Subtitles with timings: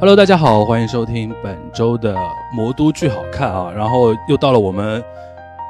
[0.00, 2.14] Hello，大家好，欢迎收听本周的
[2.54, 5.04] 《魔都剧好看》啊，然后又到了我们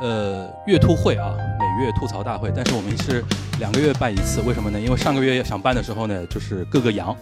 [0.01, 3.25] 呃月兔会啊，每月吐槽大会，但是我们是
[3.59, 4.81] 两个月办一次，为什么呢？
[4.81, 7.15] 因为上个月想办的时候呢，就是各个阳。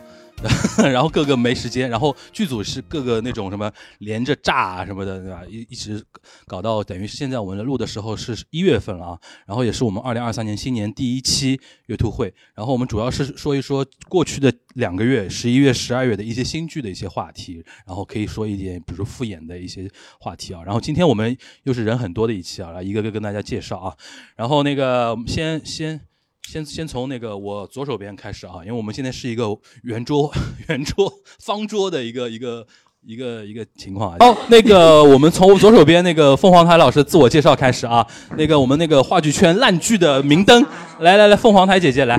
[0.93, 5.43] 然后各个没时间，然后剧组是各个那种什么连着炸啊什么的，对吧？
[5.48, 6.04] 一一直
[6.46, 9.21] 搞到等于现在我们录的时候是一月份了啊。
[9.46, 12.32] 然后也是我们二零二三年新年第一期月兔会。
[12.54, 20.62] 然后我们主要是说一说过去的两个月，十一月、十二月的一些新剧的一些话题，然后可以说一点，比如复演的一些话题啊。
[20.64, 23.96] 然后今天我们又是人很多的一期啊，来一个个跟大家介绍啊。
[24.36, 26.07] 然后那个先先。
[26.50, 29.44] 先先从那个我左手边开始啊，因为我们现在是一个
[29.82, 30.32] 圆桌、
[30.68, 32.66] 圆桌、方桌的一个一个
[33.05, 34.16] 一个一个情况啊。
[34.20, 38.06] 哦，那个我们从左手边那个凤凰台老师自我介绍开始啊。
[38.39, 40.64] 那个我们那个话剧圈烂剧的明灯，
[41.00, 42.19] 来来来，凤凰台姐姐来。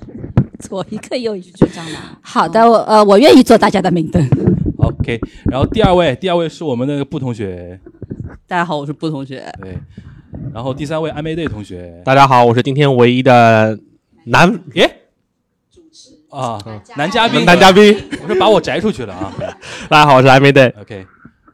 [0.60, 1.98] 左一个右一个，就这样的。
[2.22, 4.26] 好的，我呃我愿意做大家的明灯。
[4.78, 7.78] OK，然后第二位，第二位是我们那个布同学。
[8.46, 9.46] 大家好，我是布同学。
[9.60, 9.76] 对。
[10.52, 13.78] 然后第三位，暧昧队同学，大家好，我是今天唯一的
[14.24, 15.02] 男耶
[15.70, 16.58] 主持啊
[16.96, 19.32] 男嘉宾男嘉宾，我是把我摘出去了啊。
[19.88, 21.06] 大家好，我是暧昧队，OK。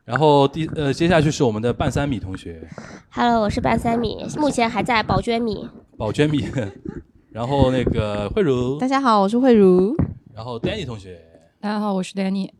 [0.05, 2.67] 然后第呃接下去是我们的半三米同学
[3.11, 6.49] ，Hello，我是半三米，目前还在宝娟米，宝娟米。
[7.31, 9.97] 然后那个慧茹，大家好，我是慧茹。
[10.35, 11.21] 然后 Danny 同学，
[11.61, 12.51] 大家好，我是 Danny。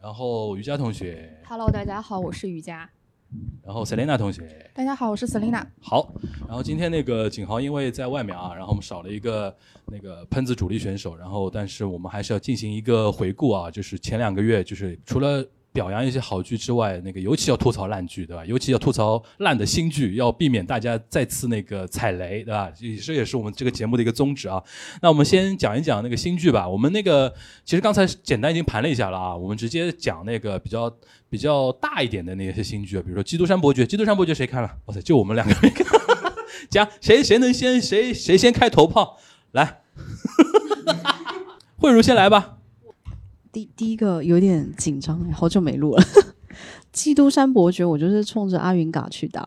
[0.00, 2.88] 然后瑜伽同学，Hello，大家好，我是瑜伽。
[3.64, 5.64] 然后 Selina 同学，大家好，我是 Selina。
[5.80, 6.14] 好，
[6.46, 9.54] 然后今天那个景豪因为在外面啊，然后我们少了一个
[9.86, 15.46] 那个喷子主力选手，然后但是我们还是要进行一个回顾啊，就是前两个月就是除了。
[15.72, 18.44] 表扬一些好剧之外，那个尤其要吐槽烂剧，对吧？
[18.44, 22.70] 尤其要吐槽烂的新剧，要避免大家再次那个踩雷，对吧？
[23.02, 24.62] 这也是我们这个节目的一个宗旨啊。
[25.00, 26.68] 那我们先讲一讲那个新剧吧。
[26.68, 27.32] 我们那个
[27.64, 29.34] 其实刚才简单已经盘了一下了啊。
[29.34, 30.94] 我们直接讲那个比较
[31.30, 33.82] 比较大一点的那些新剧，比如说《基督山伯爵》。
[33.88, 34.70] 《基督山伯爵》谁看了？
[34.84, 35.86] 哇塞，就我们两个没看。
[36.68, 39.18] 讲谁谁能先谁谁先开头炮？
[39.52, 39.80] 来，
[41.78, 42.58] 慧茹先来吧。
[43.52, 46.02] 第第一个有点紧张，好久没录了。
[46.90, 49.46] 《基督山伯爵》，我就是冲着阿云嘎去的。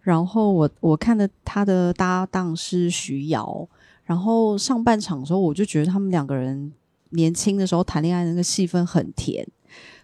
[0.00, 3.68] 然后我我看的他的搭档是徐瑶。
[4.04, 6.72] 然后上半场的时候，我就觉得他们两个人
[7.10, 9.46] 年轻的时候谈恋爱那个戏份很甜。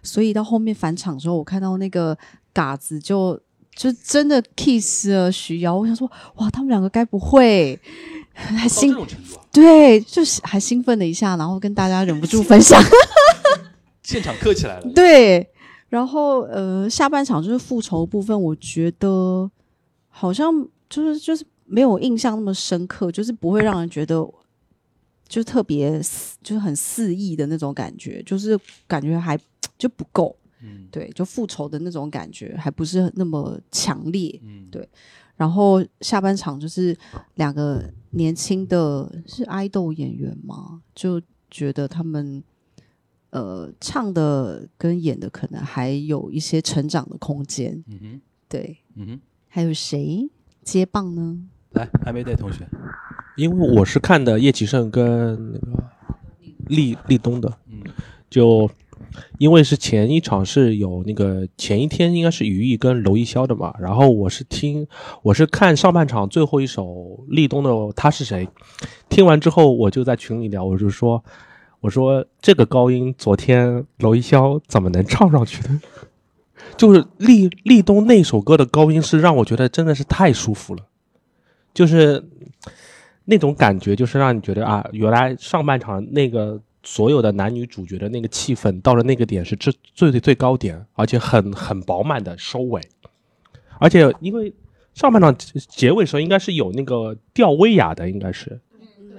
[0.03, 2.15] 所以到后面返场的时候，我看到那个
[2.53, 3.39] 嘎子就
[3.73, 5.75] 就真的 kiss 了徐瑶。
[5.75, 7.79] 我想说，哇，他们两个该不会
[8.57, 8.95] 还兴
[9.51, 12.81] 对，就是还兴奋了一下，然后跟大家忍不住分享。
[14.03, 14.91] 现场磕起来了。
[14.93, 15.47] 对，
[15.89, 19.49] 然后呃，下半场就是复仇部分，我觉得
[20.09, 20.51] 好像
[20.89, 24.27] 就是就是没有印象那么深刻，就是不会让人觉得
[25.27, 26.01] 就特别
[26.41, 29.39] 就是很肆意的那种感觉，就是感觉还
[29.77, 30.35] 就不够。
[30.61, 34.39] 嗯，对，就复仇的那种感觉还不是那么强烈。
[34.43, 34.87] 嗯，对。
[35.43, 36.97] 然后下半场就是
[37.35, 41.21] 两个年轻的是爱豆演员嘛，就
[41.51, 42.41] 觉得他们。
[43.35, 47.83] 呃，唱的跟演的可能还有一些成长的空间。
[47.87, 50.29] 嗯哼，对，嗯哼，还有谁
[50.61, 51.39] 接棒呢？
[51.71, 52.69] 来，还没带同学，
[53.35, 55.83] 因为我是看的叶启胜跟那个
[56.67, 57.51] 立立冬的。
[57.65, 57.81] 嗯，
[58.29, 58.69] 就
[59.37, 64.87] 因为是前一场是有那个前一天应该是于毅跟娄艺潇的嘛，然后我是听
[65.21, 68.47] 我是看上半场最后一首立冬的他是谁，
[69.09, 71.23] 听完之后我就在群里聊，我就说。
[71.81, 75.69] 我说这个高音，昨天娄艺潇怎么能唱上去的？
[76.77, 80.85] 就是立立冬那首歌的高音是让我觉得真的是太舒服了，
[81.73, 82.23] 就是
[83.25, 92.81] 那种感觉，就是让你觉得啊，原来上半场那个所有的男女主角的那个气氛到了那个点是最最最最高点，而且很很饱满的收尾，
[93.79, 94.53] 而且因为
[94.93, 98.59] 上半场结尾时候应该是有那个吊威亚的，应该是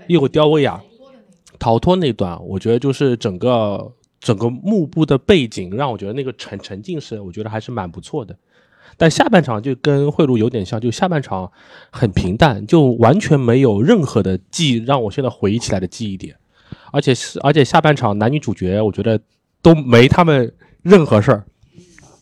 [0.07, 0.83] 有吊威亚。
[1.59, 8.37] 逃脱那段，我觉得就是整个整个幕布的背景，让我觉得那个沉沉浸式，我觉得还是蛮不错的。
[8.97, 11.51] 但下半场就跟贿赂有点像，就下半场
[11.91, 16.37] 很平淡，就完全没有任何的记忆让我现在回忆起来的记忆点。
[16.93, 19.21] 而且是而且下半场男女主角，我觉得
[19.63, 21.45] 都没他们任何事儿。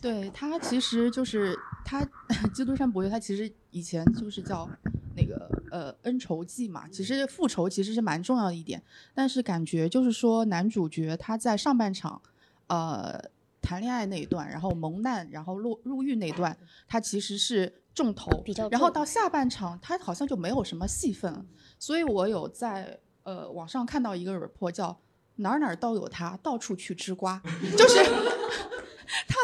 [0.01, 2.03] 对他其实就是他
[2.51, 4.69] 《基督山伯爵》，他其实以前就是叫
[5.15, 6.85] 那个呃恩仇记嘛。
[6.89, 8.83] 其实复仇其实是蛮重要的一点，
[9.13, 12.21] 但是感觉就是说男主角他在上半场
[12.67, 13.17] 呃
[13.61, 18.67] 谈恋爱那一段，然后蒙难，然后入入狱那段，他其实是重头比较。
[18.67, 21.45] 然后到下半场他好像就没有什么戏份，
[21.79, 24.97] 所以我有在呃网上看到一个 report 叫
[25.37, 27.41] 哪儿哪儿都有他，到处去吃瓜，
[27.77, 28.03] 就是
[29.27, 29.35] 他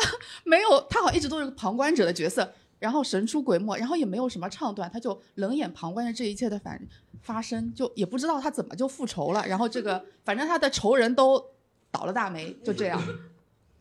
[0.44, 6.80] 没有他好像一直都是个旁观者的角色，然后神出鬼没，然后也没有什么唱段，他就冷眼旁观着这一切的反
[7.22, 11.44] 发生，就也不知道他怎么就复仇了，然后这个反正他的仇人都
[11.92, 13.02] 倒了大霉，就这样。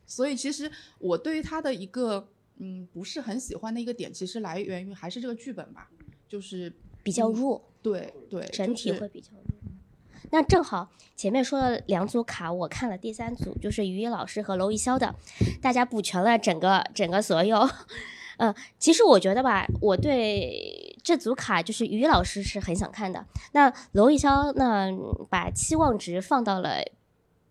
[0.06, 5.90] 所以其实我对于他的一个嗯不是很喜欢的一个点，其实来源于还是这个剧本吧，
[6.26, 6.72] 就是
[7.02, 9.42] 比较弱，对对，整体会比较弱。
[10.30, 15.14] 那正好前面说了两组卡，我看了第三组，就是于老师和娄艺潇的，
[15.60, 17.68] 大家补全了整个整个所有。
[18.38, 23.26] 嗯， 其实我觉得吧，我对这组卡就是于老师是很想看的。
[23.52, 24.90] 那娄艺潇呢，
[25.28, 26.82] 把期望值放到了。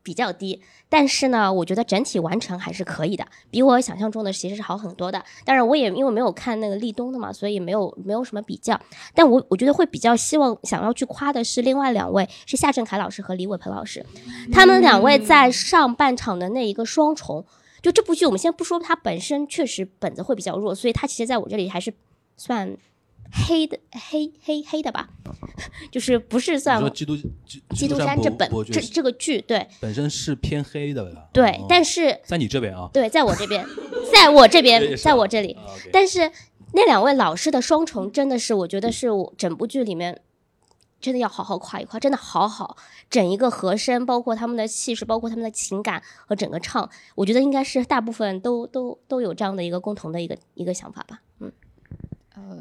[0.07, 5.21] 比较低，但是呢，我觉得整体完成还是可以的，比我想象中的其实是好很多的。
[5.44, 8.80] 当然，我也因为没有看那个立冬的嘛，所以没有没有什么比较。
[9.13, 14.06] 但我我觉得会比较希望想要去夸的是另外两位，是夏振凯老师和李伟鹏老师，
[14.50, 17.45] 他们两位在上半场的那一个双重，
[17.81, 21.94] 就这部剧我们先不说它本身确实本子会比较弱，所以它其实在我这里还是
[22.38, 22.77] 算。
[23.31, 25.09] 黑的黑黑黑的吧，
[25.91, 27.15] 就是不是算基督
[27.75, 33.65] 基督山这本这这个剧对本身是偏黑的对，但是在你这边啊，对，在我这边，
[34.12, 35.57] 在我这边， 在我这里，
[35.91, 36.31] 但是
[36.74, 40.21] 那两位老师的双重真的是我觉得是我整部剧里面
[41.00, 42.77] 真的要好好夸一夸，真的好好
[43.09, 51.51] 整一个和声，包括他们的气势，包括他们的情感和整个唱，我觉得应该是大部分都都都有这样的一个共同的一个一个想法吧，嗯，
[52.35, 52.57] 呃。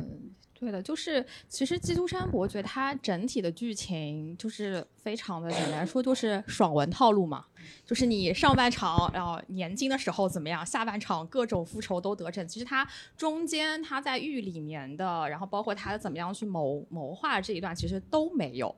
[0.58, 7.44] 对的，就是其实《基督山伯爵》它整体的剧情就是非常的简单说，就是爽文套路嘛，
[7.84, 12.48] 就是你上半场然后年轻的时候怎么样，下半场各种复仇都得逞。
[12.48, 12.88] 其实它
[13.18, 18.74] 中间他在狱里面的，然后包括他怎么样去谋谋划这一段，其实都没有。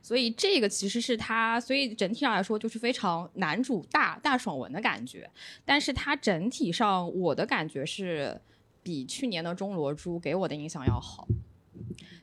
[0.00, 5.28] 所以这个其实是他，所以整体上来说就是非常男主大大爽文的感觉。
[5.64, 8.40] 但是它整体上我的感觉是。
[8.86, 11.26] 比去年的钟罗珠给我的印象要好，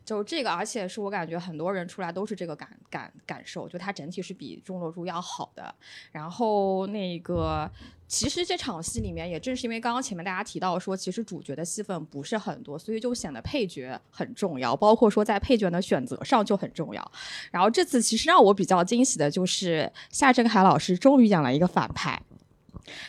[0.06, 5.75] 就这个，而且是我感觉很多人出来都是这个感感感受，就它整体是比钟罗珠要好的。
[6.13, 7.69] 然后那个，
[8.07, 17.12] 其实这场戏里面也正是因为刚刚前面大家提到说，其实主角的戏份不是很多，所以就显得配角很重要，包括说在配角的选择上就很重要。
[17.51, 22.21] 然后这次其实让我比较惊喜的就是夏振海老师终于演了一个反派。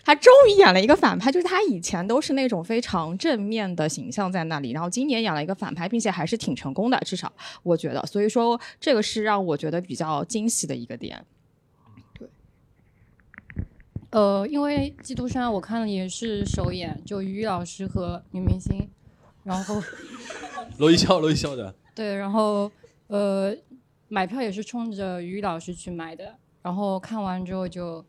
[0.05, 7.33] 他终于演了一个反派，就是他以前都是那种非常正面的形象在那里，然后今年演了一个反派，并且还是挺成功的，至少
[7.65, 8.01] 我觉得。
[8.07, 11.25] 所以说，这个是让我觉得比较惊喜的一个点。
[12.17, 12.29] 对，
[14.11, 18.89] 呃，因为《基督山》我看了也是首演，就于老师和女明星，
[19.43, 19.83] 然后
[20.79, 21.75] 罗一笑，罗一笑的。
[21.95, 22.71] 对，然后
[23.09, 23.53] 呃，
[24.09, 28.05] 买票也是冲着于老师去买的，然后看完之后就。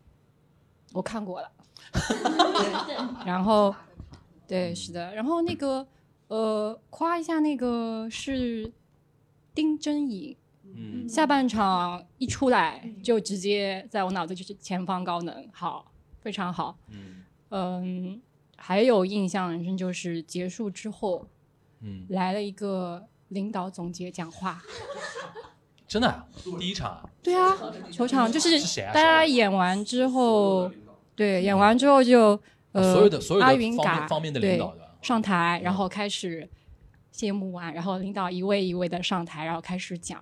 [0.94, 1.52] 我看过了，
[3.26, 3.74] 然后，
[4.48, 5.86] 对，是的，然后那个，
[6.28, 8.72] 呃，夸一下那个是
[9.54, 18.22] 丁真颖，嗯，下半场一出来就直接在我脑子就是前方高能，好，非常好，嗯，嗯，
[18.58, 21.26] 还有印象很深就是结束之后，
[21.82, 24.62] 嗯，来了一个领导总结讲话。
[25.88, 26.28] 真的，
[26.60, 27.10] 第一场啊？
[27.22, 27.56] 对啊，
[27.92, 30.70] 球场就是大家演完之后。
[31.16, 32.40] 对，演完之后就
[32.74, 36.48] 呃，所有的所有的阿云嘎方面的领导上台，然后开始
[37.12, 40.22] 谢幕完，然后领导一位一位的上台，然后开始讲。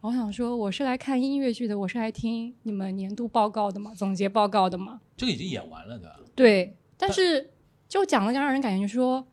[0.00, 5.00] 我想说，我是来看音乐剧的，我是来听你们年度报告的嘛，总结报告的嘛。
[5.16, 6.20] 这个已经演完了的。
[6.34, 7.50] 对，但是
[7.88, 9.26] 就讲了，让人感觉说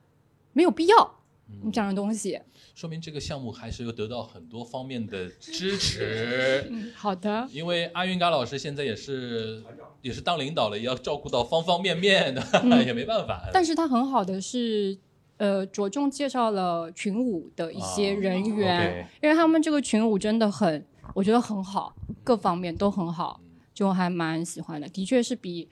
[0.51, 1.19] 没有必要
[1.63, 2.41] 你讲的东西。
[2.73, 6.65] 说明这个项目还是有得到很多方面的支持。
[6.71, 7.47] 嗯，好的。
[7.51, 9.63] 因为阿云嘎老师现在也是
[10.01, 12.41] 也是当领导了，也要照顾到方方面面的，
[12.83, 13.47] 也没办法。
[13.53, 14.97] 但是他很好的是，
[15.37, 23.39] 呃，着重介绍了群舞的一些人员，因为他们这个群舞真的很，我觉得很好，各方面都很好，
[23.73, 24.87] 就还蛮喜欢的。
[24.89, 25.69] 的确是比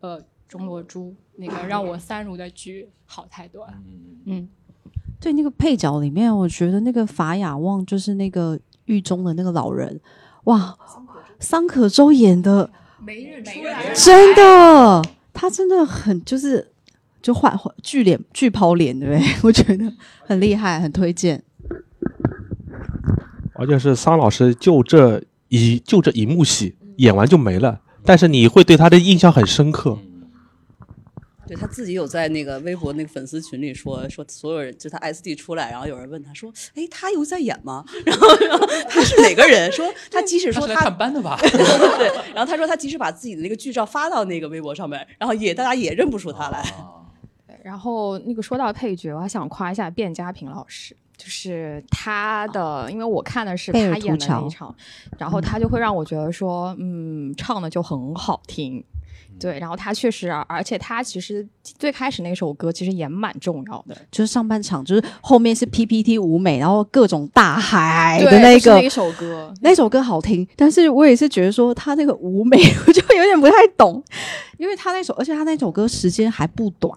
[0.00, 3.72] 呃钟罗珠那个让我三如的剧好太多了。
[3.86, 4.48] 嗯嗯。
[5.22, 10.00] 对那个配角里面，我觉得那个法雅旺就是那个狱中的那个老人，
[10.44, 10.76] 哇，
[11.38, 15.00] 桑可周演的，没认出来，真的，
[15.32, 16.72] 他真的很就是
[17.22, 19.34] 就换换巨脸巨抛脸，对不对？
[19.44, 19.92] 我觉得
[20.26, 21.40] 很厉害，很推荐。
[23.54, 29.96] 而且是桑老师就这一就这一幕戏演完就没了，但是你会对他的印象很深刻。
[31.46, 37.84] 对他自己有在那个微博那个粉丝群里说说所有人就他 SD 出来，然后有人问他说，哎，他有在演吗？
[38.06, 39.70] 然后然后他是哪个人？
[39.72, 41.36] 说他即使说他看班的吧？
[41.42, 46.64] 对，然后他说他即使把自己的那个剧照发到那个微博上面，然后也大家也认不出他来。
[47.62, 54.74] 然后那个说到配角，我还想夸一下卞佳平老师，就是他的，因为我看的是他演的那一场，
[55.18, 58.84] 然后他就会让我觉得说，嗯，唱的就很好听。
[59.42, 72.56] 对，然后他确实，而且他其实最开始那首歌其实也蛮重要的，就是上半场，就是后面是 PPT 舞美，然后各种大海的那个那首歌，那首歌好听，但是我也是觉得说他那个舞美，
[72.86, 74.02] 我就有点不太懂，
[74.58, 76.96] 因为他那首，而且他那首歌时间还不短，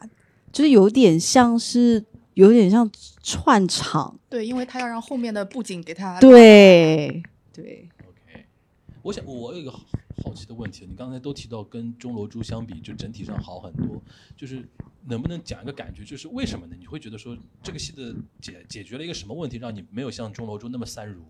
[0.51, 2.03] 就是有点像是
[2.35, 2.87] 有点像
[3.23, 7.89] 串场，对，因为他要让后面的布景给他，对对
[9.05, 9.71] 我想我有一个。
[10.23, 14.01] 好奇的问题，你刚才都提到跟钟楼珠相比，就整体上好很多，
[14.35, 14.67] 就是
[15.03, 16.75] 能不能讲一个感觉，就是为什么呢？
[16.79, 21.21] 你会觉得说这个戏的解解决了一个什么问题，让你没有像钟楼珠那么三如？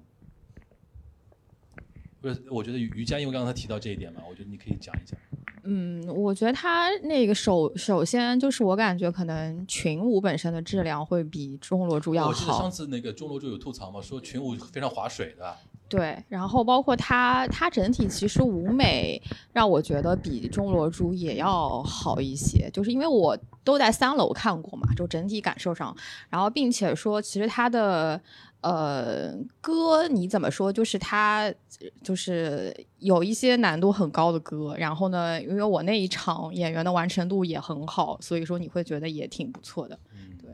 [2.21, 5.19] 不是，我觉得瑜伽，因为刚才提到这一点嘛，我觉得你可以讲一讲。
[5.63, 12.29] 嗯，我觉得他那个首首先就是我感觉可能群舞本身的质量会比钟罗珠要好。
[12.29, 15.57] 我记得上次那个钟罗珠有吐槽嘛，说群舞非常划水的。
[15.87, 19.21] 对，然后包括他，他整体其实舞美
[19.53, 25.95] 让我觉得比钟罗珠也要好一些，就是因为我都在三楼看过嘛，就整体感受上，
[26.27, 28.19] 然后并且说其实他的
[28.61, 31.53] 呃歌你怎么说，就是他
[32.01, 39.99] 就是有一些难度很高的歌，然后呢，因为我那一场演员的完成度也很好，所以说你会觉得也挺不错的。
[40.11, 40.49] 嗯，对，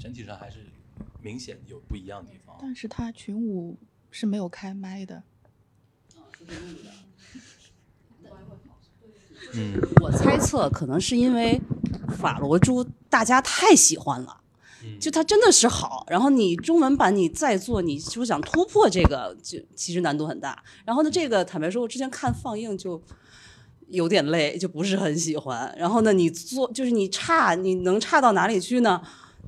[0.00, 0.66] 整体上还是
[1.22, 2.56] 明显有不一样的地方。
[2.60, 3.78] 但是他群舞。
[4.14, 5.24] 是没有开麦的。
[9.54, 11.60] 嗯，我猜测可能是因为
[12.16, 14.40] 法罗珠大家太喜欢了，
[15.00, 16.06] 就它真的是好。
[16.08, 20.62] 然后你中文版你再做，你就想突破这个，就其实难度很大。
[20.84, 23.02] 然后呢，这个坦白说，我之前看放映就
[23.88, 25.74] 有点累，就不是很喜欢。
[25.76, 29.02] 然后呢，你做就是你差，你能差到哪里去呢？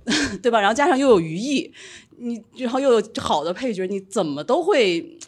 [0.42, 0.60] 对吧？
[0.60, 1.72] 然后加上又有余意。
[2.18, 5.18] 你然后又有好的配角，你怎么都会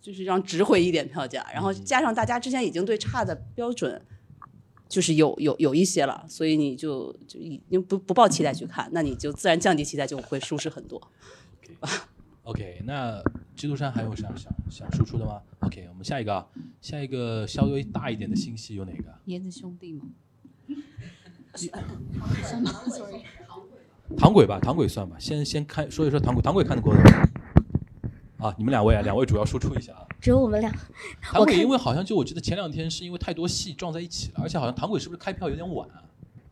[0.00, 4.00] 就是让值回一点票价，然后加上大家之前已经对差的标准
[4.88, 11.00] 就是有有有一些了，所以你就就已经不不抱期待去看，那你就自然降低期待，就会舒适很多。
[12.42, 13.22] OK，那
[13.54, 16.44] 基督山还有想想想输出的吗？OK，我们下一个，
[16.80, 19.14] 下一个稍微大一点的新戏有哪个？
[19.26, 20.06] 椰子兄弟吗？
[24.16, 25.16] 唐鬼吧，唐鬼算吧。
[25.18, 26.92] 先先看说一说唐鬼，唐鬼看的过
[28.38, 30.06] 啊，你们两位啊，两位主要输出一下啊。
[30.20, 30.72] 只有我们俩。
[31.22, 35.88] 唐鬼因为好像就我记得前两天是因为太多戏撞在一起了，而且好像 唐鬼是不是开票有点晚？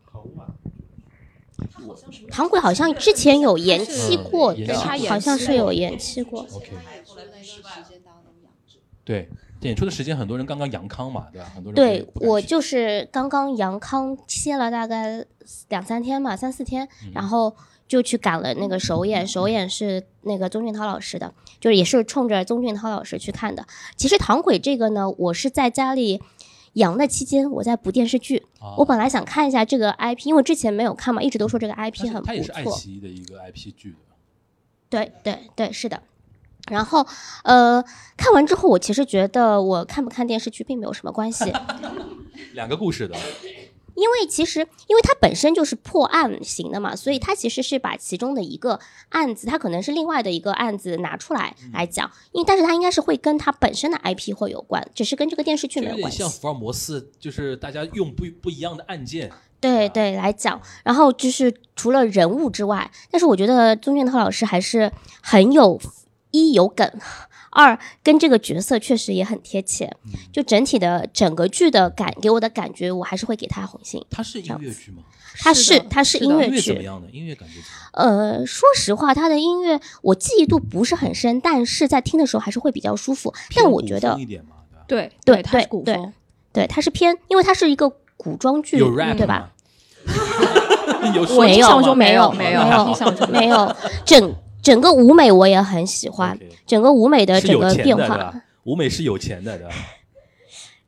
[0.04, 0.46] 很晚。
[2.30, 4.74] 唐鬼好像之前有延期过，对，
[5.08, 6.40] 好像是有延期过。
[6.52, 6.70] OK。
[9.04, 9.28] 对。
[9.60, 11.50] 演出的时间，很多人刚刚阳康嘛，对吧？
[11.54, 15.24] 很多人对我就是刚刚阳康，歇了大概
[15.68, 17.54] 两三天吧，三四天，然后
[17.86, 19.26] 就去赶了那个首演。
[19.26, 23.66] 首演是那个宗俊涛老师的，就是也是冲着宗俊涛老师去看的。
[23.96, 26.22] 其实《唐鬼》这个呢，我是在家里
[26.74, 28.46] 阳的期间，我在补电视剧。
[28.78, 32.26] 我本来想看一下这个 IP，因为之前没有看嘛，一直都说这个 IP 很不错。
[32.26, 33.94] 它也是爱奇艺的一个 IP 剧
[34.88, 36.02] 对对对，是的。
[36.70, 37.06] 然后，
[37.44, 37.84] 呃，
[38.16, 41.52] 看完之后，我其实觉得我看不看电视剧并没有什么关系。
[42.54, 43.14] 两个故事的，
[43.94, 52.10] 因为其实因为它本身就是破案型的嘛，所以它其实是把其中的一个案子，它可能是另外的一个案子拿出来来讲。
[52.32, 56.18] 因但是它应该是会跟它本身的 IP 会有关，只是跟这个电视剧没有关系。
[56.18, 60.60] 像福尔摩斯，就是大家用不不一样的案件，对对来讲。
[60.82, 65.78] 然后就是除了人物之外，但是我觉得宗俊涛老师还是很有。
[66.30, 66.90] 一有梗，
[67.50, 69.92] 二跟这个角色确实也很贴切，
[70.32, 74.04] 就整体的整个剧的感给我的感觉，我还是会给他红心。
[74.10, 75.02] 它是音乐剧吗？
[75.38, 76.60] 它是，它是音乐剧。
[76.60, 77.54] 怎么样的音乐感觉？
[77.92, 83.32] 呃，说实话，他的音乐我记忆度不是很深，但是在听的时候还是会比较舒服。
[83.54, 84.14] 但我觉得，
[84.86, 86.12] 对对对对
[86.52, 89.52] 对，它是偏，因为它是一个古装剧，对吧？
[91.36, 92.60] 我印象中没有没有
[93.30, 94.34] 没有整。
[94.70, 98.32] 整个舞美我也很喜欢，整个舞美的整个变化。
[98.62, 99.74] 舞美是有钱的，对吧？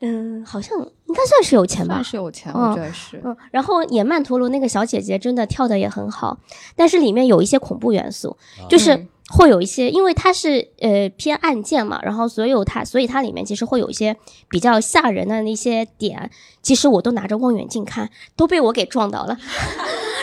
[0.00, 3.20] 嗯，好像应该算是有钱吧，算是有钱，我觉得是。
[3.24, 6.38] 嗯，然后演曼陀罗那个小姐姐真的跳的也很好，
[6.76, 8.36] 但是里面有一些恐怖元素，
[8.68, 14.16] 就是会有一些，因为它是呃偏案件嘛，然后所有它，所以它里面其实会有一些
[14.48, 19.38] 比较吓人的那些点，其实我都拿着望远镜看，都被我给撞到了。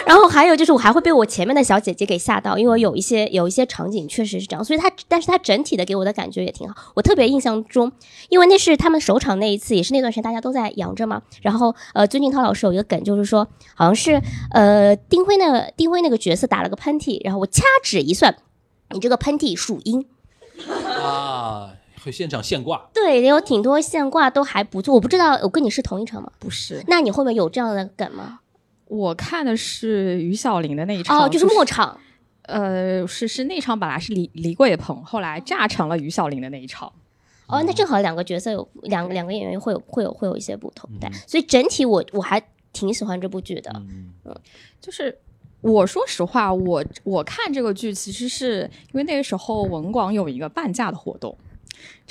[0.06, 6.76] 然后还有就是，我还会被我前面的小姐姐给吓到，因为有一些有一些场景确实是这样，所以它，但是它整体的给我的感觉也挺好。
[6.96, 7.92] 我特别印象中，
[8.30, 11.22] 因为那是他们首场那一次，也是那段时间大家都在养着嘛。
[11.42, 14.20] 然后呃，尊敬涛老师有一个梗，就是说好像是
[14.52, 18.36] 呃丁辉那个丁辉那个角色打了个喷嚏，然后我掐指一算，
[18.92, 20.06] 你这个喷嚏属阴
[21.02, 22.90] 啊，会现场现挂。
[22.94, 24.94] 对，有挺多现挂都还不错。
[24.94, 26.32] 我不知道我跟你是同一场吗？
[26.40, 26.84] 不是。
[26.88, 28.40] 那你后面有这样的梗吗？
[28.88, 32.00] 我看的是于小玲的那一场，哦，就是末场，
[32.44, 36.92] 呃，是是那场本来是李李桂鹏，后来炸成了于小玲的那一场。
[37.46, 42.40] 哦，那正好两个角色有两两个演员会有会有会有一些不同，对，所以整体我我还
[42.74, 43.72] 挺喜欢这部剧的。
[43.76, 44.14] 嗯，
[44.82, 45.18] 就是
[45.62, 51.38] 我说实话，我我看这个剧其实是因为那个时候文广有一个半价的活动。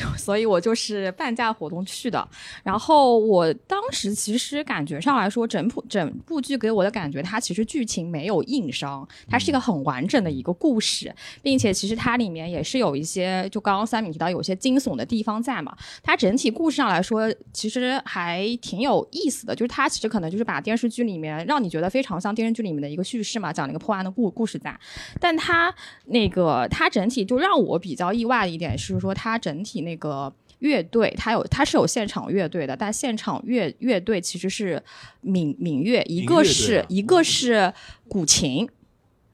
[0.17, 2.27] 所以我就是半价活动去的，
[2.63, 11.13] 然后我当时其实感觉上来说，整部整部剧给我的感觉，它其实剧情没有硬伤，它是一个很完整的一个故事，
[11.43, 24.79] 并且其实它里面也是有一些，就刚刚三米提到有些惊悚的地方在嘛，它整体故事上来说，其实还挺有意思的，就是它其实可能就是把电视剧里面让你觉得非常像电视剧里面的一个叙事嘛，讲了一个破案的故故事在，
[25.19, 25.75] 但它
[26.07, 29.88] 那个它整体就让我比较意外的一点是说，它整体。
[29.89, 34.83] 那个乐队，它有它是有现场乐队的，但现场乐乐队其实是
[35.23, 37.73] 闽闽乐，一个是一个是
[38.07, 38.69] 古琴，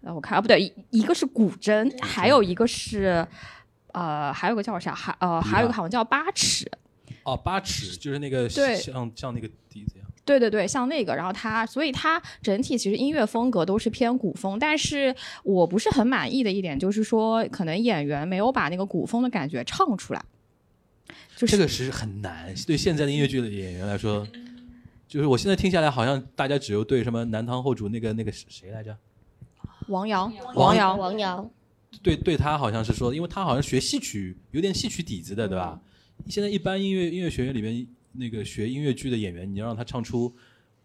[0.03, 3.27] 呃，我看啊不对，一一个是古筝，还有一个是
[3.93, 4.95] 呃，还有个叫啥？
[4.95, 6.71] 还呃，还有一个好像叫八尺。
[7.25, 10.07] 哦，八尺就是那个对，像像那个笛子一样。
[10.27, 20.23] 对对对，像那个，然后它，所以它整体其实音乐风格都是偏古风，但是我不是很满意的一点就是说，可能演员没有把那个古风的感觉唱出来。
[21.37, 24.27] 这个是很难，对现在的音乐剧的演员来说，
[25.07, 28.97] 就是我现在听下来，好像大家只有对什么南唐后主那个那个谁来着，
[29.89, 31.51] 王瑶，王瑶，王瑶，
[32.03, 35.81] 对对，他好像是说，因为他好像学戏曲，有点戏曲底子的，对吧？
[36.29, 40.35] 现在一般音乐音乐学院里面那个学音乐剧的演员，你要让他唱出。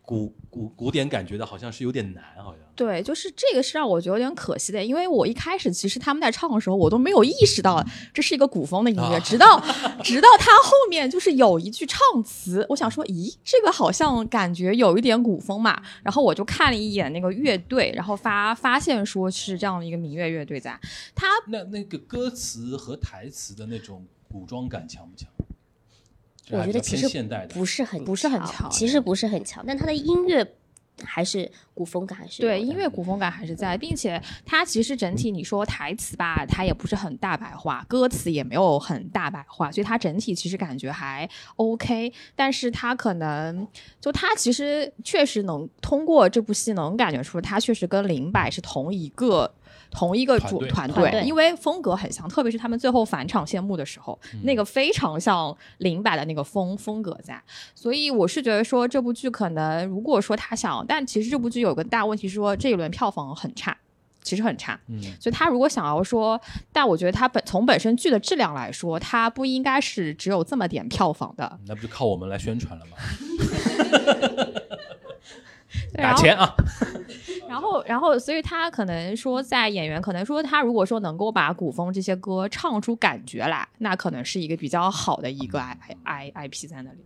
[0.10, 2.62] 古古古典感觉的，好像是有点难，好像。
[2.76, 9.60] 对，就是这个是让我觉得有点可惜的，因为我一开始其实他们在唱的时候，我都没有意识到这是一个古风的音乐，直到
[10.04, 20.76] 直到他后面就是有一句唱词，我想说，咦，这个好像感觉有一点古风嘛，然后我就看了一眼那个乐队，然后发发现说是这样的一个民乐乐队在，
[21.13, 25.30] 他那那个歌词和台词的那种古装感强不强？
[26.51, 27.07] 我觉得其实
[27.49, 30.45] 不是很不是很强，其实不是很强，但他的音乐
[31.03, 43.67] 还是古风感，还是对音乐古风感还是在，并且它其实整体你说台词吧，它也不是很大白话，歌词也没有很大白话，所以它整体其实感觉还 OK，但是它可能
[44.01, 49.53] 就它其实确实能通过这部戏能感觉出它确实跟林柏是同一个。
[49.91, 57.41] 同一个主团队，因为风格很像，特别是他们最后返场谢幕的时候，那个非常像林柏的那个风风格在，
[57.73, 63.75] 所以我是觉得说这部剧可能如果说他想，但其实这部剧有个大问题是说这一轮票房很差，
[64.21, 66.39] 其实很差，嗯，所以他如果想要说，
[66.71, 72.97] 但我觉得他本从本身剧的质量来说，他不应该是只有这么点票房的，那不就靠我们来宣传了吗？
[75.93, 76.55] 打钱啊！
[77.47, 86.99] 然后，然后，所以他可能说，在演员可能说，他如果说能够把古风这些歌唱出感觉来，那可能是一个比较好的一个 i i i p 在那里。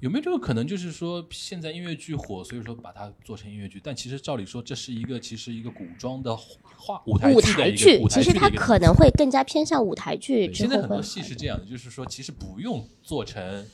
[0.00, 0.66] 有没有这个可能？
[0.66, 10.52] 就是说，现在音乐剧火，所以说把它做成音乐剧，但其实照理说，这是一个其实一个古装的画舞台剧，其实它可能会更加偏向舞台剧。
[10.52, 13.64] 现在很多戏是这样的，就是说，其实不用做成。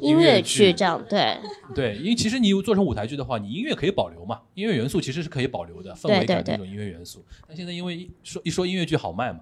[0.00, 1.38] 音乐剧这样对
[1.74, 7.24] 对，因为其实你做成舞台剧的话，你音乐可以保留嘛，音乐元素其实是可以保留的，氛围感那种音乐元素。
[7.46, 9.40] 但现在因为说一说音乐剧好卖嘛，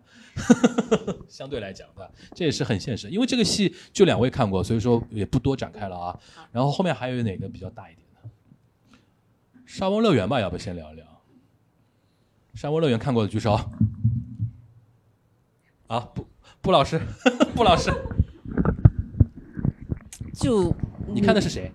[1.29, 2.11] 相对来讲对吧？
[2.35, 3.09] 这也是很现实。
[3.09, 6.19] 因为这个戏就两位看过，所以说也不多展开了啊。
[6.53, 8.29] 然后后面还有哪个比较大一点的？
[9.67, 11.07] 沙翁乐园吧，要不先聊一聊？
[12.55, 13.59] 沙翁乐园看过的举手。
[15.87, 16.27] 啊，布
[16.61, 17.01] 布老师，
[17.55, 17.91] 布老师。
[20.41, 20.75] 就
[21.13, 21.71] 你看的是谁？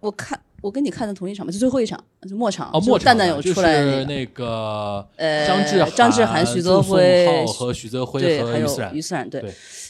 [0.00, 2.70] 我看我跟你看的同一场嘛，就最后一场，就末场。
[2.72, 3.04] 哦，末场。
[3.06, 8.94] 蛋蛋有出来那个呃，张志张志涵、徐泽辉和徐泽辉和于思然。
[8.94, 9.44] 于思然对。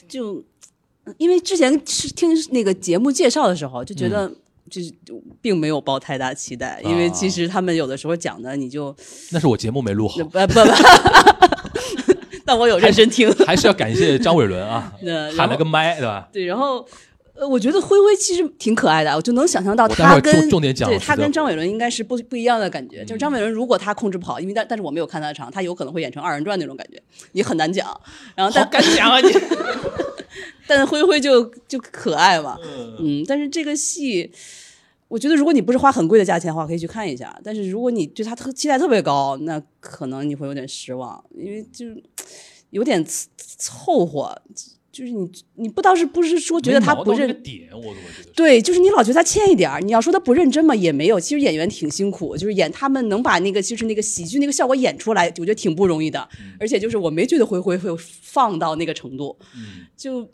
[0.08, 0.42] 就
[1.18, 4.30] 因为之前是听那个节目介绍的时候，就觉得
[4.70, 4.92] 就是
[5.40, 8.94] 并没有抱太大期待，因为其实他们有的时候讲的你就
[9.30, 10.16] 那是我节目没录好。
[10.24, 10.60] 不不不。
[12.44, 14.92] 但我有认真听，还是要感谢张伟伦啊，
[15.36, 16.28] 喊了个麦，对吧？
[16.32, 16.86] 对，然后。
[17.38, 23.04] 呃，我觉得灰灰其实挺可爱的，我就能想象到他跟重点讲，对他跟张伟伦应该是不不一样的感觉。
[23.04, 27.88] 就是张伟伦如果他控制不好，因为但但是我没有看他的场，他有可能会演成二人转那种感觉，你很难讲。
[28.34, 29.28] 然后但敢讲啊你，
[30.66, 32.58] 但是灰灰就就可爱嘛，
[32.98, 33.22] 嗯。
[33.28, 34.30] 但是这个戏，
[35.08, 37.38] 我觉得如果你不是花很贵的价钱的话，可以去看一下。
[37.44, 41.84] 但是如果你对他特期待特别高，那可能你会有点失望，因为就
[42.70, 43.04] 有点
[43.58, 44.40] 凑合。
[44.96, 49.78] 就是你，你不倒是不是说觉得他不认点，我我觉得对，就是你老觉得他欠一点儿。
[49.82, 51.20] 你要说他不认真嘛，也没有。
[51.20, 56.26] 其实演员挺辛苦，就是演他们能把那个就是那个喜剧那个效果演出来，我觉得挺不容易的。
[56.58, 59.36] 而且就是我没觉得灰灰会放到那个程度，
[59.94, 60.26] 就。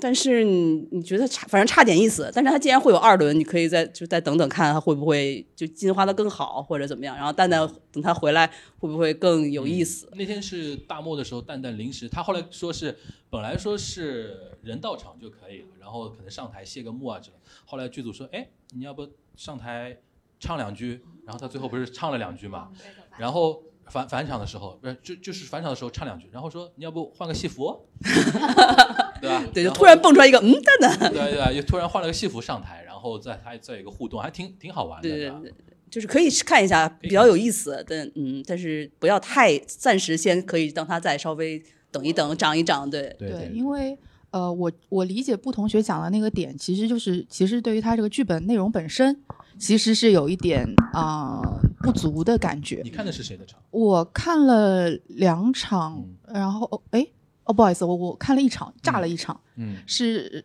[0.00, 2.30] 但是你你觉得差，反正差点意思。
[2.34, 7.16] 但是他既然会有二轮，你可以再就再等等看他会不会就进化的更好，或者怎么样。
[7.16, 8.46] 然后蛋蛋等他回来
[8.78, 10.08] 会不会更有意思？
[10.14, 12.96] 那天是大漠的时候，蛋蛋临时他后来说是
[13.30, 17.36] 本来说是人到场就可以了，然后可能上台谢个幕啊之类。
[17.64, 19.98] 后来剧组说，哎，你要不上台
[20.40, 21.02] 唱两句？
[21.24, 22.70] 然后他最后不是唱了两句嘛？
[23.18, 23.62] 然后。
[23.90, 27.74] 返返场的时候，不是就就是返场的时候唱两句，然后说你要不换个戏服，
[29.20, 29.44] 对吧？
[29.52, 35.08] 对，就突然蹦出来一个嗯蛋蛋，对对，又突然换了个戏服上台，然后再他再一个互动，还挺挺好玩的。
[35.08, 35.52] 对对对，
[35.90, 37.84] 就是可以看一下，比较有意思。
[37.88, 42.88] 但嗯，但是不要太暂时先可以让他再稍微等一等，长一长。
[42.88, 43.98] 对对，因为
[44.30, 49.24] 呃，我我理解布同学讲的那个点，其实就是其实对于他这个剧本内容本身。
[49.60, 51.42] 其实是有一点啊
[51.82, 52.80] 不足的感觉。
[52.84, 53.58] 你看的是谁的场？
[53.72, 57.04] 我看了两场，然后哎
[57.48, 59.40] 哦不好意思，我我看了一场，炸了一场。
[59.56, 60.44] 嗯，是，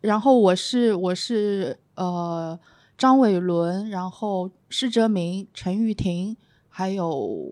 [0.00, 2.58] 然后我是我是呃
[2.96, 6.34] 张伟伦，然后施哲明、陈玉婷，
[6.70, 7.46] 还有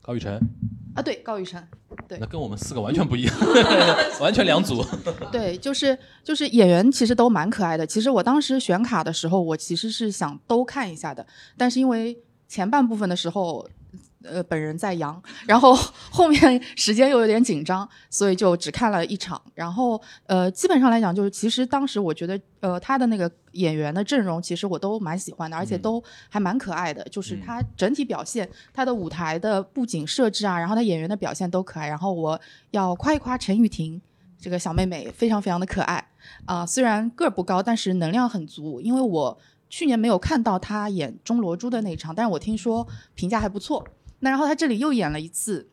[0.00, 0.40] 高雨辰。
[0.94, 1.66] 啊，对，高雨辰。
[2.06, 3.34] 对，那跟我们四个完全不一样，
[4.22, 4.84] 完全两组。
[5.32, 7.84] 对，就是就是演员其实都蛮可爱的。
[7.84, 13.68] 其实我当时选卡的时候，我其实是想都看一下的，但是因为前半部分的时候。
[14.30, 15.74] 呃，本人在阳，然后
[16.10, 19.40] 后面时间又有点紧张，所以就只看了一场。
[19.54, 27.02] 然后呃，基本上来讲，就是其实当时我觉得，呃，他的那个演员的阵容，其实我都蛮喜欢的，而且都还蛮可爱的。
[27.04, 31.88] 就是他整体表现，他的舞台的布景设置啊，然后他演员的表现都可爱。
[31.88, 34.00] 然后我要夸一夸陈雨婷
[34.40, 36.06] 这个小妹妹，非常非常的可爱
[36.44, 36.64] 啊。
[36.64, 38.80] 虽然个儿不高，但是能量很足。
[38.80, 39.38] 因为我
[39.68, 43.86] 去年没有看到她演钟罗珠的那一场，但是我听说评价还不错。
[44.20, 45.68] 那然后他这里又演了一次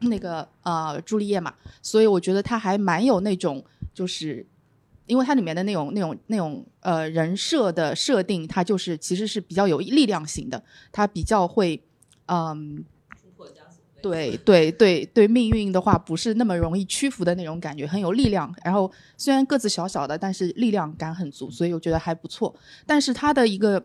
[0.00, 4.44] 那个呃朱丽叶嘛，所以我觉得他还蛮有那种，就是
[5.06, 11.80] 因为它里面的那种那种那种呃人设的设定，它就是其实是比较有力量型的，他比较会
[12.26, 12.84] 嗯，
[14.02, 18.54] 对对对对，命运的话不是那么容易屈服的那种感觉，很有力量。
[18.64, 22.54] 然后虽然个子小小的，但是力量感很足，所以我觉得还不错。
[22.84, 23.82] 但是他的一个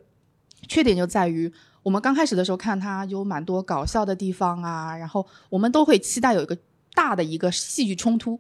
[0.68, 1.52] 缺点就在于。
[1.84, 6.58] 我们刚开始的时候看它有蛮多搞笑的地方啊，然后我们都会期待有一个
[6.94, 8.40] 大的一个戏剧冲突，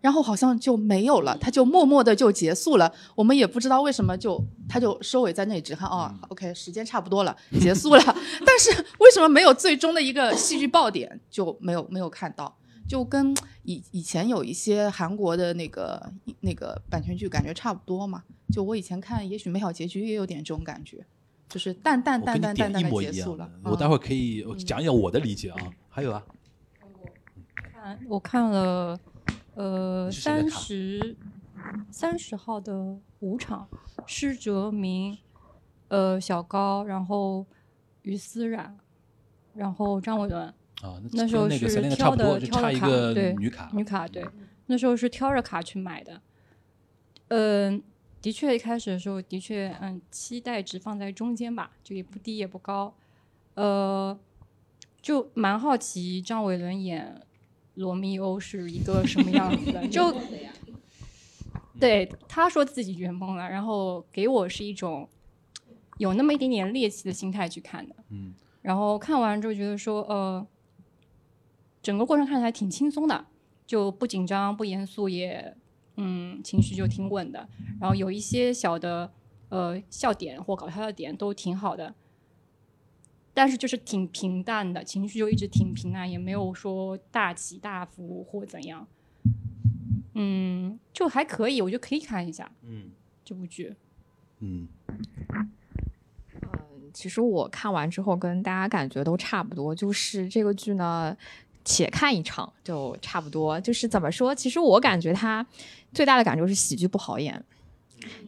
[0.00, 8.02] 然后好像就没有了，它就默默的就结束了，我们也不知道为什么就它就收尾在那里，只看哦，OK，时间差不多了，结束了，
[8.46, 12.56] 但是为什么没有最终的一个戏剧爆点就没有没有看到，
[12.88, 21.04] 就跟以以前有一些韩国的那个那个版权剧感觉差不多嘛，就我以前看也许美好结局也有点这种感觉。
[21.48, 23.50] 就是淡淡淡淡淡淡的结束了。
[23.64, 25.56] 我待会儿可以讲讲我的理解啊。
[25.88, 26.22] 还有啊，
[27.72, 29.00] 看我看了
[29.54, 31.16] 呃三十
[31.90, 33.66] 三十号的五场，
[34.06, 35.16] 施哲明、
[35.88, 37.46] 呃小高，然后
[38.02, 38.76] 于思冉，
[39.54, 40.46] 然后张伟伦
[40.82, 41.00] 啊。
[41.12, 44.24] 那时候是挑的挑的卡，对女卡女卡对。
[44.66, 46.20] 那时候是挑着卡去买的，
[47.28, 47.82] 嗯。
[48.20, 52.92] 的确，一开始的时候的确，嗯，期待值放在中间吧，就也不低也不高，
[53.54, 54.18] 呃，
[55.00, 57.22] 就蛮好奇张伟伦演
[57.74, 60.12] 罗密欧是一个什么样子的， 就
[61.78, 65.08] 对他说自己圆梦了，然后给我是一种
[65.98, 70.44] 有那么一点点猎奇的心态去看的，嗯，然后看完之后觉得说，呃，
[71.80, 73.26] 整个过程看起来挺轻松的，
[73.64, 75.56] 就不紧张不严肃也。
[76.00, 77.48] 嗯，情绪就挺稳的，
[77.80, 79.10] 然后有一些小的
[79.48, 81.92] 呃笑点或搞笑的点都挺好的，
[83.34, 88.86] 但是就是挺平淡的，情绪就一直挺平淡，也没有说大起大伏或怎样。
[90.14, 92.50] 嗯，就还可以，我觉得可以看一下。
[92.62, 92.90] 嗯，
[93.24, 93.74] 这部剧。
[94.38, 94.68] 嗯。
[96.42, 101.16] 嗯，其实我看完之后跟大家感觉都差不多，就是这个剧呢，
[101.68, 103.60] 且看一场就差不多。
[103.60, 104.34] 就是怎么说？
[104.34, 105.46] 其实我感觉他
[105.92, 107.44] 最大的感受是喜剧不好演。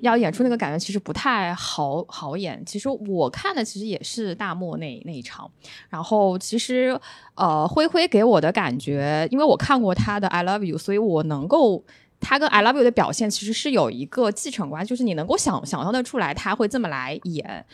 [0.00, 2.62] 要演出那个感觉其实不太好好演。
[2.66, 5.50] 其实我看的其实也是大漠那那一场，
[5.88, 7.00] 然后其实
[7.34, 11.82] 呃灰灰给我的感觉，因为我看过他的《I Love You》，所以我能够
[12.20, 17.64] 他跟《I Love You》的表现其实是有一个继承关，就是你能够想想象的出来他会这么来演。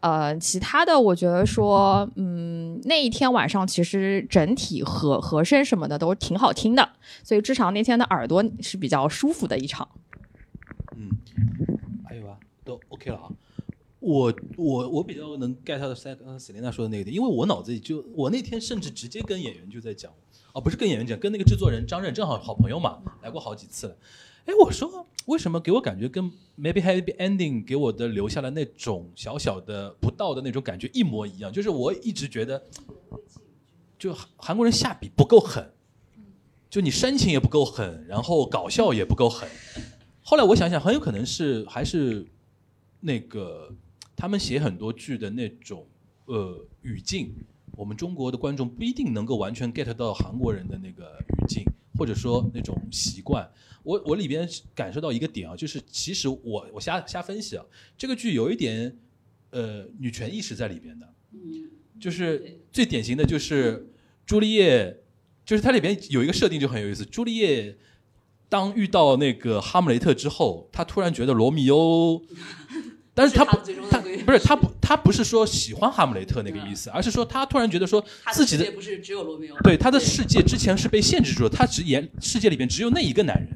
[0.00, 6.88] 呃，其他的我觉得说，嗯，那一天晚上其实整体和和声什么的都挺好听的，
[7.24, 9.88] 所以至少那天的耳朵是比较舒服的一场。
[10.96, 11.10] 嗯，
[12.08, 13.28] 还有啊，都 OK 了啊。
[13.98, 20.12] 我我我比较能 get 到塞刚刚 Selina 说的那个点，因为我脑子里就我那天甚至直接跟演员就在讲，
[20.56, 23.96] 哦，不是跟演员讲，跟那个制作人张震正好好朋友嘛，来过好几次了。
[24.46, 31.52] 哎，我说为什么给我感觉跟 Maybe Happy Ending 给我的留下了那种小小的不到的那种感觉一模一样？
[31.52, 32.64] 就是我一直觉得，
[33.98, 35.70] 就韩国人下笔不够狠，
[36.70, 39.46] 就你煽情也不够狠，然后搞笑也不够狠。
[40.22, 42.26] 后来我想想，很有可能是还是
[43.00, 43.70] 那个
[44.16, 45.86] 他们写很多剧的那种
[46.24, 47.34] 呃语境，
[47.76, 51.62] 我们中国的观众不一定能够完全 get 到韩国人的那个语境，
[51.96, 53.48] 或者说那种习惯。
[53.84, 57.64] 我我里边感受到一个点啊，就是其实我我瞎瞎分析啊，
[57.96, 58.98] 这个剧有一点
[59.50, 61.14] 呃女权意识在里边的，
[62.00, 63.92] 就是最典型的就是
[64.24, 65.02] 朱丽叶，
[65.44, 67.76] 就是它里边有一个设定就很有意思，朱丽叶。
[68.48, 72.22] 当遇到那个哈姆雷特之后，他突然觉得罗密欧，
[73.16, 73.56] 但是他不，
[73.88, 83.48] 他不是 他不，他不是说喜欢哈姆雷特那个意思，而是说他突然觉得说自己的不是只有罗密欧，对他的世界之前是被限制住的，他只演世界里边只有那一个男人。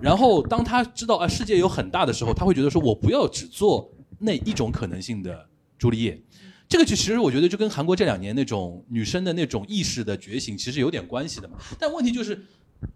[0.00, 5.44] 然后当他知道啊世界有很大的时候，他会觉得说我不要只做那一种可能性的
[5.76, 6.22] 朱丽叶。
[6.68, 11.56] 这个就其实我觉得就跟韩国这两年那种女生的那种意识的觉醒其实有点关系的嘛。
[11.80, 12.40] 但问题就是。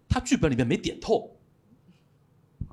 [0.07, 1.29] 他剧本里面没点透，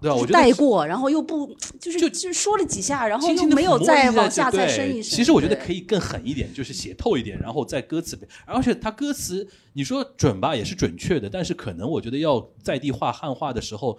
[0.00, 0.14] 对啊？
[0.14, 5.16] 我觉得带过，然后又不就是就就说了几下，然后又没有再往下再深一深。
[5.16, 8.22] 其实我觉得可以更狠一点，就是写透一点，然后在歌词里。
[8.46, 13.98] 而且他歌词你说准吧，也是准确的，但是可能我觉得要在地化汉化的时候，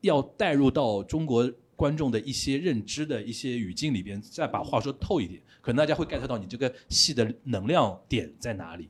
[0.00, 8.88] 要带入到中国观众的一些认知的一些语境里边，再把话说透一点，可能大家会 get 到你这个戏的能量点在哪里。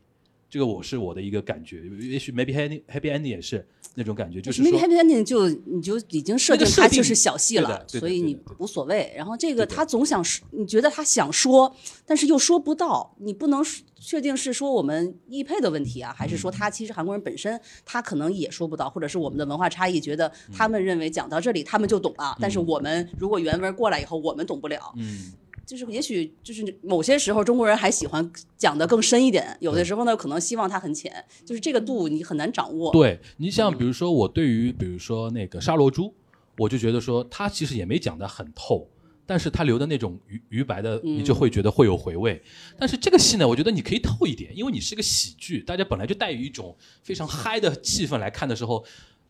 [0.54, 9.12] 这个我是我的一个感觉，也许 maybe happy happy ending 也是那种感觉，就是 maybe happy ending 就你就已经设定它就是小戏了，所以你无所谓。
[9.16, 11.74] 然后这个他总想说，你觉得他想说，
[12.06, 13.64] 但是又说不到，你不能
[13.98, 24.94] 确定是说我们译配的问题啊，还是说他其实韩国人本身他可能也说不到，或者是我们的文化差异，觉得他们认为讲到这里他们就懂了，但是我们如果原文过来以后我们懂不了。
[24.96, 25.32] 嗯。
[25.66, 31.12] 就是也许就是某些时候中国人还喜欢讲的更深一点，有的时候呢可能希望它很浅，
[31.44, 32.92] 就是这个度你很难掌握。
[32.92, 36.12] 对你像比如说我对于比如说那个沙罗珠，
[36.58, 38.88] 我就觉得说他其实也没讲的很透，
[39.24, 42.42] 但是他留的那种余余白的，你就会觉得会有回味。
[42.78, 48.84] 但是这个戏呢，我觉得你可以透一点，因为你是个喜剧，大家本来就带有一种非常嗨的气氛来看的时候，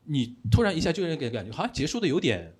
[0.05, 2.53] 你突然一下就让给感觉好像结束的有点。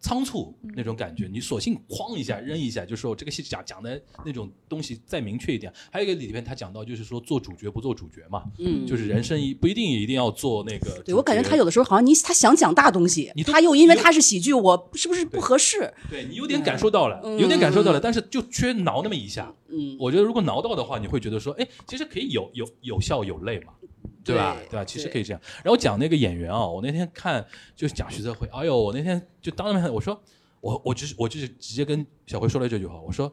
[0.00, 5.72] 仓促那种感觉，你索性哐一下扔一下，就说这个戏讲讲的那种东西再明确一点。
[5.92, 11.02] 还有一个里边他讲到，就是说做主角不做主角嘛，嗯，就是人生一不一定一定要做那个。
[11.04, 15.92] 对我感觉他有的时候好像你他想讲大东西，他又因为他是喜剧，我是不是不合适？
[16.08, 19.54] 对你有点感受到了，有点感受到了，但是就缺挠那么一下。
[19.68, 23.74] 嗯，我觉得如果挠到的话，你会觉得说，哎，其实可以有有有笑有泪嘛。
[24.22, 24.56] 对吧？
[24.68, 24.84] 对吧？
[24.84, 25.40] 其实可以这样。
[25.64, 28.46] 然后讲那个演员啊，我那天看就是讲徐泽辉。
[28.52, 30.20] 哎呦，我那天就当面我说，
[30.60, 33.32] 我我就是我就是直接跟小辉说了这句话，我说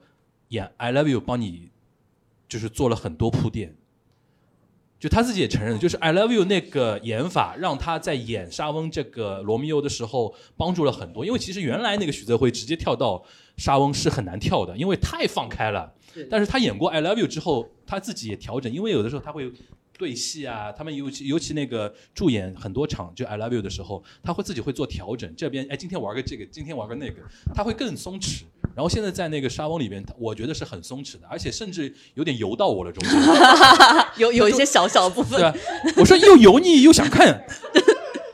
[0.50, 1.70] 演《I Love You》帮你
[2.48, 3.76] 就是做了很多铺垫。
[5.00, 11.24] 就他自己也承认，就是《I Love You》那个演法让他在演沙翁这个罗密欧的时候帮助了很多。
[11.24, 13.24] 因为其实原来那个徐泽辉直接跳到
[13.58, 15.94] 沙翁是很难跳的，因为太放开了。
[16.32, 19.52] 但是他演过《I Love You》之后，他自己也调整，因为有的时候他会。
[19.98, 25.34] 对戏啊，他们尤其尤其那个助演很多场就 I love you 的时候，他会自己会做调整。
[25.36, 27.16] 这边哎，今天玩个这个，今天玩个那个，
[27.54, 28.44] 他会更松弛。
[28.76, 33.20] 然后现在在那个沙翁里边，我觉得是很松弛的，而且甚至有点油到我了中间，
[34.18, 35.40] 有有一些小小的部分。
[35.40, 35.62] 对，
[35.98, 37.44] 我说又油腻又想看，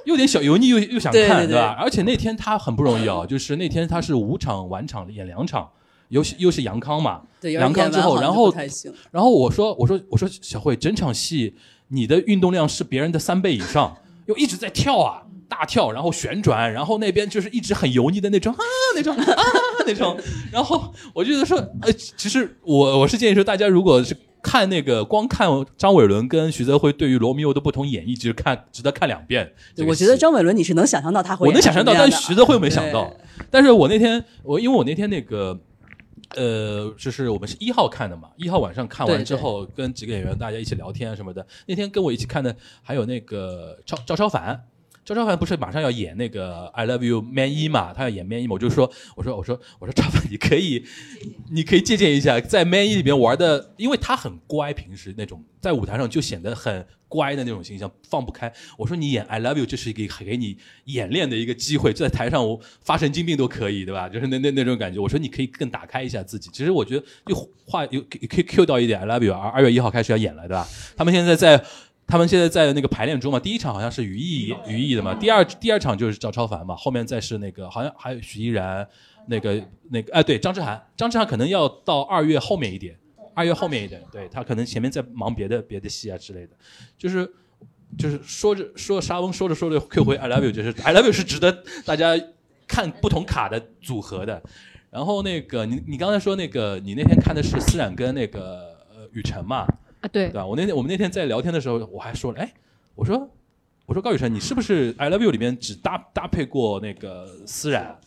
[0.03, 1.75] 又点小油腻又又想看，对吧？
[1.79, 5.71] 而且那天他很不容易啊，就是那天他是五场晚场演两场。
[6.09, 7.21] 又是又是杨康嘛？
[7.41, 8.53] 杨康之后，然后
[9.11, 11.53] 然后我说我说我说小慧，整场戏
[11.89, 18.59] 你的运动量是别人的三倍以上，又一直在跳啊，大跳，然后旋转，然后那边就是一直很油腻的那种啊
[18.95, 19.35] 那种啊
[19.85, 20.17] 那种。
[20.53, 29.51] 然后我觉得说，呃，其实我我是建议说，大家如果是看那个光看张伟伦跟徐泽辉对于罗密欧的不同演绎，其实看值得看两遍。
[29.85, 33.13] 我觉得张伟伦你是能想象到他会，我能想象到，但徐泽辉没想到。
[33.51, 35.59] 但是我那天我因为我那天那个。
[36.35, 41.45] 呃，就是我们是一号看的嘛，一号晚上看完之后，跟几个演员大家一起聊天什么的。
[41.65, 44.67] 那天跟我一起看的还有那个赵赵超凡，
[45.05, 50.85] 赵超凡不是马上要演那个 I Love You Man 一嘛，他要演 Man 一嘛，我就说，我说，我说，我说，超凡 你可以，
[51.51, 56.85] 你可以借鉴一下，在 Man 一里面玩的，因为他很乖，平时那种在舞台上就显得很。
[57.13, 64.09] 乖的那种形象放不开，我说你演 I love you，这是一个给你演练的一个机会，在台上我发神经病都可以，对吧？
[64.09, 64.99] 就是那那那种感觉。
[64.99, 66.49] 我说你可以更打开一下自己。
[66.51, 67.35] 其实我觉得又
[67.67, 70.67] 话有可以 Q 到一点 I love you，二二月一号开始要演了，对吧？
[70.97, 71.63] 他们现在在
[72.07, 73.39] 他们现在在那个排练中嘛。
[73.39, 78.87] 第一场好像是于毅于毅的嘛，第二第二场就是赵超凡嘛，后面再是那个好像还有许依然，
[79.27, 82.97] 那个那个哎对张志涵，张志涵可能要到二月后面一点。
[83.35, 86.49] 二月后面一点，对他可能前面在忙别的别的戏啊之类的，
[86.95, 87.27] 就是
[87.97, 92.13] 就是说着说沙翁说着说着 Q 回 I love you，就是 I love you 是值得大家
[92.67, 94.39] 看不同卡的组合的。
[94.91, 99.65] 然后那个你你刚才说那个你那天看的是思冉跟那个呃雨辰嘛？
[100.03, 100.45] 啊对，对吧？
[100.45, 102.53] 我那天我们那天在聊天的时候我还说了，哎，
[102.93, 103.27] 我说
[103.87, 107.97] 我说高雨辰你是不是 I love you 里面只搭搭配过那个思冉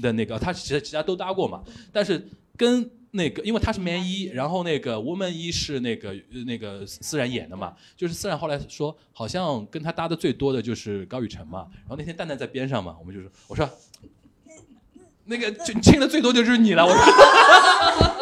[0.00, 0.38] 的那个？
[0.38, 2.90] 他其实其他都搭过嘛，但是跟。
[3.12, 6.14] 那个，因为他是 man 一，然后那个 woman 一是那个
[6.44, 11.66] 那个思然演的嘛，就是思然后来说，好像跟他搭的最多的就是高雨辰嘛。
[11.70, 13.66] 然后那天蛋蛋在边上嘛，我们就说，我说，
[15.24, 18.15] 那个亲亲的最多就是你了，我说。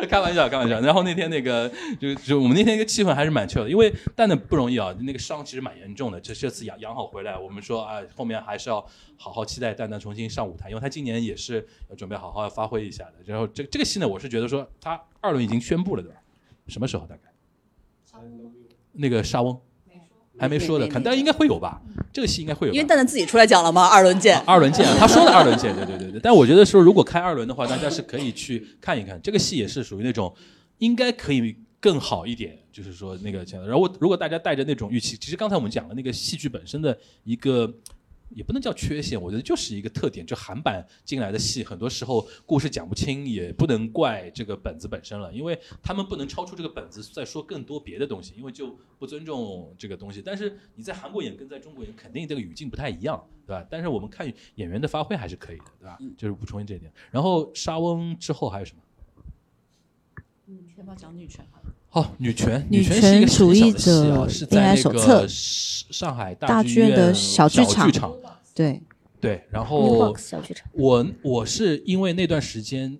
[0.08, 0.80] 开玩笑，开玩笑。
[0.80, 6.20] 然后那天那个，就就我们那天一个气氛还是蛮 chill 的，因为蛋蛋不容易啊，那个伤其实蛮严重的。
[6.20, 8.84] 这这次养养好回来，我们说啊，后面还是要
[9.16, 13.14] 好好期待蛋蛋重新上舞台，因为他今年也是要准备好好要发挥一下的。
[13.24, 16.18] 然后这这个戏呢，我是觉得说他二轮已经宣布了，对吧？
[16.68, 17.32] 什么时候大概？
[18.92, 19.60] 那个沙翁。
[20.40, 21.80] 还没说的，肯但应该会有吧？
[22.12, 23.86] 这个戏应该会有，因为蛋蛋自己出来讲了吗？
[23.86, 26.20] 二轮见，二轮见，他说的二轮见，对对对对。
[26.20, 29.20] 但我觉得说，如果开二轮的话，大家是可以去看一看。
[29.22, 30.34] 这个戏也是属于那种，
[30.78, 33.66] 应该可以更好一点，就是说那个这样。
[33.66, 37.72] 然后如果大家带着那种预期，其实刚才我们讲了那个戏剧本身的一个。
[38.30, 40.24] 也不能叫缺陷，我觉得就是一个特点。
[40.24, 50.22] 就韩版进来的戏，很多时候故事讲不清，也不能怪这个本子本身了，因为他们不能超出这个本子再说更多别的东西，因为就不尊重这个东西。
[50.22, 53.66] 但是你在韩国演跟在中国演，肯定这个语境不太一样，对吧？
[53.70, 55.98] 但是我们看演员的发挥还是可以的，对吧？
[56.16, 56.92] 就是补充这一点。
[57.10, 58.82] 然后沙翁之后还有什么？
[60.46, 61.44] 嗯，先不要讲女权？
[61.50, 61.60] 好，
[62.18, 67.90] 女权，女权主义者是在那个上海大剧院的小剧场。
[68.54, 68.80] 对
[69.20, 70.14] 对，然后
[70.72, 72.98] 我我是因为那段时间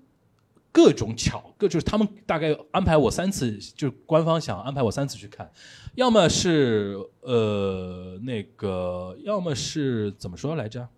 [0.73, 5.51] 各种巧，各就是他们大概安排我三次，就是官方想安排我三次去看，
[5.95, 10.89] 要么是呃那个，要么是怎么说来着？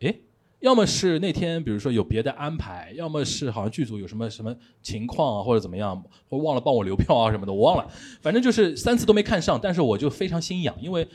[0.00, 0.14] 哎。
[0.60, 7.90] 要么是那天，比如说有别的安排，要么是好像剧组有什么什么情况啊，或者怎么样，或忘了帮我留票啊什么的，我忘了。
[8.20, 11.08] 反正就是三次都没看上，但是我就非常心痒，因为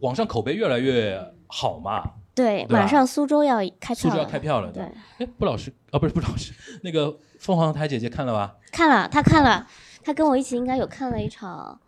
[0.00, 2.02] 网上口碑越来越好嘛。
[2.34, 4.70] 对，马上苏州要开票苏州要开票了。
[4.72, 4.82] 对。
[5.18, 8.54] 哎，布老师啊，不是 布老师，那个凤凰台姐姐看了吧？
[8.70, 9.66] 看了，她看了，
[10.02, 11.78] 她跟我一起应该有看了一场。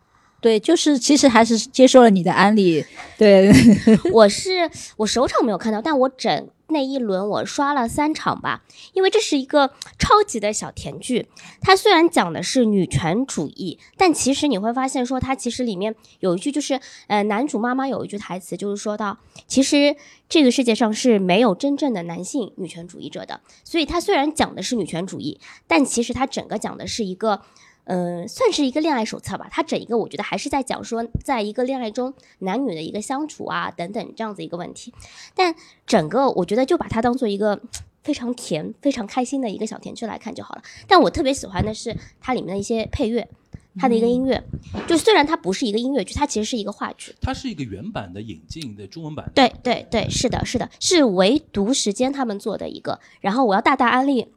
[0.40, 2.84] 对，就是其实还是接受了你的安利。
[3.16, 3.50] 对，
[4.12, 4.50] 我是
[4.96, 6.48] 我首场没有看到，但我整。
[6.74, 11.28] 那一轮我刷了三场吧，因为这是一个超级的小甜剧。
[11.60, 19.94] 它虽然讲的是女权主义，但其实你会发现说，它其实里面有一句就是，呃，男主妈妈有一句台词就是说到，其实
[20.28, 23.40] 这个世界上是没有真正的男性女权主义者的。
[23.62, 27.40] 所以它虽然讲的是女权主义，但其实它整个讲的是一个。
[27.86, 29.46] 嗯，算是一个恋爱手册吧。
[29.50, 34.94] 它整一个，我觉得还是在讲说，在一个恋爱中男女的一个相处啊，等等这样子一个问题。
[35.34, 35.54] 但
[35.86, 37.60] 整个我觉得就把它当做一个
[38.02, 40.62] 非常甜、非常开心的一个小甜剧来看就好了。
[40.88, 43.28] 但我特别喜欢的是它里面的一些配乐，
[43.76, 44.42] 它的一个音乐。
[44.88, 47.14] 就虽然它不是一个音乐剧，它其实是一个话剧。
[47.20, 49.30] 它是一个原版的引进的中文版。
[49.34, 52.98] 对对对，是的，是的，是唯独时间他们做的一个。
[53.20, 54.32] 然后我要大大安利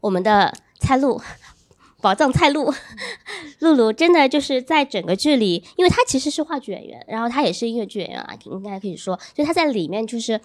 [0.00, 1.20] 我们的蔡璐。
[2.04, 2.70] 宝藏菜露，
[3.60, 10.38] 露露真的就是在整个剧里，因为她其实是话剧演员，然后她也是音乐剧演员啊，应该可以说，所以她在里面就是，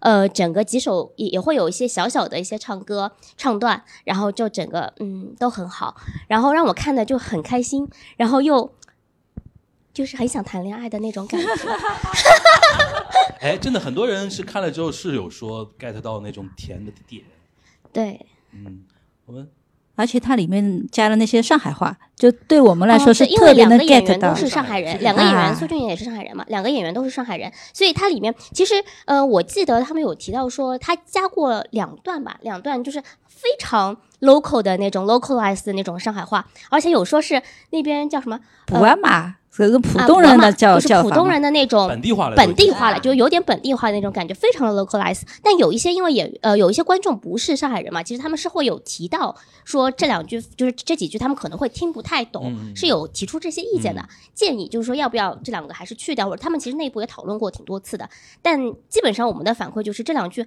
[0.00, 5.96] 呃，整个几首也也会有一些小小的一些唱歌唱段，然后就整个嗯都很好，
[6.28, 7.88] 然后让我看的就很开心，
[8.18, 8.70] 然后又
[9.94, 11.48] 就是很想谈恋爱的那种感觉。
[13.40, 17.24] 哎，真的很多人是看了之后是有说 get 到那种甜的点。
[17.90, 18.84] 对，嗯，
[19.24, 19.50] 我们
[19.96, 24.28] 而且它里面加了那些上海话，就对我们来说是哦因为特别能两个演 get 到。
[24.28, 28.74] 员都是上海人，两个演员啊苏俊也是上海人嘛，两个演员都是上海人，所以它里面其实
[29.06, 45.22] 呃，我记得他们有提到说他加过两段吧，两段就是非常 local 的那种 localized 的那种上海话，而且有说是那边叫什么普安嘛，这个普啊通人嘛的叫就是叫普通人的那种本地化了本地化了，啊就有点本地化的那种感觉，非常的 localized。
[45.42, 58.08] 但有一些因为也呃有一些观众不是上海人嘛，其实他们是会有提到说这两句就是这几句他们可能会听不太懂，嗯是有提出这些意见的，嗯建议就是说要不要这两个还是去掉，或者他们其实内部也讨论过挺多次的。
[58.42, 60.46] 但基本上我们的反馈就是这两句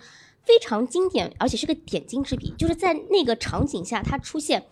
[0.49, 4.63] 非常经典，而且是个点睛之笔，就是在那个场景下他出现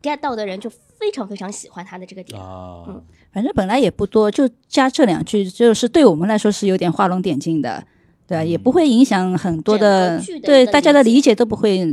[0.00, 2.40] ，get 到的人就非常非常喜欢他的这个点。
[2.40, 7.84] 啊，嗯反正本来也不多，就加这两句，就是对我们来说是有点画龙点睛的，
[8.28, 8.44] 对吧？
[8.44, 11.84] 也不会影响很多的对大家的理解都不会。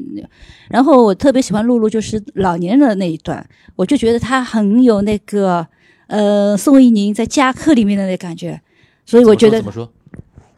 [0.70, 3.44] 然后我特别喜欢露露，就是老年人的那一段，
[3.76, 5.66] 我就觉得她很有那个
[6.06, 8.62] 呃宋一宁在家课里面的那感觉，
[9.04, 9.92] 所以我觉得怎么说？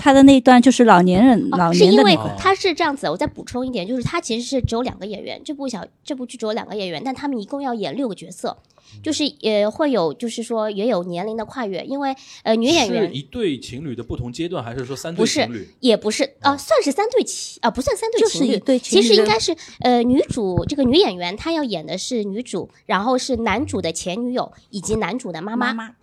[0.04, 2.20] 她的那一段就是老年人、老哦，是因为。
[2.38, 8.58] 他是这样子，我再补充一点，就是他其实是只有两个演员，这部小这部剧只有两个演员，但他们一共要演六个角色，
[9.02, 15.68] 就是也会有，就是说也有年龄的跨越，因为呃女演是员一对情侣的不同阶段，还是说三对情侣？
[15.80, 25.96] 也不是啊、算是三对情啊、不算三对就是情侣，一对情其实应该是呃女主这个女演员她要演的是女主，然后是男主的前女友以及男主的妈妈，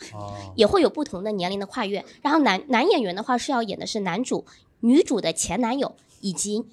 [0.55, 2.05] 也会有不同的年龄的跨越。
[2.23, 4.45] 然后男男演员的话是要演的是男主、
[4.81, 6.65] 女主的前男友以及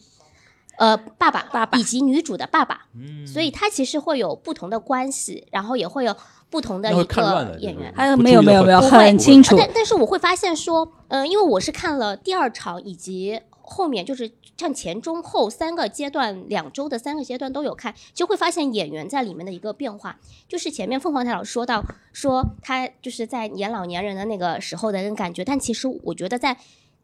[0.77, 6.15] 呃爸爸、爸爸以及女主的爸爸，嗯，所以他其实会有不同的关系，然后也会有
[6.49, 7.91] 不同的一看乱的个演员。
[7.95, 20.17] 还有没有没有没有很清楚啊但但是我会发现说，嗯、因为我是看了第二场以及后面就是像前中后三个阶段，两周的三个阶段都有看，就会发现演员在里面的一个变化。
[20.47, 26.55] 就是前面凤凰台老师说到，说他就是在演老年人的那个时候的那个感觉，但其实我觉得在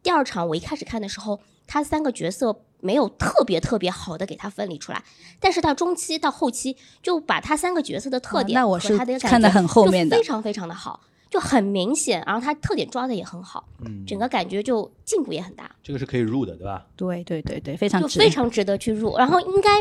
[0.04, 5.02] 第二场我一开始看的时候，他三个角色没有特别特别好的给他分离出来，
[5.40, 11.00] 但是到中期到后期就把他三个角色的特点哦那我是和他的感看得觉很后面的就非常非常的好。
[11.30, 16.86] 就很明显，然后他特点抓的也很好，嗯，整个感觉就进步也很大，这个是可以入的，对吧？
[16.94, 19.16] 对对对对，非常值就非常值得去入。
[19.16, 19.80] 然后应该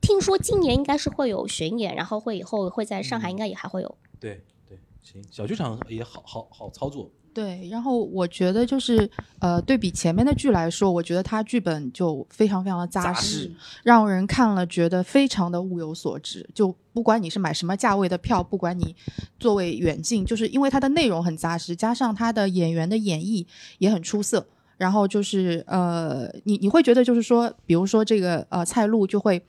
[0.00, 3.98] 听说今年应该是会有巡演，然后会以后会在上海应该也还会有。
[4.18, 7.10] 对对，行，小剧场也好好好操作。
[7.36, 9.06] 对，然后我觉得就是
[9.40, 16.48] 呃，对比前面的剧来说，我觉得它剧本就非常非常的扎实，让人看了觉得非常的物有所值。
[16.54, 18.96] 就不管你是买什么价位的票，不管你
[19.38, 23.44] 座位远近，就是因为它的内容很扎实，加上它的演员的演绎
[23.76, 24.46] 也很出色。
[24.78, 29.42] 然后就是呃，你你会觉得就是说，比如说这个呃蔡璐就会，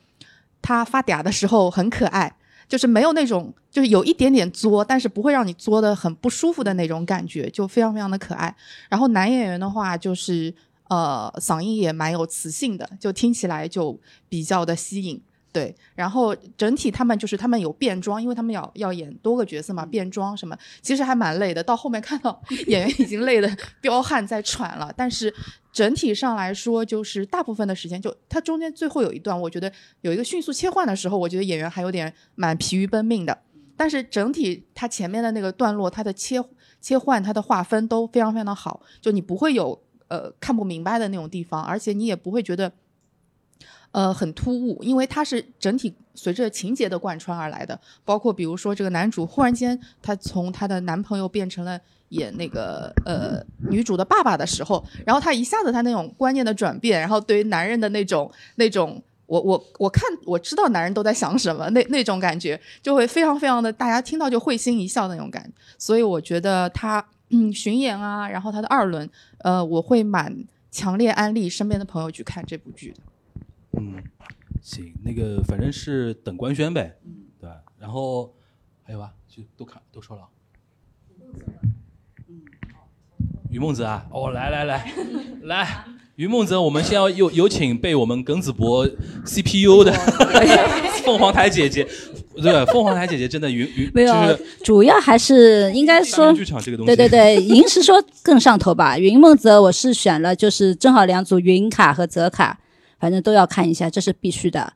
[0.62, 2.36] 她发嗲的时候很可爱，
[2.68, 8.54] 就是没有那种就是有一点点作，但是不会让你作的很不舒服的那种感觉，就非常非常的可爱。
[8.90, 10.54] 然后男演员的话，就是
[10.90, 13.98] 呃嗓音也蛮有磁性的，就听起来就
[14.28, 15.22] 比较的吸引。
[15.54, 21.64] 对，然后整体他们就是他们有变装，因为他们要要演多个角色嘛，变装什么，其实还蛮累的。
[21.64, 23.50] 到后面看到 演员已经累得
[23.82, 25.34] 彪悍在喘了，但是
[25.72, 29.72] 整体上来说，就是大部分的时间就他中间最后有一段，我觉得
[30.02, 33.36] 有一个迅速切换的时候，我觉得演员还有点蛮疲于奔命的。
[33.76, 36.44] 但是整体他前面的那个段落，他的切
[36.82, 42.72] 切换、他的划分都非常非常的好，就你不会有呃看不明白的那种地方，而且你也不会觉得。
[43.98, 73.00] 呃，很突兀，因为它是整体随着情节的贯穿而来的，包括比如说这个男主忽然间他从他的男朋友变成了演那个呃女主的爸爸的时候，然后他一下子他那种观念的转变，然后对于男人的那种那种我我我看我知道男人都在想什么那那种感觉，就会非常非常的大家听到就会心一笑那种感，所以我觉得他嗯巡演啊，然后他的二轮，呃，我会蛮强烈安利身边的朋友去看这部剧的。
[73.74, 74.04] 嗯，
[74.62, 76.98] 行，那个反正是等官宣呗，
[77.40, 77.58] 对吧？
[77.80, 78.34] 然后
[78.84, 80.24] 还有吧，就都看都说了。
[83.50, 84.92] 于梦泽啊，哦，来来来
[85.44, 88.88] 来，于 梦泽，我们先要有有请被我们耿子博
[89.26, 89.92] CPU 的
[91.06, 91.88] 凤凰台姐姐，
[92.36, 99.00] 对，凤凰台姐姐真的云云没有就是，主要还是应该说剧场这个东西，对对对， 银石说更上头吧。
[99.00, 102.60] 云梦泽我是选了，就是正好两组云卡和泽卡，
[103.00, 104.74] 反正都要看一下，这是必须的。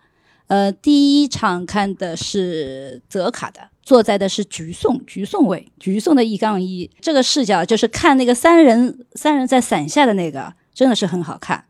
[0.48, 11.64] 呃，第一场看的是泽卡的，坐在的是橘颂，橘颂位，橘颂的一杠一，这个视角就是看那个三人三人在伞下的那个，真的是很好看。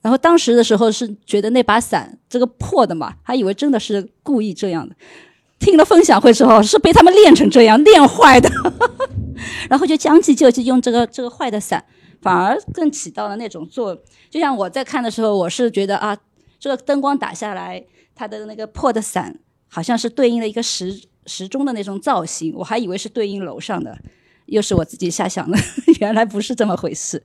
[0.00, 4.94] 然后当时的时候是觉得那把伞这个破的嘛，还以为真的是故意这样的。
[5.58, 8.50] 听了分享会之后，是被他们练成这样练坏的，
[9.68, 11.84] 然后就将计就计，用这个这个坏的伞，
[12.20, 14.02] 反而更起到了那种作用。
[14.30, 16.16] 就像我在看的时候，我是觉得啊，
[16.58, 19.38] 这个灯光打下来，它的那个破的伞
[19.68, 23.98] 好像是对应了一个时时钟的那种造型，我还以为是对应楼上的，
[24.46, 25.58] 又是我自己瞎想的，
[26.00, 27.22] 原来不是这么回事。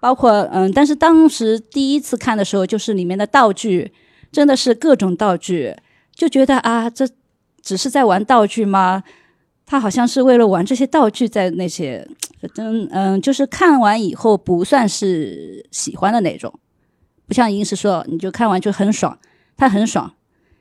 [0.00, 3.92] 包括嗯，但是当时第一次看的时候，就是里面的道具
[4.30, 5.76] 真的是各种道具，
[6.14, 7.08] 就觉得啊，这。
[7.60, 9.02] 只是在玩道具吗？
[9.66, 12.08] 他好像是为了玩这些道具，在那些，
[12.54, 16.52] 真嗯，就是看完以后不算是喜欢的那种，
[17.26, 19.18] 不像银石说，你就看完就很爽，
[19.56, 20.12] 他很爽。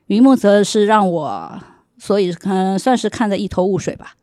[0.08, 1.62] 云梦则是让我，
[1.98, 4.16] 所以嗯，算是看的一头雾水吧。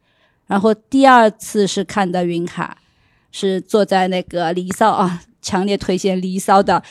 [0.46, 2.78] 然后第二次是看的云卡，
[3.30, 6.82] 是坐在那个离骚啊，强烈推荐离骚的，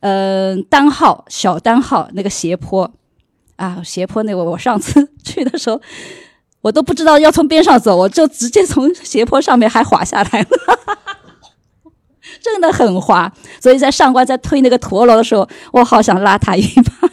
[0.00, 2.92] 嗯，单号小单号那个斜坡。
[3.56, 5.80] 啊，斜坡那个，我上次 去的时候，
[6.66, 10.48] 我都不知道要从边上走，我就直接从斜坡上面还滑下来了，
[12.42, 13.32] 真的很滑。
[13.60, 17.08] 所以在上官在推那个陀螺的时候，我好想拉他一把。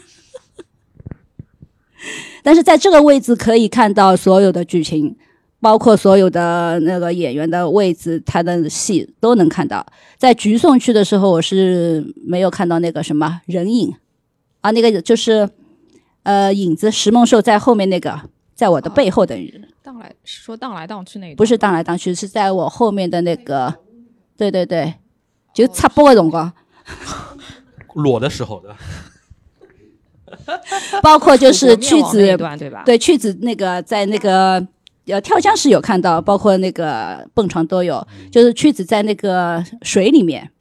[2.41, 5.15] 但是在这个位置可以看到所有的剧情，
[5.61, 9.85] 包括所有的那个演员的位置，他的戏都能看到。
[10.17, 13.93] 在橘送去的时候，我是没有看到那个什么人影
[14.61, 15.47] 啊，那个就是。
[16.23, 18.17] 呃，影子石梦寿在后面那个，
[18.55, 23.73] 在我的背后的人，荡来是说荡来荡去那个，不是荡来荡去，是在我后面的那个，
[24.37, 24.93] 对对对，
[25.53, 26.53] 就插播的辰光，
[27.95, 28.75] 裸的时候的，
[31.01, 32.83] 包括就是曲子对吧？
[32.85, 34.65] 对曲子那个在那个
[35.07, 40.51] 呃跳江时有看到，包括那个蹦床都有，就是曲子在那个水里面，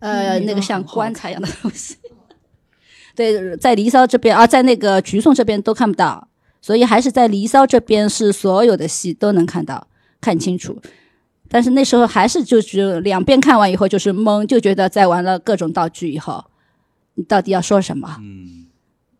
[0.00, 1.96] 呃，那个像棺材一样的东西。
[3.14, 6.28] 对，在离骚这边啊，在那个橘颂这边都看不到，
[6.62, 9.86] 所以还是在离骚这边是所有的戏都能看到，
[10.18, 10.80] 看清楚。
[11.50, 16.42] 但是那时候还是就是两边看完以后就是懵，就觉得在玩了各种道具以后，
[17.16, 18.16] 你到底要说什么？
[18.20, 18.68] 嗯。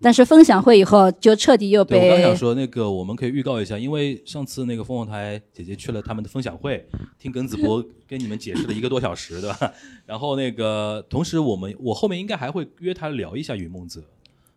[0.05, 1.97] 但是分享会以后就彻底又被。
[1.97, 6.85] 我刚想说那个，我们可以预告一下，因为上次那个凤凰台姐姐去了他们的分享会，
[7.21, 9.73] 听耿子博 跟你们解释了一个多小时，对吧？
[10.05, 14.03] 然后那个同时我们我后面应该还会约他聊一下云梦泽。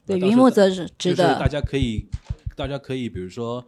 [0.08, 1.38] 对，云梦泽是值得。
[1.38, 2.08] 大家可以，
[2.56, 3.66] 大家可以，比如说，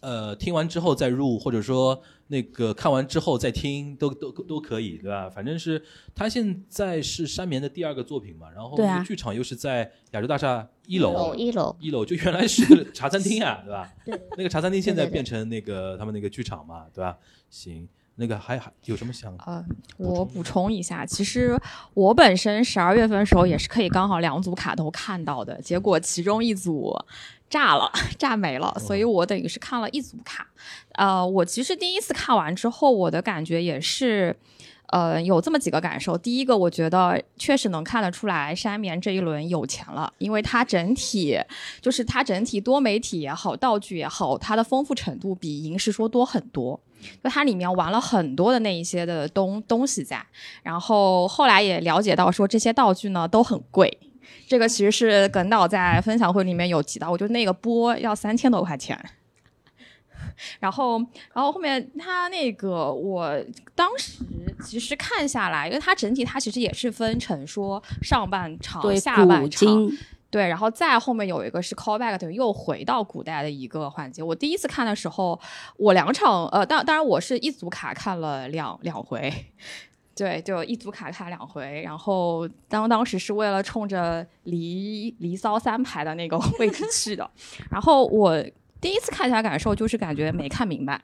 [0.00, 2.02] 呃，听完之后再入，或者说。
[2.28, 5.28] 那个看完之后再听都都都可以，对吧？
[5.28, 5.80] 反正是
[6.14, 13.92] 他现在是山眠的第二个作品嘛，然后剧场又是在亚洲大厦一楼，一楼一楼就 原来是茶餐厅啊，对吧？
[14.06, 17.18] 对，那个茶餐厅现在变成那个他们那个剧场嘛，对吧？
[17.50, 19.36] 行，那个还还有什么想？
[19.44, 19.62] 呃，
[19.98, 21.54] 我补充一下，其实
[21.92, 26.96] 我本身十二月份的时候也是可以刚好两组卡都看到的，结果其中一组。
[27.48, 30.46] 炸了， 炸没了，所以我等于是看了一组卡。
[30.92, 34.36] 呃，我其实第一次看完之后，我的感觉也是，
[34.88, 36.16] 呃，有这么几个感受。
[36.16, 41.38] 第一个，我觉得确实能看得出来，山眠这一轮有钱了，因为它整体
[41.80, 46.80] 就是它整体多媒体也好，道具也好，它的丰富程度比银石说多很多。
[47.22, 50.24] 就它里面玩了很多的那一些的东东西在，
[50.62, 53.98] 然后后来也了解到说这些道具呢都很贵。
[54.46, 58.98] 这个其实是耿导在分享会里面有提到，我就那个波要三千多块钱，
[60.60, 60.98] 然后，
[61.32, 63.36] 然后后面他那个我
[63.74, 64.22] 当时
[64.64, 69.90] 其实看下来，因为它整体它其实也是分成说上半场、下半场，
[70.30, 74.22] 对，然后再后面有一个是 callback，等于又回到古代的一个环节。
[74.22, 75.40] 我第一次看的时候，
[75.76, 79.32] 我两场呃，当当然我是一组卡看了两两回。
[80.16, 87.30] 对，就一组卡卡两回，然后当当时是为了冲着离离骚三排的那个 位置去的，
[87.70, 88.42] 然后我
[88.80, 91.02] 第一次看起来感受就是感觉没看明白。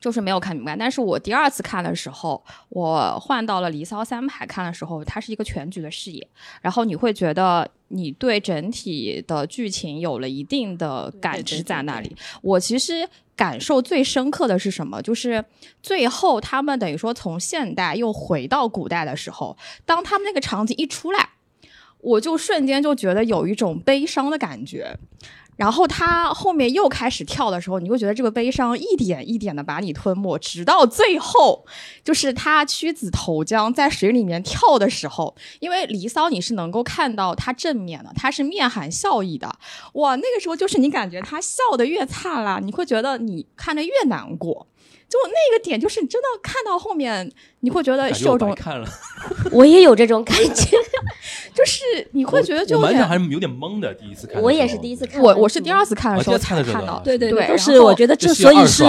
[0.00, 6.24] 就是没有看明白，但是我第二次看的时候，我换到了离骚三排看的时候，它是一个全局的视野，
[6.62, 12.14] 然后你会觉得你对整体的剧情有了一定的感知在那里。
[12.42, 13.08] 我其实
[13.38, 15.00] 感受最深刻的是什么？
[15.00, 15.44] 就是
[15.80, 21.30] 最后他们等于说从现代又回到古代的时候，当他们那个场景一出来，
[22.00, 24.98] 我就瞬间就觉得有一种悲伤的感觉。
[25.58, 31.66] 然后他后面又开始跳的时候，你会觉得这个悲伤一点一点的把你吞没，直到最后，
[32.04, 39.52] 就是他屈子投江在水里面跳的时候，因为《离骚》你是能够看到他正面的，他是面含笑意的，
[39.94, 44.68] 哇，那个时候就是你感觉他笑的越灿烂，你会觉得你看着越难过。
[45.08, 47.30] 就那个点，就是你真的看到后面，
[47.60, 48.86] 你会觉得是有种看了，
[49.50, 50.76] 我也有这种感觉，
[51.54, 51.82] 就是
[52.12, 53.08] 你会觉得就我有点。
[53.08, 54.42] 还是有点懵的，第一次看。
[54.42, 58.84] 我也是第一次看，我我是第二次看的时候才看到对对对就是我觉得这所以是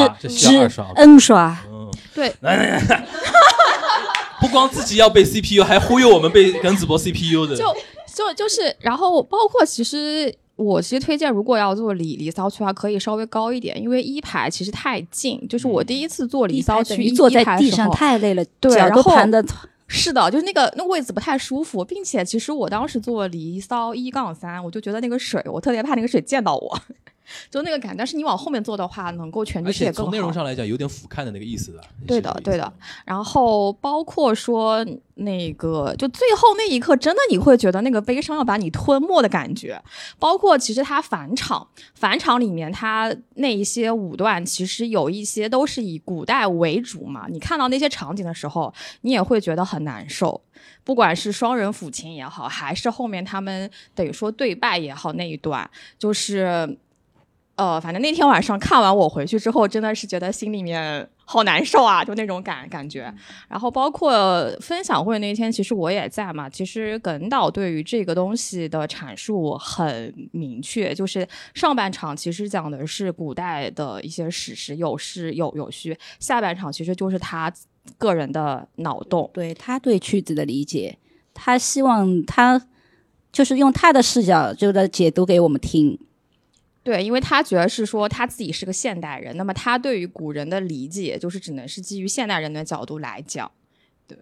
[0.95, 1.57] N 刷。
[1.72, 2.34] 嗯，对，
[4.41, 7.55] 不光自己要被 CPU，还忽悠我们被耿子博 CPU 的。
[7.55, 7.74] 就
[8.13, 15.41] 就就是，然后包括其实我其实推荐，如果要做离离骚区的话，可以稍微高一点，因为一排其实太近。
[15.47, 19.43] 就是我第一次做离骚区，一坐在地上太累了，对，然后盘的。
[19.91, 26.80] 是的，就是那个那位置不太舒服，并且其实我当时做离骚一杠三，我就觉得那个水，我特别怕那个水溅到我，
[27.50, 27.96] 就那个感。
[27.96, 30.12] 但是你往后面做的话，能够全而且局视野更好。
[30.12, 31.82] 从内容上来讲，有点俯瞰的那个意思的。
[32.08, 32.72] 对的，对的。
[33.06, 39.82] 然后包括说那个，就最后那一刻，真的你会觉得那个悲伤要把你吞没的感觉。
[40.18, 47.26] 包括其实他返场，返场里面他那一些舞段，其实有一些都是以古代为主嘛。
[47.30, 50.42] 你看到那些场景的时候，你也会觉得很难受。
[50.84, 56.78] 不管是双人抚琴也好，还是后面他们等于说对拜也好，那一段就是。
[57.60, 63.14] 呃，反正那天晚上看完我回去之后，真的是觉得心里面好难受啊，就那种感感觉。
[63.49, 66.49] 然后包括分享会那天，其实我也在嘛。
[66.49, 77.51] 其实耿导对于这个东西的阐述很明确，就是上半场其实讲的是古代的一些史实，有是有有虚；下半场其实就是他
[77.97, 79.30] 个人的脑洞。
[79.34, 80.97] 对他对曲子的理解，
[81.34, 82.62] 他希望他
[83.34, 85.99] 就是用他的视角，就在解读给我们听。
[86.82, 93.52] 对，因为他觉得是说他自己是个现代人，那么他对于古人的理解就是只能是基于现代人的角度来讲。
[94.08, 94.18] 对，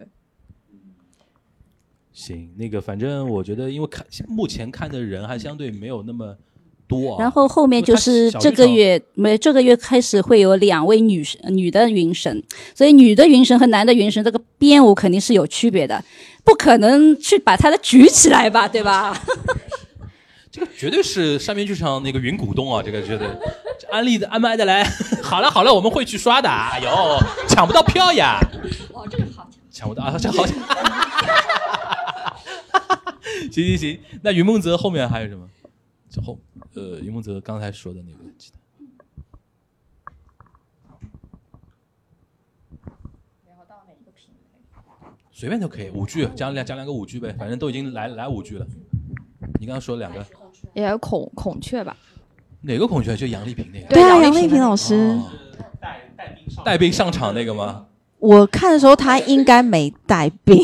[2.12, 6.36] 行，那个反正我觉得，因为看目前看的人还相对没有那么
[6.86, 7.22] 多啊。
[7.22, 12.42] 然后后面就是这个月没这个月开始会有两位女神女的云神，
[12.74, 16.04] 所以女的云神和男的云神这个编舞肯定是有区别的，
[16.44, 19.18] 不可能去把他的举起来吧，对吧？
[20.50, 23.28] 这个绝对是山明剧场那个云股东啊，这个绝对
[23.90, 24.82] 安利的安排的来。
[25.22, 26.48] 好了好了，我们会去刷的。
[26.48, 26.88] 哎呦，
[27.48, 28.40] 抢不到票呀！
[28.92, 30.56] 哦，这个好抢不到啊，这好抢。
[33.52, 35.48] 行行行，那云梦泽后面还有什么？
[36.08, 36.38] 之后
[36.74, 38.58] 呃，云梦泽刚才说的那个，记得。
[45.30, 48.66] 随便都可以，五句讲两讲两个五句呗，反正都已经来来五句了。
[49.58, 50.24] 你刚刚说两个，
[50.74, 51.96] 也有孔孔雀吧？
[52.60, 53.16] 哪个孔雀？
[53.16, 53.86] 就杨丽萍那个。
[53.88, 55.18] 对啊，杨丽萍老师
[55.80, 56.00] 带
[56.64, 57.86] 带病上场那个吗？
[58.18, 60.56] 我看的时候他应该没带病，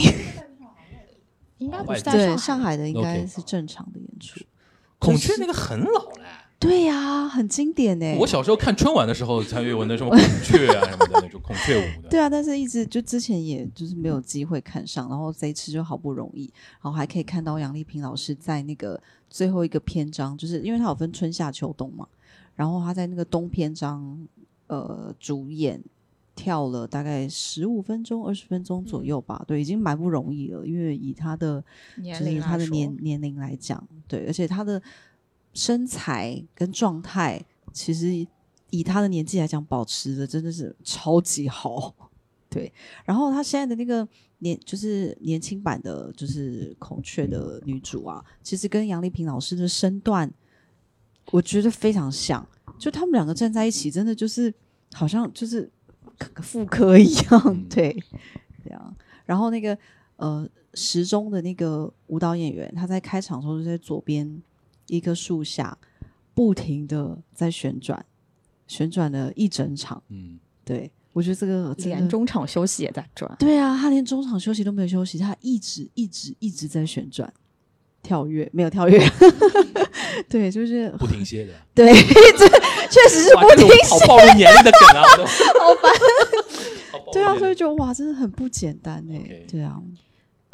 [1.58, 4.40] 应该不是在对上海的应该是正常的演出。
[4.98, 6.23] 孔雀那个很老了。
[6.64, 8.16] 对呀、很经典呢。
[8.18, 12.08] 我小时候看春晚的时候才有那什么孔雀啊什么的那种孔雀舞的。
[12.08, 16.50] 对啊，但是一直就之前也就是没有机会看上，然后这一次就好不容易，
[16.80, 18.98] 然后还可以看到杨丽萍老师在那个
[19.28, 22.08] 最后一个篇章，就是因为他有分春夏秋冬嘛，
[22.54, 24.26] 然后他在那个冬篇章
[24.68, 25.78] 呃主演
[26.34, 31.62] 跳了大概十五分钟、二十分钟左右吧，对，已经蛮不容易了，因为以他的
[31.96, 34.80] 年就是他的年年龄来讲，对，而且他的
[35.54, 37.42] 身材跟状态，
[37.72, 38.26] 其实
[38.70, 41.94] 以他的年纪来讲，保持的真的是超级好。
[42.50, 42.72] 对，
[43.04, 44.06] 然后他现在的那个
[44.38, 50.32] 年，就是年轻版的，就是孔雀的女主啊，其实跟杨丽萍老师的身段，
[51.32, 52.46] 我觉得非常像。
[52.78, 54.52] 就他们两个站在一起，真的就是
[54.92, 55.68] 好像就是
[56.42, 57.96] 妇科一样，对，
[58.64, 58.96] 这样。
[59.24, 59.76] 然后那个
[60.16, 64.42] 呃，时钟的那个舞蹈演员，他在开场的时候就在左边
[64.86, 65.76] 一棵树下，
[66.34, 68.04] 不停的在旋转，
[68.66, 70.02] 旋转了一整场。
[70.08, 73.34] 嗯，对我觉得这个连中场休息也在转。
[73.38, 77.32] 对啊，他连中场休息都没有休息，他一直一直一直在旋转、
[78.02, 78.98] 跳跃，没有跳跃。
[80.28, 81.52] 对，就是不停歇的。
[81.74, 82.48] 对，这
[82.88, 84.06] 确实是不停歇好歇。
[84.06, 85.02] 暴露年龄的梗啊！
[85.60, 85.92] 好烦。
[87.12, 89.80] 对啊，所以就哇，真的很不简单哎、对啊，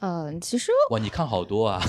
[0.00, 1.80] 嗯、其实哇，你看好多啊，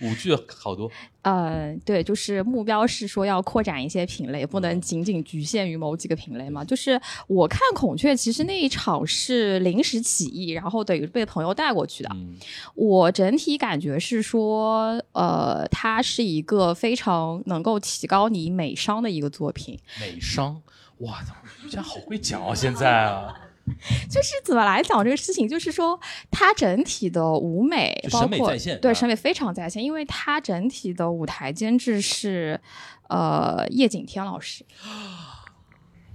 [0.00, 0.90] 舞剧好多。
[1.22, 6.64] 呃，对，就是目标是说要扩展一些品类，不嗯能仅仅局限于某几个品类嘛。
[6.64, 12.10] 就是我看孔雀，其实那一场是临时起意，然后等于被朋友带过去的。
[12.14, 12.36] 嗯
[12.74, 19.78] 我整体感觉是说，呃，它是一个非常能够提高你美商的一个作品。
[20.00, 20.60] 美商，
[20.98, 21.22] 哇，
[21.64, 22.54] 瑜伽好会讲啊！
[22.54, 23.34] 现在啊，
[24.10, 25.98] 就是怎么来讲这个事情，就是说
[26.30, 32.60] 它整体的舞美包括对审美非常在线，因为它整体的舞台监制是
[33.08, 34.64] 呃叶景天老师，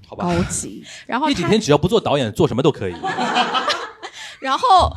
[0.08, 0.26] 好吧。
[0.26, 2.95] 高级， 然后叶景天只要不做导演，做什么都可以。
[4.39, 4.93] 然后。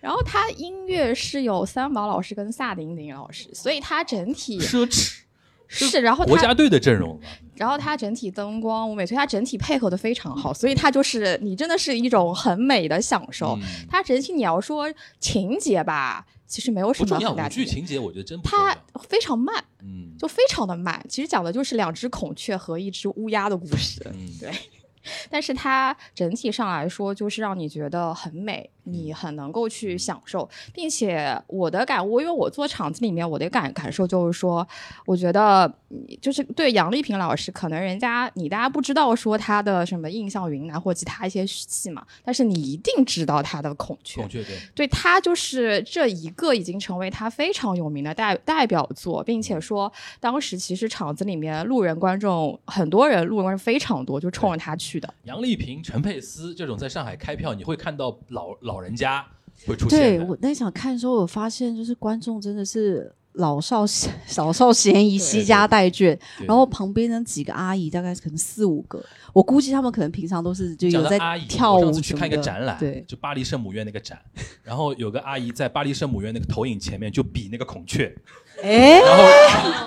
[0.00, 5.20] 然后他音乐是有三宝老师跟萨顶顶老师，所以他整体奢侈，
[5.68, 7.18] 是，然后他国家队的阵容，
[7.56, 13.58] 然后它整体灯光舞美，所以它整体配合的非常好，所以它就是你真的是一种很美的享受。
[13.60, 17.30] 嗯它整体你要说情节吧，其实没有什么不重要。
[17.30, 18.76] 舞很大情节，剧情节我觉得真不它。
[19.08, 21.04] 非常慢，嗯就非常的慢。
[21.08, 24.50] 其实讲的就是两只孔雀和一只乌鸦的故事，嗯，对。
[25.28, 34.66] 但是它整体上来说，就是让你觉得很美，你很能够去享受，并且我的感悟，因为我做场子里面，我的感感受就是说，
[35.06, 55.12] 我觉得嗯就是对杨丽萍老师，可能人家你大家不知道说她的什么印象云南或其他一些戏嘛，但是你一定知道她的孔雀，孔雀对，对她就是这一个已经成为她非常有名的代代表作，并且说当时其实场子里面路人观众很多人，路人观众非常多，就冲着她去的。
[55.24, 59.24] 杨丽萍、陈佩斯这种在上海开票，你会看到老老人家
[59.66, 59.98] 会出现。
[59.98, 66.16] 对我那场看的时候，我发现就是观众真的是老少咸 老少咸宜，惜家带眷。
[66.46, 71.18] 然后旁边那几个阿姨，大概可能四五个，我估计他们可能平常都是就有在
[71.48, 74.18] 跳舞我上次去看一个展览，对，就巴黎圣母院那个展，
[74.62, 78.14] 然后有个阿姨在巴黎圣母院那个投影前面就比那个孔雀，
[78.62, 79.24] 哎，然后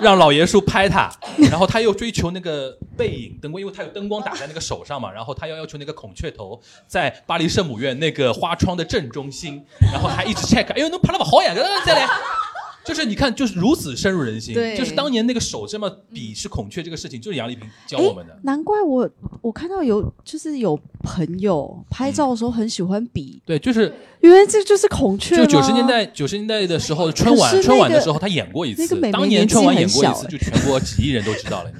[0.00, 1.10] 让老爷叔拍他，
[1.50, 12.08] 然后他又追求那个背影灯光，因为他有灯光打在那个手上嘛，然后他要要求那个孔雀头在巴黎圣母院那个花窗的正中心，然后还一直 check，哎呦，那拍了把好眼，呃再来。
[12.88, 14.54] 就是你看，就是如此深入人心。
[14.54, 18.34] 对就是当年那个手这么比是孔雀这个事情，就是杨丽萍教我们的。
[18.42, 19.08] 难怪我
[19.42, 28.98] 我看到有就是有朋友拍照的时候很喜欢比，对，就是原来这就是孔雀就吗九十年代九十年代的时候，春晚那个春晚的时候，他演过一次。
[29.10, 31.70] 当年春晚演过一次，就全国几亿人都知道了。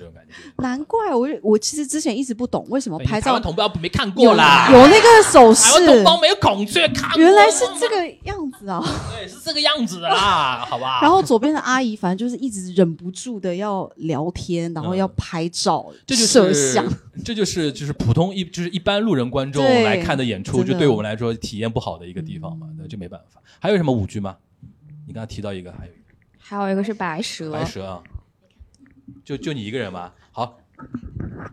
[0.61, 8.83] 难怪我我其实之前一直不懂为什么拍照台湾同胞没看过啦，有那个手势台湾同胞没有孔雀看过，原来是这个样子啊！
[9.13, 10.99] 对，是这个样子的啦， 好吧？
[11.01, 16.85] 然后左边的阿姨，反正就是一直忍不住的要聊天，然后要拍照、嗯这就摄是像。
[17.25, 23.41] 这就是就是普通一就是一般路人观众来看的演出，就对我们来说体验不好的一个地方嘛，那就没办法。
[23.61, 24.37] 还有什么舞剧吗？
[25.07, 26.03] 你刚刚提到一个，还有一个
[26.37, 28.03] 还有一个是白蛇，白蛇啊，
[29.25, 30.13] 就就你一个人吗？
[30.39, 30.57] 好，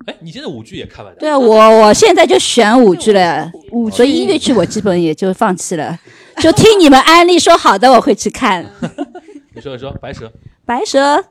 [0.05, 1.19] 哎，你现在舞剧也看完了？
[1.19, 3.51] 对啊，我我现在就选舞剧了，
[3.91, 5.97] 所以音乐剧我基本也就放弃了，
[6.38, 8.63] 就听你们安利说好的，我会去看。
[9.55, 10.31] 你说你说白蛇，
[10.65, 11.25] 白蛇，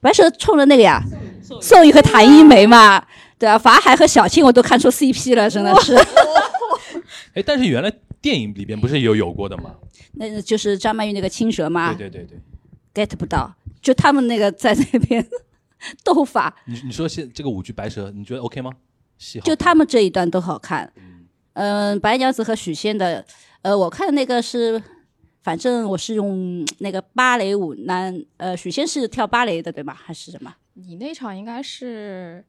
[0.00, 1.02] 白蛇冲着那个呀，
[1.60, 3.04] 宋雨和谭一梅嘛，
[3.38, 5.94] 对啊，法海和小青我都看出 CP 了，真的是。
[7.34, 7.92] 哎，但是原来
[8.22, 9.74] 电影里边不是有有过的吗？
[10.12, 11.92] 那就是张曼玉那个青蛇嘛。
[11.92, 12.38] 对对对
[12.94, 13.52] 对，，get 不到，
[13.82, 15.26] 就他们那个在那边
[16.04, 18.72] 斗法，你你说现这个舞剧白蛇，你觉得 OK 吗？
[19.18, 20.92] 戏就他们这一段都好看。
[21.52, 23.24] 嗯、白娘子和许仙的，
[23.62, 24.82] 呃，我看那个是，
[25.42, 29.94] 反正我是用那个芭蕾舞，男呃许仙是跳芭蕾的对吗？
[29.94, 30.52] 还是什么？
[30.72, 32.44] 你那场应该是，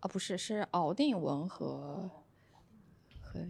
[0.00, 2.10] 啊不是，是敖定文和
[3.20, 3.40] 和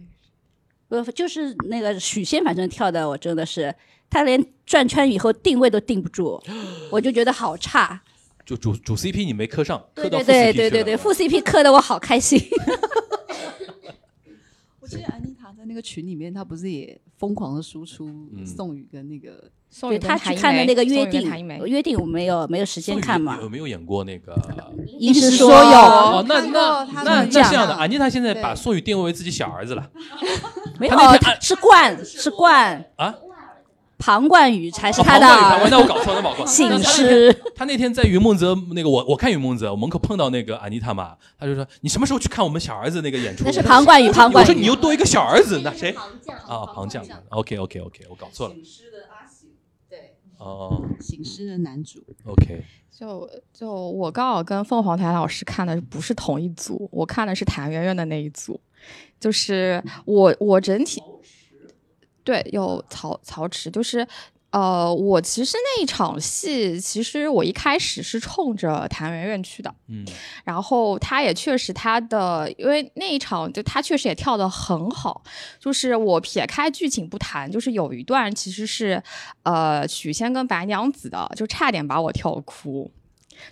[0.87, 3.73] 不，就是那个许仙，反正跳的我真的是，
[4.11, 6.39] 他连转圈以后定位都定不住，
[6.91, 7.99] 我就觉得好差。
[8.49, 12.41] 就主主 CP 你没磕上，磕到对对副 CP 对对去了对对，副 CP 磕的我好开心。
[14.81, 21.21] 我记得安妮塔在那个群里面，她不是也疯狂的输出嗯宋雨跟那个宋雨跟对他谭一梅去看的那个约定
[21.67, 23.47] 约定我没有没有时间看嘛有。
[23.47, 24.35] 没有演过那个？
[24.97, 29.91] 医师说有哦，那那那那这样的，安妮塔现在把宋雨定位为自己小儿子了
[30.79, 30.97] 没有
[31.39, 33.13] 是冠是冠啊？
[33.99, 36.49] 庞冠宇才是哦他庞冠宇庞冠宇那我的搞错了，那我搞错了。
[36.49, 37.33] 醒那他那天狮。
[37.55, 43.43] 他那天在云梦泽那个我我看云梦泽，我门口碰到那个安妮塔嘛，他就说你什么时候去看我们小儿子那个演出？
[43.43, 44.47] 那是庞冠宇，庞冠宇。
[44.47, 45.93] 说你又多一个小儿子，那谁？
[46.47, 47.05] 啊，庞将。
[47.29, 48.55] OK OK OK，我搞错了。
[50.37, 51.99] 哦醒狮的男主。
[52.25, 52.63] ，OK，
[52.97, 58.61] 就就我刚好跟凤凰台老师看的不是同一组，我看的是谭圆圆的那一组，
[59.19, 61.03] 就是我我整体
[62.23, 64.07] 对，有曹曹植，就是。
[64.51, 70.03] 呃，我其实那一场戏，其实我一开始是冲着谭元元去的，嗯，
[70.43, 75.21] 然后他也确实他的，因为那一场就他确实也跳得很好，
[75.59, 79.03] 就是我撇开剧情不谈，就是有一段其实是，
[79.43, 82.89] 呃，许仙跟白娘子的，就差点把我跳哭，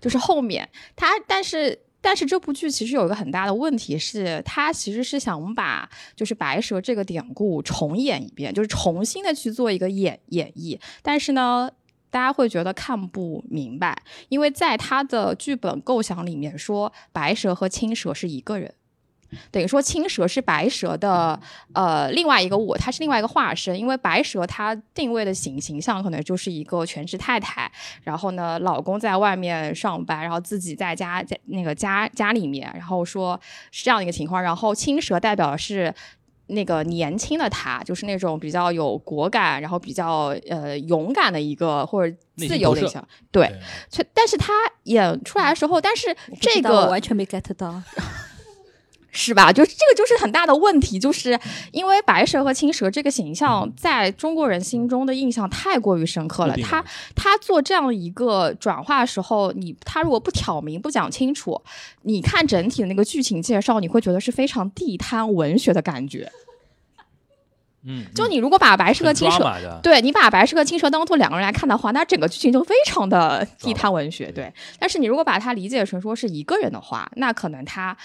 [0.01, 1.79] 就是后面他，但是。
[1.99, 10.79] 但是这部剧其实有一个很大的问题是，他其实是想把就是白蛇这个典故重演一遍，就是重新的去做一个演演绎。
[11.01, 11.69] 但是呢，
[12.09, 18.73] 大家会觉得看不明白，因为在他的剧本构想里面说，白蛇和青蛇是一个人。
[19.51, 21.39] 等于说青蛇是白蛇的
[21.73, 23.77] 呃另外一个我，它是另外一个化身。
[23.77, 27.71] 因为白蛇它定位的形形象可能就是一个全职太太，
[28.03, 33.39] 然后呢老公在外面上班，然后自己在家在那个家家里面，然后说
[33.71, 34.41] 是这样的一个情况。
[34.41, 35.93] 然后青蛇代表的是
[36.47, 43.07] 那个年轻的他，就是那种比较有果敢，然后比较呃勇敢的一个或者自由的。
[43.31, 43.51] 对，
[44.13, 44.53] 但是他
[44.83, 47.83] 演出来的时候，但是这个完全没 get 到。
[49.11, 49.51] 是吧？
[49.51, 51.39] 就这个就是很大的问题，就是
[51.71, 56.55] 因为白蛇和青蛇这个形象在中国人心中的印象太过于深刻了。
[56.57, 56.83] 他
[57.15, 61.59] 他做这样一个转化的时候，你他如果不挑明、不讲清楚，
[62.03, 66.31] 你看整体的那个剧情介绍，你会觉得是非常地摊文学的感觉。
[67.87, 74.31] 嗯，就你如果把白蛇和青蛇，对你把白蛇和青蛇当做两个人来看的话，那整个剧情就非常的地摊文学。
[74.31, 77.95] 对，但是你如果把它理解成说是一个人的话，那可能它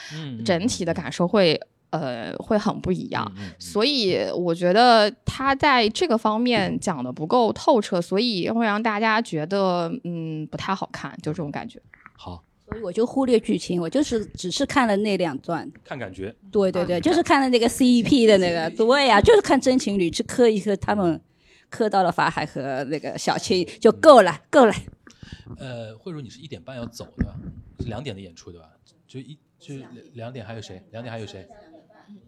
[0.45, 1.61] 整体的感受会
[1.91, 3.30] 呃会很不一样。
[3.59, 11.80] 所以我觉得他在这个方面讲的不够透彻，所以会让大家觉得嗯不太好看，就这种感觉。
[12.16, 12.43] 好。
[12.73, 16.35] 所以我就忽略剧情，我就是只是看了那两段，看感觉。
[16.51, 21.20] 对对对，就是看了那个 CEP 的那个，对呀，就是看真情侣去磕一磕，他们
[21.68, 24.73] 磕到了法海和那个小青就够了，够了。
[25.59, 27.35] 呃，慧茹，你是一点半要走的，
[27.81, 28.70] 是两点的演出对吧？
[29.07, 29.75] 就一就
[30.14, 30.83] 两点还有谁？
[30.91, 31.47] 两点还有谁？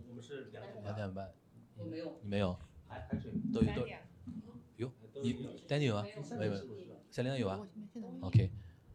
[0.08, 1.26] 我们是两点两点半。
[1.76, 2.56] 我没有，你没有？
[2.86, 3.16] 还还
[3.52, 3.86] 都有都。
[4.76, 4.90] 有
[5.22, 5.34] 你
[5.68, 6.04] Danny 有啊？
[6.38, 6.62] 没有没有。
[7.10, 7.60] 赛琳娜有啊
[8.20, 8.50] ？OK。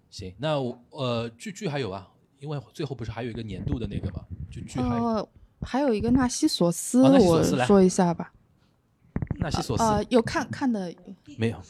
[0.10, 2.08] 行，那我呃剧剧还有啊，
[2.40, 5.30] 因为最后不是还有一个年度的那个嘛，就剧还有
[5.62, 8.34] 还有一个纳西索斯，我说一下吧。
[9.40, 10.94] 纳西索斯啊，有看看的
[11.38, 11.62] 没有？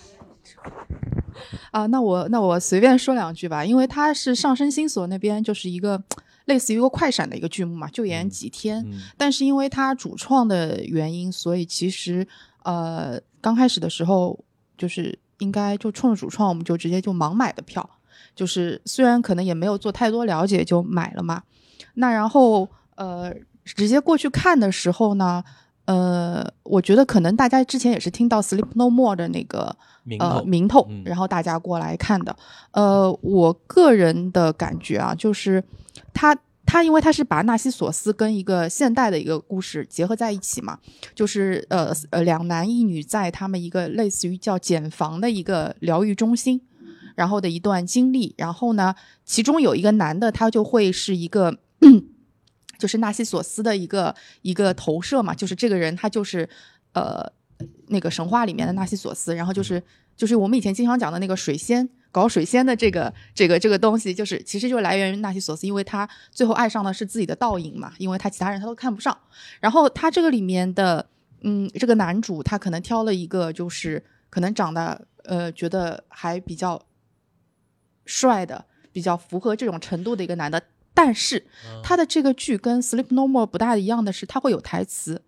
[1.71, 6.01] 啊，那我那我随便说两句吧，因为它是上升星所那边就是一个
[6.45, 8.85] 类似于一个快闪的一个剧目嘛，就演几天，
[9.17, 12.27] 但是因为它主创的原因，所以其实
[12.63, 14.43] 呃刚开始的时候
[14.77, 17.87] 就是应该就冲着主创，我们就直接就盲买的票。
[18.39, 21.43] 就是虽然可能也没有做太多了解就买了嘛，
[21.95, 22.65] 那然后
[22.95, 23.33] 呃
[23.65, 25.43] 直接过去看的时候呢，
[25.83, 29.75] 呃我觉得可能大家之前也是听到 Sleep No More 的那个
[30.19, 32.33] 呃名头，然后大家过来看的。
[32.71, 35.61] 呃，我个人的感觉啊，就是
[36.13, 36.33] 他
[36.65, 40.79] 他因为他是把纳西索斯跟一个现代的一个故事结合在一起嘛，
[41.13, 46.61] 就是呃呃两男一女在他们一个类似于叫简房的一个疗愈中心。
[47.20, 48.95] 然后的一段经历，然后呢，
[49.26, 51.59] 其中有一个男的，他就会是一个，
[52.80, 56.47] 就是纳西索斯的一个一个投射嘛，就是这个人他就是，
[56.93, 57.30] 呃，
[57.88, 59.84] 那个神话里面的纳西索斯，然后就是
[60.15, 69.17] 就是我们以前经常讲的那个水仙搞水仙的这个这个这个东西，就是其实就来源于纳西索斯，因为他最后爱上的是自己的倒影嘛，因为他其他人他都看不上，
[69.59, 71.05] 然后他这个里面的，
[71.41, 76.82] 嗯，这个男主他可能挑了一个就是可能长得呃觉得还比较。
[78.10, 80.60] 帅的比较符合这种程度的一个男的，
[80.93, 81.45] 但是
[81.84, 85.22] 他的这个剧跟《Sleep No More》不大一样的是，他会有台词。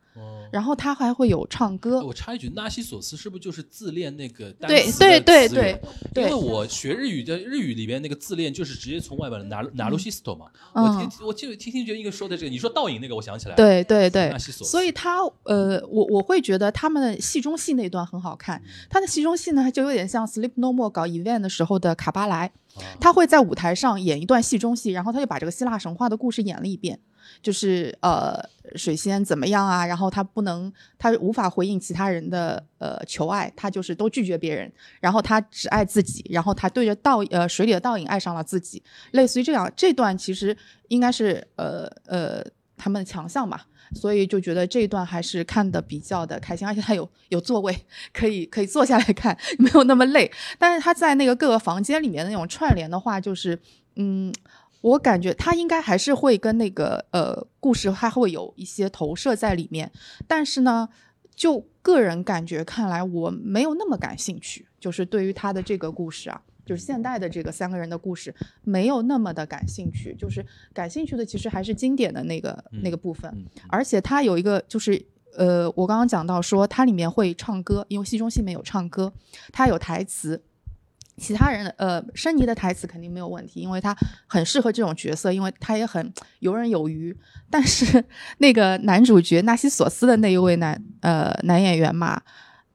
[0.52, 2.04] 然后他还会有唱歌。
[2.04, 5.82] 我插一句，纳西索斯是不是就是自恋那个单词对对对
[6.14, 6.24] 对。
[6.26, 10.48] 因为我学日语的日语里边那个自恋就是直接从外边拿拿路西斯托嘛。
[10.74, 13.56] 我听我就听听觉一个说的这个，你说倒影那个，我想起来。
[13.56, 14.28] 对对对。
[14.30, 14.72] 纳西索斯。
[14.72, 18.62] 所以他呃，我我会觉得他们的戏中戏那段很好看。
[18.90, 22.52] 他的戏中戏呢，就有点像《Sleep No More》搞 event 的时候的卡巴莱，
[23.00, 27.00] 他会在舞台上演一段戏中戏，然后他就把这个希腊神话的故事演了一遍。
[27.42, 28.44] 就是呃，
[28.76, 29.86] 水仙怎么样啊？
[29.86, 39.72] 然后他不能，他无法回应其他人的呃求爱，他就是都拒绝别人，然后他只爱自己，然后他对着倒呃水里的倒影爱上了自己，类似于这样。
[39.78, 40.56] 这段其实
[40.90, 42.44] 应该是呃呃
[42.76, 47.76] 他们的强项吧，所以就觉得这一段还是看的比较的开心，而且他有有座位
[48.14, 50.32] 可以可以坐下来看， 没有那么累。
[50.58, 53.60] 但是他在那个各个房间里面那种串联的话，就是
[53.96, 54.34] 嗯。
[54.82, 59.92] 我感觉他应该还是会跟那个呃故事还会有一些投射在里面，
[60.28, 60.90] 但是呢，
[61.36, 66.42] 就个人感觉看来，我没有那么感兴趣，就是对于他的这个故事啊。
[66.66, 68.34] 就是现代的这个三个人的故事，
[68.64, 70.16] 没有那么的感兴趣。
[70.18, 73.46] 就是感兴趣的其实还是经典的那个、那个部分。
[73.68, 75.04] 而且它有一个就是
[75.38, 79.12] 呃，我刚刚讲到说它里面会唱歌，因为戏中戏里面有唱歌，
[79.52, 80.44] 它有台词。
[81.18, 83.96] 其他人呃，申妮的台词肯定没有问题，因为他
[84.26, 87.16] 很适合这种角色，因为他也很游刃有余。
[87.50, 88.04] 但是
[88.40, 92.22] 那个男主角纳西索斯的那一位男呃男演员嘛，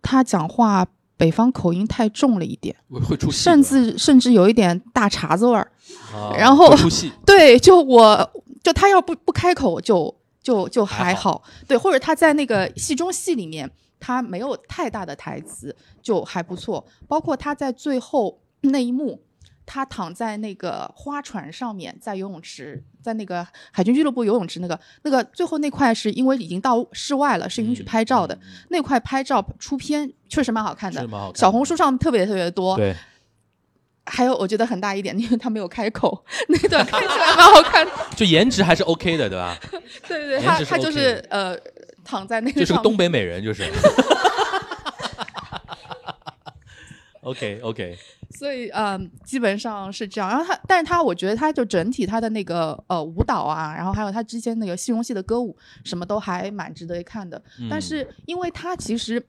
[0.03, 0.87] 他讲话。
[1.17, 2.77] 北方口音太重了一点，
[3.09, 5.71] 会出甚至甚至有一点大碴子味儿，
[6.14, 7.12] 啊然后出戏。
[7.25, 19.23] 对，就我就他要不不开口就就就还好，对，或者他在那个戏中戏里面他没有太大的台词就还不错，包括他在最后那一幕。
[19.67, 28.39] 他躺在那个花船上面，在游泳池，在那个海军俱乐部游泳池那个那个最后那块是因为已经到室外了，是允许拍照的。
[28.69, 32.77] 那块拍照出片确实蛮好看的，小红书上特别特别多。
[32.77, 32.95] 对，
[34.05, 37.93] 还有我觉得很大一点，因为他没有开口，那段看起来蛮好看的。
[38.14, 39.59] 就颜值还是 OK 的，对吧？
[40.07, 41.57] 对对对，他他就是呃
[42.05, 43.64] 躺在那个就是个东北美人，就是。
[47.27, 47.99] OK OK，
[48.31, 50.31] 所以嗯，基本上是这样。
[50.31, 57.37] 然后他，但是他我觉得他就整体他的那个呃舞蹈啊，然后还有他之间那个戏中戏的歌舞，什么都还蛮值得一看的。
[57.61, 59.20] 嗯但是因为他其实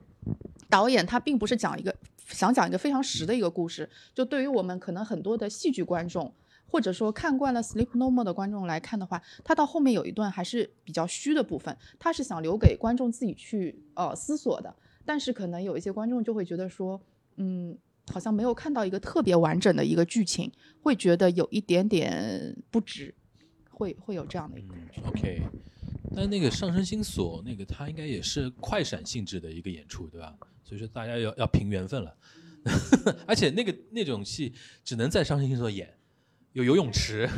[0.68, 1.92] 导演他并不是讲一个
[2.28, 6.32] 想讲一个非常实的一个故事，就对于我们可能很多的戏剧观众。
[6.70, 14.76] 或者说看惯了《Sleep No More》的观众来看的话，他到后面有一段还是比较虚的部分，他是想留给观众自己去呃思索的。
[15.06, 17.00] 但是可能有一些观众就会觉得说，
[17.36, 17.74] 嗯，
[18.12, 20.50] 好像没有看到一个特别完整的一个剧情，
[20.80, 23.14] 会觉得有一点点不值，
[23.70, 25.02] 会会有这样的一个感觉。
[25.08, 25.42] OK，
[26.14, 30.36] 但那个上升星锁那个它应该也是快闪性质的一个演出，对吧？
[30.64, 32.16] 所以说大家要要凭缘分了，
[33.26, 34.52] 而且那个那种戏
[34.84, 35.92] 只能在上升星锁演，
[36.52, 37.28] 有游泳池，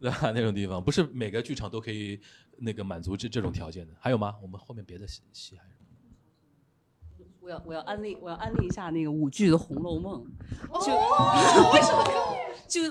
[0.00, 0.30] 对吧？
[0.32, 2.20] 那种地方不是每个剧场都可以
[2.58, 3.94] 那个满足这这种条件的。
[3.98, 4.36] 还有吗？
[4.42, 5.77] 我们后面别的戏戏还有。
[7.48, 10.22] 我要我要安利我要安利一下那个舞剧的《红楼梦》，
[10.86, 10.92] 就、
[11.72, 12.04] 为什么？
[12.68, 12.82] 就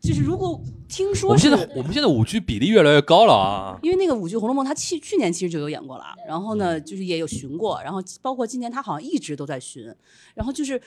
[0.00, 3.78] 就是如果听说我们现在我们现在舞剧比例越来越高了啊！
[3.82, 9.84] 因为那个舞剧《红楼梦》，它去去年其实就有演过了，然后呢，就是也有巡过，然后包括今年它好像一直都在巡，
[10.34, 10.80] 然后就是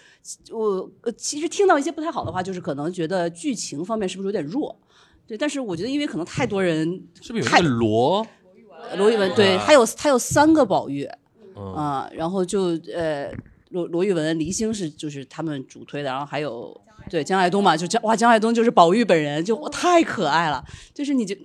[0.51, 4.77] 我呃，其实听到一些不太好的话，就是可能觉得剧情方面是不是有点弱，
[5.25, 6.85] 对，但是我觉得因为可能太多人
[7.21, 8.27] 是不是有那个罗？
[8.97, 11.07] 罗玉文对啊他有他有三个宝玉
[11.55, 13.31] 嗯啊，然后就呃
[13.69, 16.79] 罗罗玉文、黎星是就是他们主推的，然后还有
[17.09, 21.35] 对江爱东嘛，就江哇江爱东就是宝玉本人，就哇太可爱了，就是你就。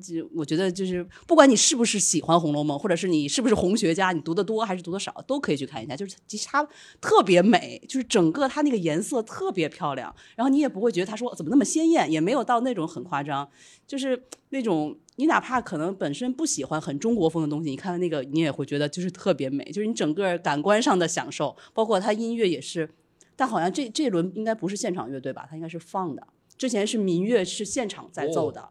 [0.00, 5.96] 就我觉得就是，不管你是不是喜欢《红楼梦》，或者是你是不是红学家，你读的多还是读的少，都可以去看一下。
[5.96, 6.66] 就是其实它
[7.00, 13.48] 特别美，就是整个它那个颜色特别漂亮，然后你也不会觉得它说怎么那么鲜艳，也没有到那种很夸张，
[13.86, 22.88] 就是那种你哪怕可能本身不喜欢很中国风的东西，你看到那个你也会觉得就是特别美，就是你整个感官上的享受，包括它音乐也是，
[23.34, 26.26] 但好像这这一轮应该不是现场乐队吧，它应该是放的，
[26.56, 28.68] 之前是民乐是现场在奏的，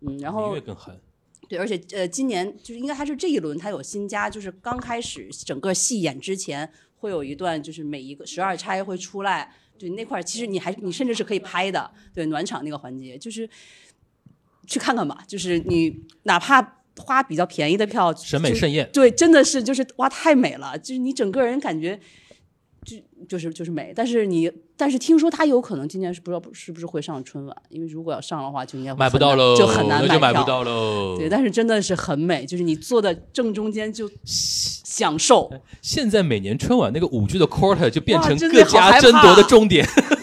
[0.00, 0.98] 嗯，然后音乐更狠。
[1.48, 13.48] 对，而且呃，今年就是应该还是这一轮他有新加，就是刚开始整个戏演之前会有一段，就是每一个十二钗会出来，对那块儿其实你还你甚至是可以拍的，对暖场那个环节，就是
[14.66, 21.98] 去看看吧，就是你哪怕花比较便宜的票，审美盛宴对，真的是就是哇太美了，就是你整个人感觉
[23.28, 31.16] 就就是就是美，但是你但是听说他有可能今年是不知道是不是会上春晚，因为如果要上的话就应该会买不到喽就很难买不票到喽。
[31.18, 35.50] 对，但是真的是很美，就是你坐在正中间就享受。
[35.82, 39.68] 现在每年春晚那个舞剧的 quarter 就变成各家争夺的怕终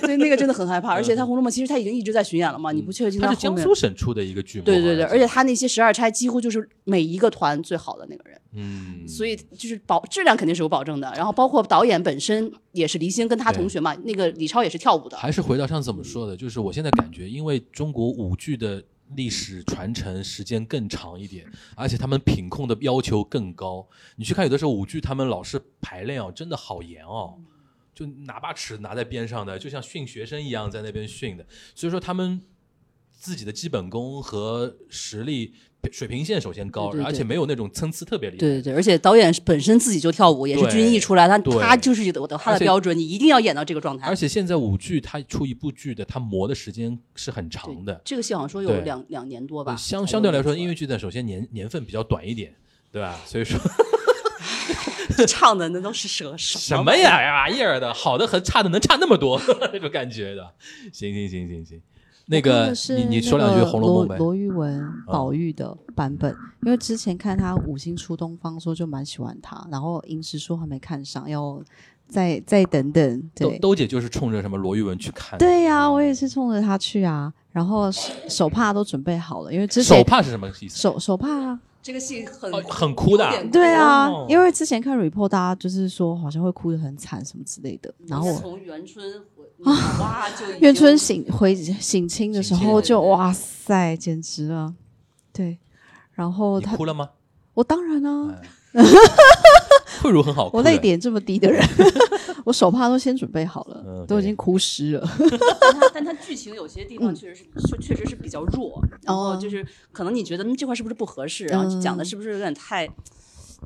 [0.06, 0.18] 点。
[0.20, 11.12] 对，那个真的很害怕，而且他《红楼梦》其实他已经一直在巡演了嘛，你不确定他是江苏省出的一个剧目，对对对，而且他那些十二钗几乎就是每一个团最好的那个人，嗯，所以就是保质量肯定是有保证的。
[11.16, 18.84] 然后包括导演本身也是黎星跟他同学嘛，那个李超也是跳舞的，还是回到上次我们说的，就是我现在感觉，因为中国舞剧的
[19.16, 21.46] 历史传承时间更长一点，
[21.76, 23.88] 而且他们品控的要求更高。
[24.16, 27.36] 你去看有的时候舞剧，他们老是排练哦，真的好严哦，
[27.96, 31.46] 就拿把尺拿在边上的，就像训学生一样在那边训的。
[31.74, 32.42] 所以说他们
[33.18, 35.54] 自己的基本功和实力
[35.92, 38.40] 水平线首先高，对对对而且没有那种参差特别厉害。
[38.40, 44.08] 对对对，而且导演本身自己就跳舞，也是军艺出来，他他就是有的他的标准，你一定要演到这个状态。
[44.08, 48.02] 而且现在舞剧他出一部剧的，他磨的时间是很长的。
[48.04, 52.54] 这个戏好像说有两两年多吧，相相对来说，音乐剧的首先年年份比较短一点，
[52.92, 53.22] 对吧？
[53.26, 53.60] 所以说，
[55.28, 59.40] 唱的那都是什什么呀玩意儿的，好的和差的能差那么多
[59.74, 60.54] 那种感觉的。
[60.92, 61.82] 行行行行行，
[62.28, 64.18] 那个你你说两句《红楼梦》呗。
[64.18, 71.62] 罗罗玉文、宝玉的版本，因为之前看他五星出东方，说就蛮喜欢他，然后银石说还没看上，要
[72.08, 73.30] 再再等等。
[73.36, 75.46] 对，兜姐就是冲着什么罗玉文去看的。
[75.46, 80.78] 对呀、我也是冲着他去啊，然后手手帕都准备好了，因为之前手帕是什么意思？
[80.80, 81.60] 手手帕啊。
[81.86, 87.94] 这个戏很哦很哭的啊对啊哦，因为之前看 report，大家就是说好像会哭得很惨什么之类的。
[88.08, 89.06] 然后从元春
[89.36, 94.74] 回哇就元春醒回醒清的时候就哇塞，简直了，
[95.32, 95.60] 对。
[96.14, 97.08] 然后他哭了吗？
[97.54, 98.36] 我当然啊，
[100.02, 100.58] 慧茹很好哭。
[100.58, 101.64] 我泪点这么低的人，
[102.46, 105.06] 我手帕都先准备好了，嗯都已经哭湿了。
[105.60, 112.88] 但它但它剧情有些地方确实是确确实是比较弱，然后哦就是可能你觉得嗯这块是不是不合适，然后嗯讲的是不是有点太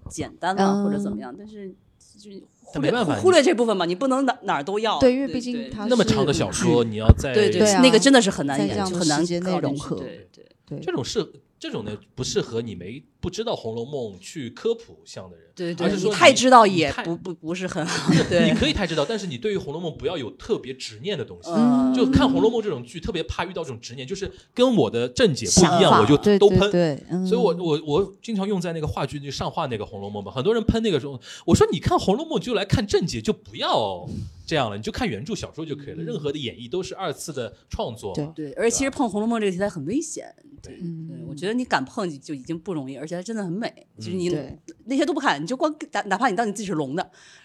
[0.09, 1.69] 简单了或者怎么嗯样，但是
[2.17, 4.97] 就是忽但没办法略忽忽略这部分嘛，你不能哪哪儿都要。
[4.99, 10.45] 对因为毕竟它是那么长的小 说，你要在对对对啊那个真的是很难演，很难时间内搞进去融合对对。
[10.65, 11.27] 对这种适
[11.59, 18.13] 这种呢不适合你没不知道《红楼梦》去科普向的人，对对，而是说你太知道也不不不是很好。
[18.30, 21.49] 对，你可以太知道，但是你对于《红楼梦》不要有特别执念的东西。
[21.51, 26.59] 嗯就看《红楼梦》这种剧，特别怕遇到这种执念，就是跟我的正解不一样，我就都喷。
[26.72, 34.07] 对对，嗯所以我我我经常用在那个话剧就上话那个《红楼梦》嘛，很多人喷那个时候，我说你看《红楼梦》就来看正解，就不要
[34.45, 36.03] 这样了，你就看原著小说就可以了。
[36.03, 38.28] 任何的演绎都是二次的创作对。
[38.34, 40.34] 对，而且其实碰《红楼梦》这个题材很危险。
[40.61, 43.88] 对，嗯对，我觉得你敢碰就已经不容易，而且它真的很美。
[43.97, 47.03] 就是你对那些都不看，你就光哪哪怕你当你自己是聋的，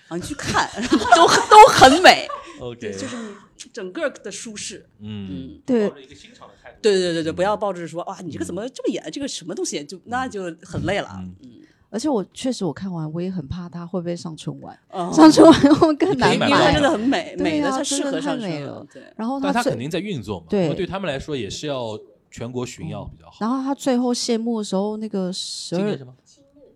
[0.09, 0.69] 然后你去看，
[1.17, 2.27] 都都很美。
[2.61, 3.35] OK，就是你
[3.73, 4.87] 整个的舒适。
[5.01, 6.79] 嗯，嗯，对抱着一个欣赏的态度。
[6.81, 11.09] 对对对对，不要抱着说哇，你这个怎么这么演，这个什么东西，就那就很累了。
[11.19, 11.51] 嗯嗯，
[11.91, 16.83] 而且我确实我看完，我也很怕它会不会上春晚，哦上春晚会更难因为它真。
[16.83, 18.87] 的很美，对美的啊真的它适合上春晚。
[18.93, 21.99] 对，然后它最但他肯定在运作嘛，对对他们来说也是要
[22.35, 23.37] 全国巡要比较好。
[23.39, 26.13] 然后他最后谢幕的时候，那个十二今年什么？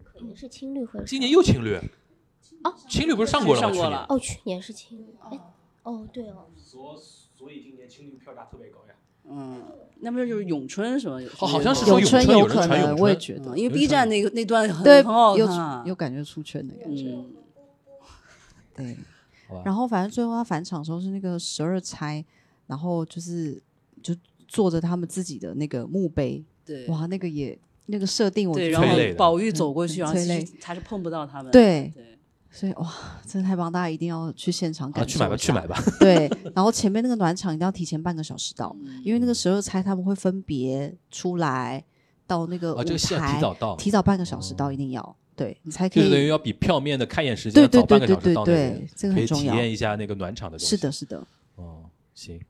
[0.05, 1.75] 可能是青绿或者今年又青绿。
[2.63, 3.69] 哦，青绿不是上过了吗？
[3.69, 4.07] 去年上过了。
[4.09, 5.41] 哦，去年是青绿，哎，
[5.83, 8.95] 哦对哦，所所以今年青绿票价特别高呀。
[9.25, 9.61] 嗯，
[9.99, 11.21] 那不是就是咏春什么？
[11.35, 13.51] 好好像是说咏春有人可能，咏我也觉得。
[13.53, 17.09] 嗯，因为 B 站那个那段很对很好有看，有感觉出圈的感觉。
[17.11, 17.35] 嗯，
[18.77, 18.97] 对。
[19.49, 22.25] 好吧，然后反正最后他返场的时候是那个十二钗，
[22.69, 23.61] 然后就是
[24.01, 24.15] 就
[24.49, 31.53] 坐着他们自己的那个墓碑，对，哇，那个也那个设定我对，觉然后宝玉走过去，嗯然后其实他是碰不到他们。
[31.53, 31.93] 对。
[31.95, 32.19] 对，
[32.51, 32.91] 所以哇，
[33.27, 35.67] 真的太棒，大家一定要去现场啊，感受去买吧，去买。
[35.67, 35.83] 吧。
[36.01, 39.03] 对，然后前面那个暖场一定要提前半个小时到，嗯。
[39.05, 41.85] 因为那个时候猜他们会分别出来
[42.27, 46.29] 到那个舞啊，这个戏要台，提早到，提早半个小时到，一定要对你才可就等于以。
[46.29, 49.53] 要比票面的开演时间早半个对对小时到那对边，可以体这个很重要。
[49.53, 50.75] 体验一下那个暖场的东西。
[50.75, 51.27] 是的，，是的，
[51.57, 51.85] 哦，
[52.15, 52.41] 行，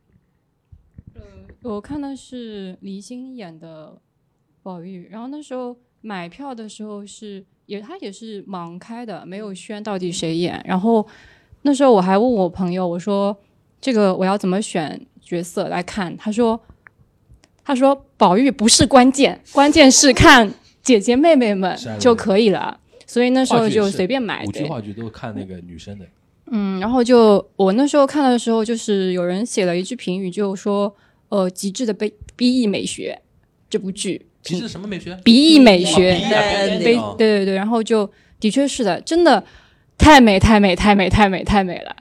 [1.63, 3.99] 我看的是李星演的
[4.63, 10.63] 宝玉，然后那时候买票的时候是也他也是盲开的，没有宣到底谁演。
[10.67, 11.07] 然后
[11.63, 13.37] 那时候我还问我朋友，我说
[13.81, 16.17] 这个我要怎么选角色来看？
[16.17, 16.61] 他说
[17.65, 20.53] 他说宝玉不是关键，关键是看
[20.83, 22.79] 姐姐妹妹们就可以了。
[23.05, 24.45] 所以那时候就随便买。
[24.45, 26.07] 舞剧对话剧都看那个女生的，
[26.51, 30.95] 嗯，然后就我那时候看的时候，就是有人写了一句评语，就说
[31.29, 33.21] 呃，极致的悲逼意美学
[33.69, 35.15] 这部剧，极致什么美学？
[35.25, 38.11] 鼻翼美学，对对对对，然后就
[38.41, 39.45] 的确是的，真的
[39.99, 41.95] 太美太美太美太美太美了，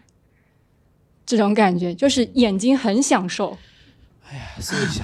[1.25, 3.57] 这种感觉就是眼睛很享受，
[4.29, 5.03] 哎呀搜一下，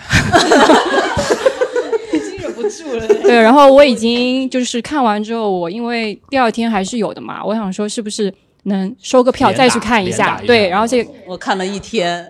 [2.14, 3.08] 已 经忍不住了。
[3.24, 10.42] 对，然后我已经就是看完之后，我因为第二天还是有的嘛，我想说是不是能收个票再去看一下。
[10.46, 12.30] 对，然后这我看了一天，哦。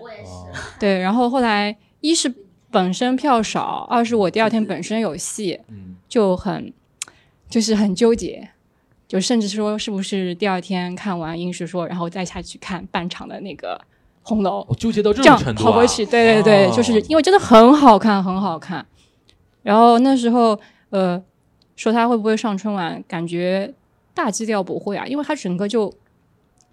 [0.78, 2.30] 对，然后后来一是
[2.70, 6.70] 本身票少，二是我第二天本身有戏，嗯，就很
[7.48, 8.50] 就是很纠结，
[9.08, 13.80] 就甚至说是不是第二天看完英式说，然后再下去看半场的那个
[14.22, 15.64] 红楼，我纠结到这这样种程度啊！
[15.64, 18.84] 跑回去，对对对，哦就是因为真的很好看，很好看。
[19.62, 21.22] 然后那时候呃
[21.76, 23.72] 说他会不会上春晚，感觉
[24.12, 25.90] 大基调不会啊，因为他整个就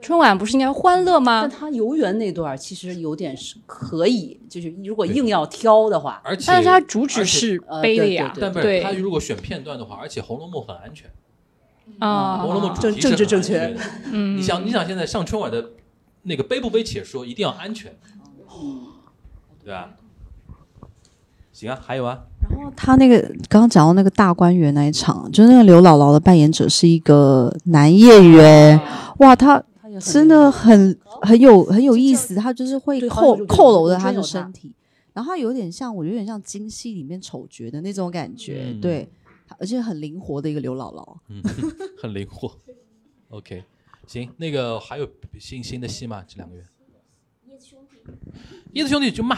[0.02, 1.42] 春晚不是应该欢乐吗？
[1.42, 1.50] 但？
[1.50, 8.82] 他游园那段其实有点是可以，就是如果硬要挑的话，而且但是他主旨是呃悲的呀，但不是对。
[8.82, 11.10] 他如果选片段的话，而且《红楼梦》很安全，
[12.00, 13.78] 啊，《红楼梦》主政治正确。
[14.12, 15.70] 嗯，你想，你想现在上春晚的
[16.24, 17.96] 那个悲不悲且说，一定要安全，
[19.64, 19.92] 对吧？
[21.54, 22.18] 行啊，还有啊，
[22.50, 28.82] 然后他那个刚刚讲到那个大观园那一场，就是那个刘姥姥的扮演者是一个男演员，
[29.20, 29.64] 哇，他
[30.02, 34.74] 真的很很有很有意思，他就是会扣扣搂着他的身体，
[35.14, 39.10] 然后他有点像，我有点像京戏里面丑角的那种感觉，嗯对，
[39.58, 41.18] 而且很灵活的一个刘姥姥。
[41.30, 41.42] 嗯，
[41.98, 42.58] 很灵活。
[43.30, 43.64] OK，
[44.08, 45.10] 行，那个还有
[45.40, 46.24] 新新的戏吗？
[46.28, 46.66] 这两个月？
[47.48, 47.98] 叶子兄弟，
[48.74, 49.38] 叶子兄弟就骂。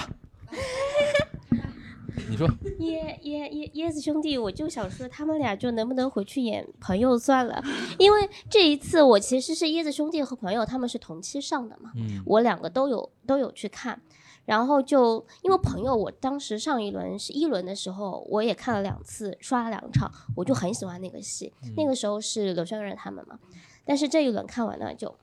[2.30, 2.48] 你说。
[2.80, 7.64] 椰椰椰椰子兄弟，我就想说他们俩就能不能回去演朋友算了，
[7.98, 14.02] 因为这一次我其实是椰子兄弟和朋友他们是同期上的嘛，嗯我两个都有都有去看，
[14.45, 21.74] 然后就因为朋友，我当时上一轮是一轮的时候，我也看了两次，刷了两场，我就很喜欢那个戏，嗯。
[21.78, 23.40] 那个时候是刘轩仁他们嘛，
[23.86, 25.16] 但是这一轮看完了就。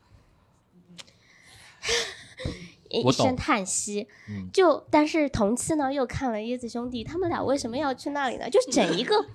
[2.90, 8.50] 一我懂声叹息，嗯就但是同期呢又看了椰子兄弟，他们俩为什么要去那里呢？
[8.50, 9.26] 就是 整一个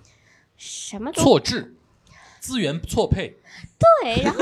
[0.58, 1.76] 什么错置，
[2.40, 3.38] 资源错配。
[3.80, 4.40] 对，然后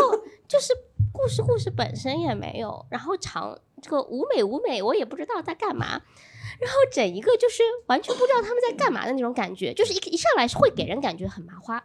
[0.48, 0.73] 就是
[1.11, 6.02] 故事故事本身也没有，然后长这个舞美舞美我也不知道在干嘛，
[6.60, 11.84] 然后整一个就是完全不知道他们在干嘛的那种感觉，就是一一上来是会给人感觉很麻花，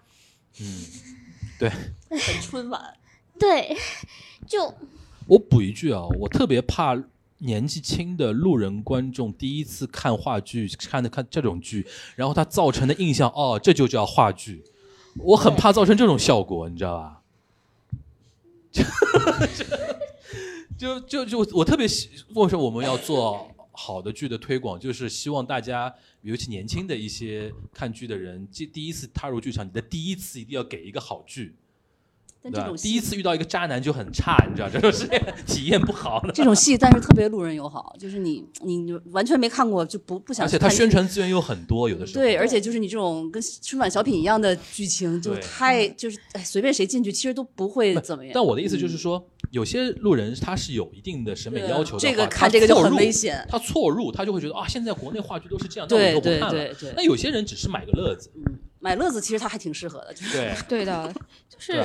[0.60, 0.84] 嗯，
[1.58, 2.96] 对很春晚。
[3.38, 3.76] 对，
[4.48, 4.74] 就
[5.28, 6.94] 我补一句啊，我特别怕
[7.38, 11.86] 年纪轻的路人观众第一次看话剧，看的看这种剧，
[12.16, 14.64] 然后他造成的印象，哦，这就叫话剧。
[15.16, 17.22] 我很怕造成这种效果，你知道吧？
[20.78, 25.92] 就就就我特别希，为什么我们要做好的剧的推广，就是希望大家，
[26.22, 31.56] 尤其年轻的一些看剧的人，第第一次踏入剧场，你的第一次一定要给一个好剧。
[32.52, 32.76] 这种？
[32.76, 35.06] 戏第一次遇到一个渣男就很差，你知道，这种是
[35.46, 36.32] 体验不好的。
[36.32, 42.22] 这种戏，但是特别路人友好，就是你你完全没看过就不不想而且它宣传资源又很多，有的时候。
[42.22, 48.32] 对，而且就是你这种跟春晚小品一样的剧情，就对太就是哎，随便谁进去其实都不会怎么样。
[48.34, 56.50] 但我的意思就是说，有些路人他是有一定的审美要求的，这个他看这个就很危险他错入，他就会觉得啊，现在国内话剧都是这样，那我对就不看了。
[56.50, 58.30] 对对对那有些人只是买个乐子，
[58.80, 60.14] 买乐子，其实他还挺适合的。
[60.14, 61.12] 就是对 对的，
[61.48, 61.84] 就是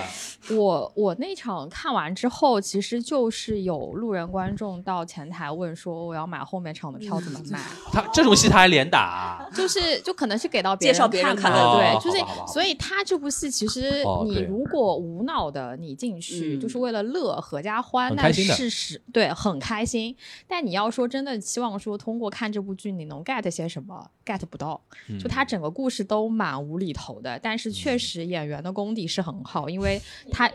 [0.56, 7.60] 我我那场看完之后，其实就是有路人观众到前台问说我要买后面场的票怎么买，
[7.92, 20.16] 他这种戏他还连打啊，就是就可能是给到别介绍别人看看的，哦对，就是所以他这部戏其实你如果无脑的你进去，嗯就是为了乐合家欢，那很开心的事实对很开心。
[20.48, 24.80] 但你要说真的期望说通过看这部剧你能 get 些什么，get 不到。
[25.08, 30.02] 嗯就他整个故事都蛮无厘头的，但是确实演员的功底是很好，因为
[30.32, 30.52] 他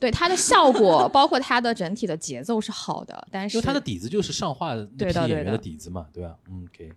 [0.00, 6.34] 对他的效果，包括他的整体的节奏是好的，但是因为他的底子就是上画的那对的对批演员的的底子嘛，对吧？
[6.50, 6.92] 嗯可以。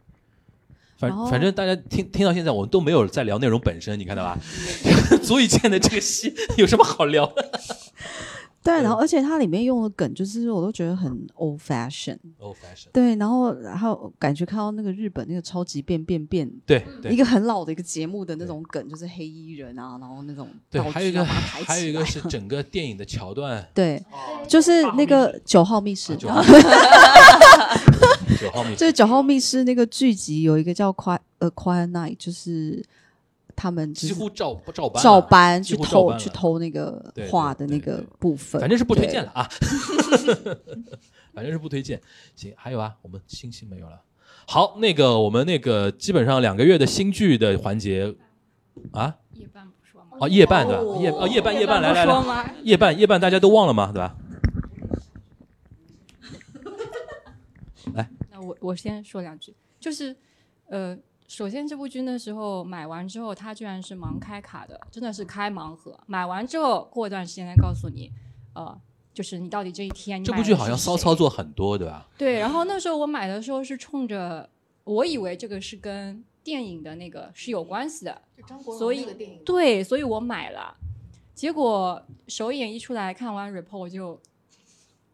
[0.97, 4.35] 反反正大家听听到现在，我们都没有在聊内容本身，你看到吧？
[5.21, 7.51] 足以见得这个戏有什么好聊的
[8.67, 12.17] 对，然后而且它里面用的梗，就是我都觉得很 old fashion。
[12.37, 12.89] ？Old fashion。
[12.91, 24.03] 对，然后然后感觉看到那个日本那个超级变变变，对对一个很老的一个节目的那种梗，就是黑衣人啊，然后那种对，道还有一个还有一个是整个电影的桥段，对，
[24.49, 26.43] 就是那个九号密室， 九号
[28.63, 32.83] 密就是九号密室那个剧集有一个叫 Quiet 呃 Quiet Night，就是
[33.57, 39.49] 他们几乎照照搬照搬去偷去偷那个画的那个部分，反正是不推荐了啊，
[41.33, 41.99] 反正是不推荐。
[42.35, 43.99] 行，还有啊，我们星星没有了。
[44.45, 48.13] 好，那个我们那个基本上两个月的新剧的环节
[48.91, 50.17] 啊，夜半不说吗？
[50.21, 50.83] 哦夜半对吧？
[51.01, 53.91] 夜哦夜半夜半来来，夜半夜半大家都忘了吗？
[53.91, 54.15] 对吧？
[57.95, 60.15] 来，那我我先说两句，就是
[60.67, 60.95] 呃，
[61.27, 65.99] 首先这部剧那时候买完之后，它居然是盲开卡的，真的是开盲盒。
[66.07, 68.11] 买完之后，过一段时间再告诉你，
[68.53, 68.79] 呃，
[69.13, 72.07] 就是你到底这一天你这部剧好像骚操作很多，对吧？
[72.17, 74.49] 对，然后那时候我买的时候是冲着，
[74.85, 79.05] 我以为这个是跟电影的那个是有关系的，张国所以
[79.43, 80.77] 对，所以我买了。
[81.35, 84.19] 结果首演一出来，看完 report 我就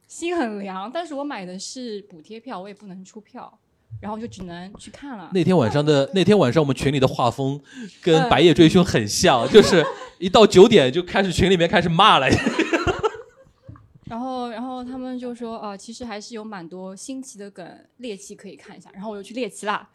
[0.08, 3.60] 心很凉，但是我买的是补贴票，我也不能出票，
[4.02, 5.30] 然后就只能去看了。
[5.34, 7.60] 那天晚上的那天晚上，我们群里的画风
[8.02, 9.86] 跟嗯《白夜追凶》很像， 就是
[10.20, 12.28] 一到九点就开始群里面开始骂了。
[14.06, 17.66] 然后，然后他们就说，呃，其实还是有蛮多新奇的梗、
[17.98, 18.90] 猎奇可以看一下。
[18.94, 19.90] 然后我就去猎奇啦。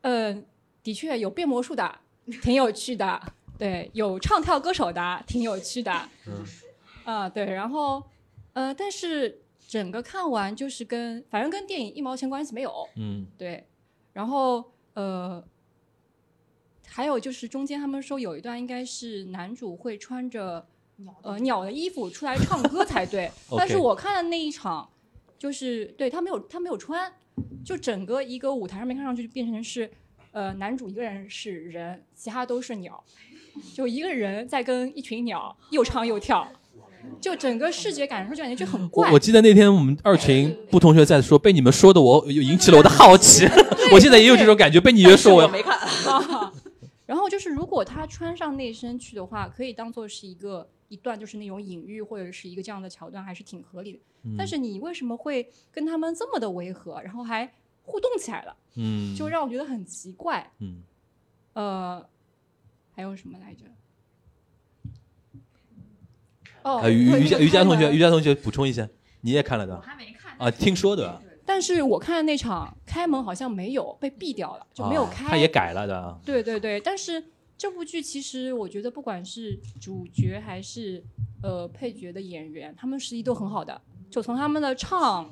[0.00, 0.44] 嗯、
[0.82, 1.98] 的确有变魔术的，
[2.42, 3.20] 挺有趣的。
[3.58, 5.92] 对，有唱跳歌手的，挺有趣的。
[6.26, 6.44] 嗯
[7.04, 8.02] 啊、对，然后，
[8.54, 12.88] 呃，但是整个看完就是跟，反正跟电影一毛钱关系没有。
[12.96, 13.66] 嗯，对，
[14.12, 14.64] 然后
[14.94, 15.42] 呃，
[16.86, 20.66] 还有就是中间他们说有一段应该是男主会穿着
[21.22, 24.88] 呃鸟的衣服出来唱歌才对 但是我看的那一场
[25.36, 27.12] 就是对他没有他没有穿，
[27.64, 29.90] 就整个一个舞台上面看上去就变成是
[30.30, 33.02] 呃男主一个人是人，其他都是鸟，
[33.74, 36.50] 就一个人在跟一群鸟又唱又跳，
[37.20, 39.10] 就整个视觉感受就感觉就很怪。
[39.10, 43.46] 我记得那天我们二群不同学在说，被你们说的我又引起了我的好奇，
[43.92, 45.78] 我现在也有这种感觉，被你越说我要没看。
[45.78, 46.52] 啊。
[47.06, 53.98] 然后就是，如果他穿上那身去的话，可以当做是一个一段就是那种隐喻或者是一个这样的桥段，还是挺合理的。
[54.36, 57.48] 但是你为什么会跟他们这么的违和，然后还
[57.84, 60.50] 互动起来了，嗯，就让我觉得很奇怪。
[60.58, 60.82] 嗯，
[61.52, 62.04] 呃，
[62.92, 63.64] 还有什么来着？
[66.66, 68.88] 哦，呃，于对于佳那个开门于佳同学，于佳同学补充一下，
[69.20, 69.76] 你也看了的？
[69.76, 75.28] 我还没看啊，听说的，但是我看的那场开门好像没有被毙掉了，就没有啊开。
[75.28, 76.20] 他也改了的。
[76.24, 77.24] 对对对，但是
[77.56, 81.02] 这部剧其实我觉得，不管是主角还是
[81.42, 83.80] 呃配角的演员，他们实力都很好的，
[84.10, 85.30] 就从他们的唱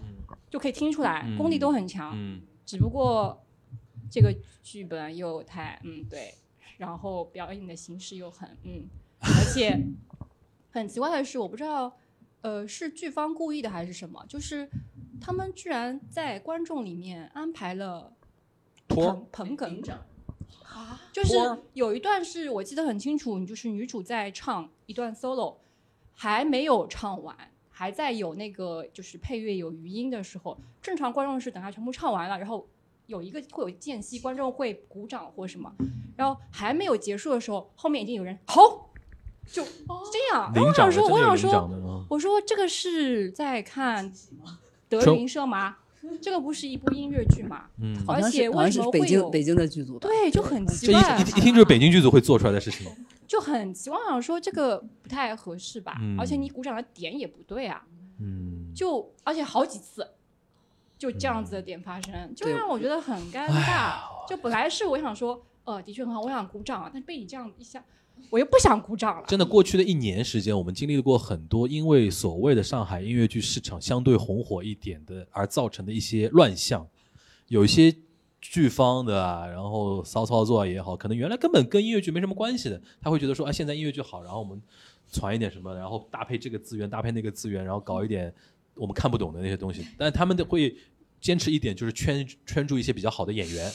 [0.48, 2.12] 就可以听出来，功力都很强。
[2.14, 3.44] 嗯只不过
[4.10, 6.32] 这个剧本又太嗯对，
[6.78, 8.88] 然后表演的形式又很嗯，
[9.20, 9.78] 而且
[10.74, 11.96] 很奇怪的是，我不知道
[12.40, 14.68] 呃是剧方故意的还是什么，就是
[15.20, 18.12] 他们居然在观众里面安排了
[18.88, 19.94] 托捧捧哏。
[21.12, 21.36] 就是
[21.74, 25.58] 有一段是我记得很清楚，就是女主在唱一段 solo，
[26.12, 27.36] 还没有唱完，
[27.70, 32.66] 还在有那个就是配乐有余音的时候，正常观众是等他全部唱完了，然后
[33.06, 35.72] 有一个会有间隙，观众会鼓掌或什么，
[36.16, 38.90] 然后还没有结束的时候，后面已经有人好，
[39.50, 40.50] 就这样。
[40.54, 42.06] 然后我想说，我想说。
[42.10, 44.12] 我说这个是在看
[44.88, 45.78] 德云社吗？
[46.20, 47.64] 这个不是一部音乐剧吗？
[47.80, 49.98] 嗯，而且为什么会有北京北京的剧组？
[49.98, 51.18] 对，就很奇这一怪。
[51.18, 52.86] 一一听就是北京剧组会做出来的事情。
[53.26, 57.82] 就很奇怪，我想说这个不太合适吧，嗯而且你鼓掌的点也不对啊，
[58.20, 60.06] 嗯，就而且好几次
[60.98, 63.94] 就这样子的点发生，就让我觉得很尴尬。
[64.28, 67.82] 就本来是我想说，呃，的确很好，我想鼓掌啊，但是被你这样一下，
[68.30, 69.26] 我又不想鼓掌了。
[69.28, 76.86] 真的，过去的一年时间，我们经历过很多因为所谓的上海音乐剧市场相对红火一点的而造成的一些乱象，
[77.48, 77.94] 有一些
[78.40, 84.60] 剧方的啊，然后骚操作也好，可能原来根本跟音乐剧没什么关系的，他会觉得说啊，现在音乐剧好，然后我们
[85.12, 88.34] 传一点什么，然后搭配这个资源，搭配那个资源，然后搞一点
[88.74, 90.76] 我们看不懂的那些东西，但他们都会。
[91.24, 93.72] 坚持一点就是圈圈住一些比较好的演员，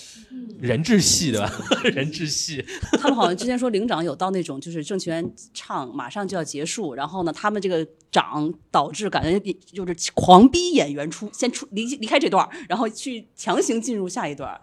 [0.60, 1.52] 人质戏对吧？
[1.84, 2.64] 人质戏，
[3.02, 14.62] 他们好像之前说领长有到那种就是郑权唱马上就要结束，然后呢，他们这个长导致感觉就是狂逼演员出先出离离开这段，然后去强行进入下一段。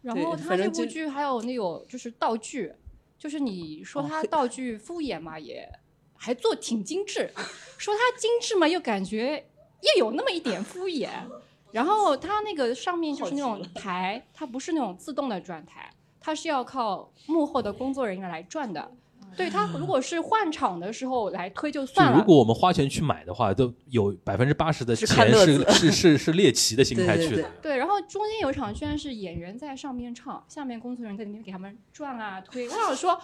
[0.00, 2.72] 然后他这部剧还有那种就是道具，
[3.18, 5.68] 就是你说他道具敷衍嘛，也
[6.14, 7.32] 还做挺精致，
[7.76, 9.44] 说他精致嘛，又感觉
[9.82, 11.08] 又有那么一点敷衍。
[11.70, 15.90] 然后它那个上面就是那种台，它不是那种自动的转台，
[16.20, 18.90] 它是要靠幕后的工作人员来转的。
[19.34, 27.28] 对他如果是换场的时候来推就就算了，如果我们花钱去买的话，都有百分之八十的是钱是是是是猎奇的心态去的。
[27.28, 32.68] 对对对对，然后中间有一场居然是演员在上面唱，下面工作人员在里面给他们转啊推。
[32.68, 33.16] 我想说，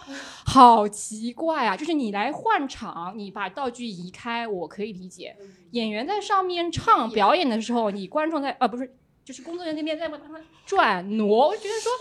[0.45, 1.75] 好奇怪啊！
[1.75, 5.35] 就是你来换场，你把道具移开，我可以理解。
[5.71, 8.89] 演员在上面唱表演的时候，你观众在啊不是，
[9.25, 11.91] 就是工作人员那边在帮他们转挪，我觉得说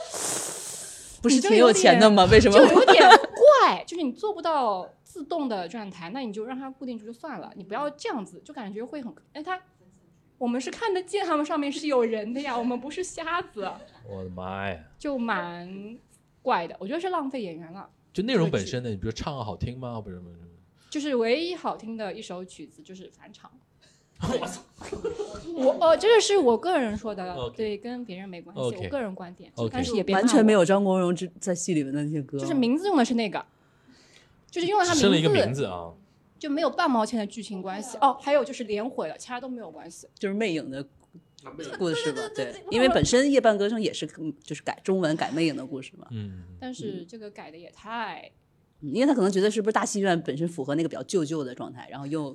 [1.24, 2.28] 不是挺有钱的吗？
[2.30, 3.02] 为什么就有点
[3.64, 9.58] 怪，就是你做不到自动的转台，那你就让它固定住就算了，你不要这样子，就感觉会很哎他。
[10.36, 13.70] 我们是看得见他们上面是有人的呀，我们不是瞎子，
[14.06, 14.78] 我的妈呀！
[14.98, 15.98] 就蛮
[16.42, 16.76] 怪的。
[16.78, 17.88] 我觉得是浪费演员了。
[18.12, 19.98] 就内容本身的，你比如唱好听吗？
[20.00, 20.36] 不是不是，
[20.90, 23.50] 就是唯一好听的一首曲子就是返场。
[24.40, 24.60] 我操！
[25.54, 32.38] 我哦，这个是我个人说的对，跟别人没关系我个人观点但是也别完全没有张国荣之在戏里面的那些歌？
[32.38, 33.44] 就是名字用的是那个，
[34.50, 35.92] 就是用了他名字，生了一个名字啊。
[36.38, 37.96] 就没有半毛钱的剧情关系。
[38.00, 40.06] 哦，还有就是连毁了，其他都没有关系。
[40.18, 40.84] 就是魅影的
[41.78, 42.20] 故事吧？
[42.34, 46.06] 对，因为本身夜半歌声也是嗯就是改中文改魅影的故事嘛。
[46.10, 48.30] 嗯， 但是这个改的也太……
[48.82, 52.34] 嗯因为他可能觉得是不是大戏院本身符合那个比较旧旧的状态，然后又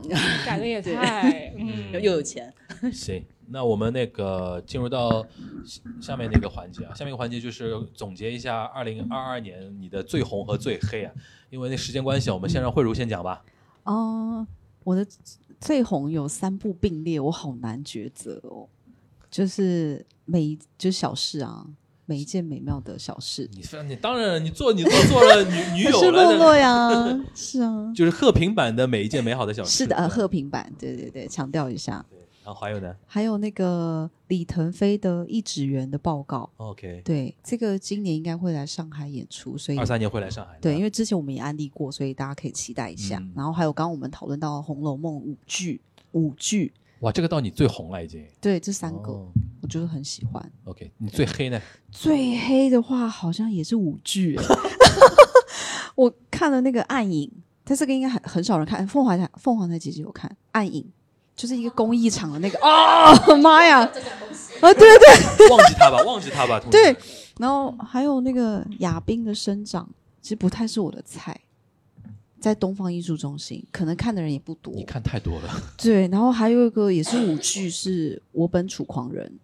[0.44, 2.52] 改的也对太 嗯又，有钱，
[2.92, 5.22] 行，那我们那个进入到
[5.64, 11.12] 下下面那个环节啊，下面一个环节就是总结一下二零二二年你的最红和最黑啊。
[11.50, 13.44] 因为那时间关系啊，我们先让慧茹先讲吧。
[13.84, 14.46] 哦，
[14.84, 15.06] 我的
[15.60, 18.68] 最红有三部并列，我好难抉择哦。
[19.30, 21.66] 就是每就是小事啊，
[22.12, 23.48] 每一件美妙的小事。
[23.54, 29.70] 你非你当然你做你做做了女 女友是了，洛洛呀， 是啊，就是贺平版的每一件美好的小事。
[29.70, 32.04] 是的，呃贺平版，对对对，强调一下。
[32.44, 40.58] 然后还有呢还有那个李腾飞的《一指园》的报告，，OK，对，这个今年应该会来上海演出，所以二三年会来上海。
[40.60, 43.16] 对，因为之前我们也安利过，所以大家可以期待一下。
[43.18, 45.80] 嗯然后还有刚刚我们讨论到《红楼梦》舞剧，
[46.10, 48.22] 舞剧，哇，这个到你最红了已经。
[48.40, 49.28] 对，这三个、哦
[49.62, 50.52] 我就是很喜欢。
[50.64, 51.58] OK，你最黑呢？
[51.90, 54.38] 最黑的话好像也是舞剧，
[55.94, 57.26] 我看了那个《暗影》，
[57.64, 58.86] 但这个应该很很少人看。
[58.86, 60.82] 凤凰台凤凰台姐姐有看《暗影》，
[61.40, 63.80] 就是一个公益场的那个啊，妈呀！
[63.80, 66.60] 啊，对对忘记他吧，忘记他吧。
[66.70, 66.94] 对，
[67.38, 69.88] 然后还有那个亚冰的生长，
[70.20, 71.40] 其实不太是我的菜。
[72.40, 74.74] 在东方艺术中心，可能看的人也不多。
[74.74, 75.62] 你看太多了。
[75.78, 79.38] 对，然后还有一个也是舞剧，是我本楚狂人，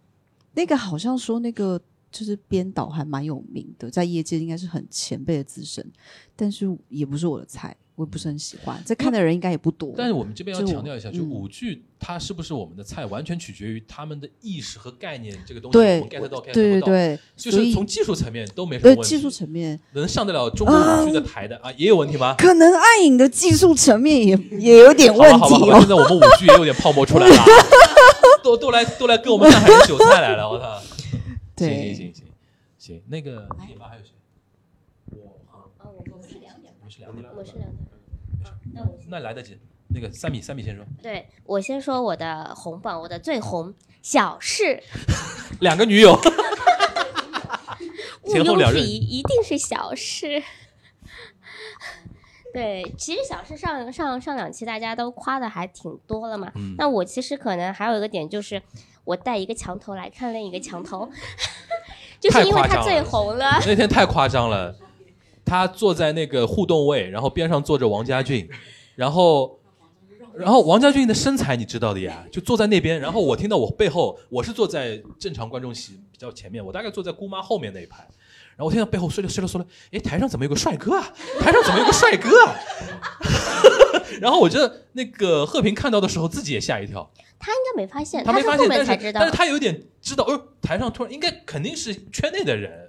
[0.53, 1.79] 那个好像说那个
[2.11, 5.91] 就是编导还蛮有名的，在业界应该是很前辈的资深，
[6.35, 8.81] 但是也不是我的菜，我也不是很喜欢。
[8.85, 9.93] 这看的人应该也不多。
[9.97, 16.91] 但是我们这边要强调一下，就嗯舞剧它是不是我们的菜，完全取决于他们的意识和概念这个东西，对我们 get 到 get 对对不到。
[16.93, 19.03] 对就是从技术层面都没什么问题。
[19.03, 22.35] 技术层面，能上得了中国舞剧的台的啊，也有问题吗？
[22.37, 25.89] 可能暗影的技术层面也 也有点问好吧，好吧，现。
[25.89, 27.45] 在我们舞剧也有点泡沫出来了啊，
[28.41, 30.81] 都都来都来割我们上海人韭菜来了，我操！
[31.53, 32.25] 对行行行行
[32.77, 34.11] 行，那个你妈还有谁？
[36.99, 37.77] 两点，我们是两点，
[38.41, 38.99] 我是两点。
[39.09, 39.57] 那来得及。
[39.91, 43.73] 那个三米，三米先说，对我先说我的红榜，我的最红
[44.03, 44.83] 小事，
[45.61, 46.13] 两个女友，
[48.21, 50.43] 毋前后两任庸置疑，一定是小事。
[52.53, 56.51] 对，其实小事上上上两期大家都夸的还挺多了嘛。
[56.55, 58.61] 嗯那我其实可能还有一个点就是，
[59.05, 61.09] 我带一个墙头来看另一个墙头，
[62.21, 63.59] 就是因为他最红了。
[63.65, 64.75] 那天太夸张了，
[65.49, 68.47] 他坐在那个互动位，然后边上坐着王家俊，
[68.95, 69.59] 然后，
[70.35, 78.07] 然后王家俊的身材你知道的呀，就坐在那边，然后我听到我背后，我是坐在正常观众席比较前面，我大概坐在姑妈后面那一排。
[78.55, 81.11] 然后我听到背后说了说了说了，哎，台上怎么有个帅哥啊？
[81.39, 82.55] 台上怎么有个帅哥啊？
[84.21, 87.09] 然后我觉得那个贺平看到的时候自己也吓一跳，
[87.39, 88.67] 他应该没发现，他没发现，
[89.13, 89.31] 但是。
[89.31, 92.88] 他有点知道，哦，台上突然应该肯定是圈内的人，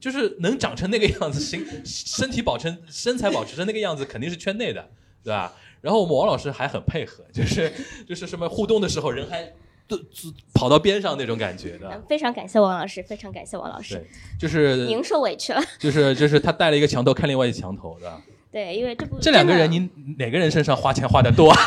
[0.00, 4.88] 就是能长成那个样子，身 身体保成身材保持成那个样子，肯定是圈内的，
[5.22, 5.52] 对吧？
[5.82, 7.72] 然后我们王老师还很配合，就是
[8.08, 9.42] 就是什么互动的时候，人还
[9.86, 10.04] 都都
[10.52, 14.06] 跑到边上那种感觉的，非常感谢王老师，非常感谢王老师对，，
[14.38, 15.62] 就是您受委屈了。
[15.78, 18.20] 就是就是他带了一个墙头看另外一个墙头的，
[18.52, 21.54] 对，因为这部这两个人您哪个人身上花钱花的多？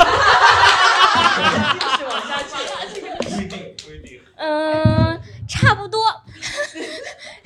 [4.35, 4.82] 嗯，差不多。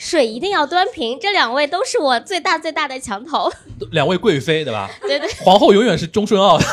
[0.07, 3.51] 水一定要端平，这两位都是我最大最大的墙头。
[3.91, 4.89] 两位贵妃对吧？
[5.01, 6.57] 对对，皇后永远是钟顺奥，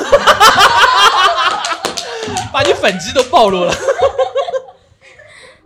[2.53, 3.75] 把你粉肌都暴露了。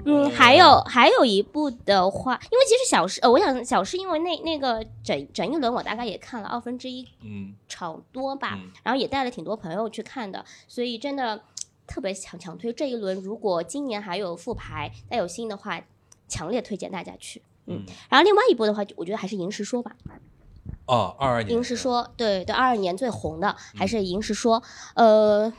[0.06, 11.42] 嗯，还有还有一部的话，因为其实小事，呃，我想小事，因为那那个整整一轮我大概也看了二分之一嗯，场多吧，嗯然后也带了挺多朋友去看的，所以真的
[11.86, 13.20] 特别强强推这一轮。
[13.20, 15.78] 如果今年还有复排，再有新的话，
[16.26, 17.42] 强烈推荐大家去。
[17.68, 19.94] 嗯，然后另外一部的话，我觉得还是《银石说》吧，
[20.86, 24.60] 哦，二二《年银石说》对对，二二年最红的还是《银石说》。
[24.94, 25.52] 呃，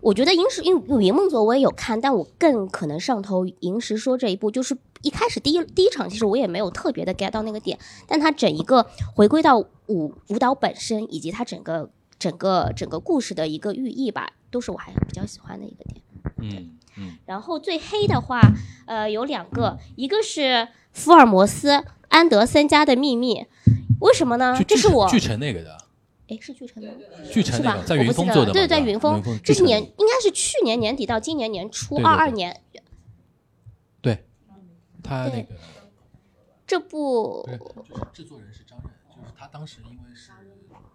[0.00, 16.02] 我觉得《银石》因为《云梦泽》我也有看，但我更可能上头《银石说》这一部，就是一开始第一第一场，其实我也没有特别的 get 到那个点，但它整一个回归到舞舞蹈本身，以及它整个整个整个故事的一个寓意吧，都是我还比较喜欢的一个点。
[16.38, 18.40] 嗯嗯，然后最黑的话，
[18.86, 23.46] 呃，有两个，一个是福尔摩斯安德森家的秘密，
[24.00, 24.58] 为什么呢？
[24.66, 25.76] 这是我巨城那个的，
[26.28, 26.90] 哎，是巨城吗？
[27.30, 27.86] 巨城是吧那个？
[27.86, 32.60] 在云峰做的嘛，了对，在云峰，这是年应该是去年年底到今年年初对对对二二年
[34.00, 34.24] 对，
[35.02, 35.54] 他那个
[36.66, 40.32] 这部对，就是制作人是张震，就是他当时因为是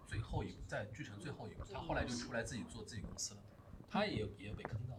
[0.08, 3.40] 最后一部，在巨城最后一个，他后来就出来自己做自己公司了，
[3.88, 4.96] 他也也被坑到。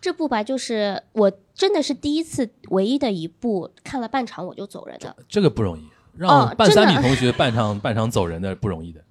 [0.00, 5.16] 这部吧，就是我真的是第一次唯一的一部看了半场我就走人的。
[5.28, 9.02] 这个不容易，让半三米 同学半场半场走人的不容易的。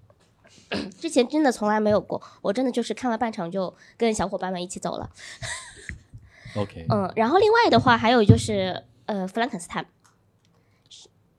[0.99, 5.10] 之前真的从来没有过，我真的就是看了半场就跟小伙伴们一起走了。
[6.56, 9.85] OK，嗯，然后另外的话还有就是呃弗兰肯斯坦，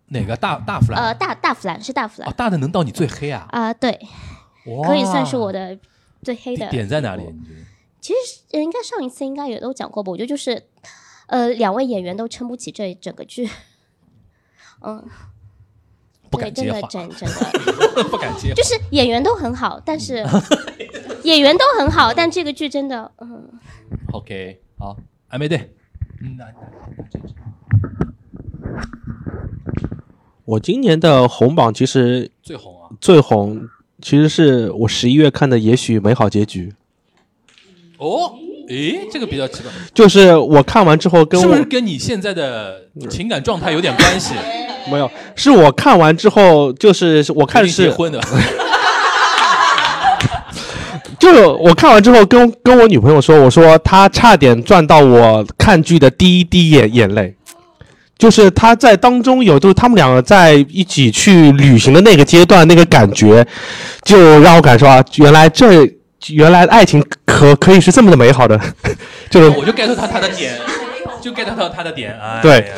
[0.08, 1.02] 哪个大大弗兰？
[1.02, 3.46] 呃大大弗兰是大弗兰哦，大的能到你最黑啊？
[3.50, 4.00] 啊、对，
[4.84, 5.78] 可以算是我的
[6.22, 7.22] 最黑的点在哪里？
[7.22, 7.69] 你觉得？
[8.01, 10.62] 其实呃应该上一次应该也都讲过吧，我觉得就是，
[11.27, 13.48] 呃，两位演员都撑不起这整个剧。
[14.82, 15.05] 嗯，
[16.31, 18.05] 不对，真的敢接话，整 整个。
[18.05, 20.24] 不敢接话，就是演员都很好，但是
[21.24, 23.51] 演员都很好，但这个剧真的，嗯
[24.12, 24.97] ，OK，好，
[25.28, 25.74] 还没对，
[30.47, 33.68] 我今年的红榜其实最红啊，最红
[34.01, 36.74] 其实是我十一月看的《也许美好结局
[38.01, 38.32] 哦，
[38.68, 44.32] 诶，这个比较奇怪，》，就是我看完之后跟我是不是跟你现在的情感状态有点关系？
[44.90, 48.18] 没有，是我看完之后，就是我看决定结是，婚的，
[51.18, 57.36] 就是我看完之后跟跟我女朋友说，我说她差点赚到我看剧的第一滴眼眼泪，
[58.16, 63.47] 就是她在当中有，就是他们两个在一起去旅行的那个阶段，那个感觉，
[64.02, 65.86] 就让我感受啊，原来这
[66.28, 68.59] 原来爱情可可以是这么的美好的，
[69.30, 70.59] 就是我就 get 到他他的点，
[71.20, 72.72] 就 get 到他的点，哎，对，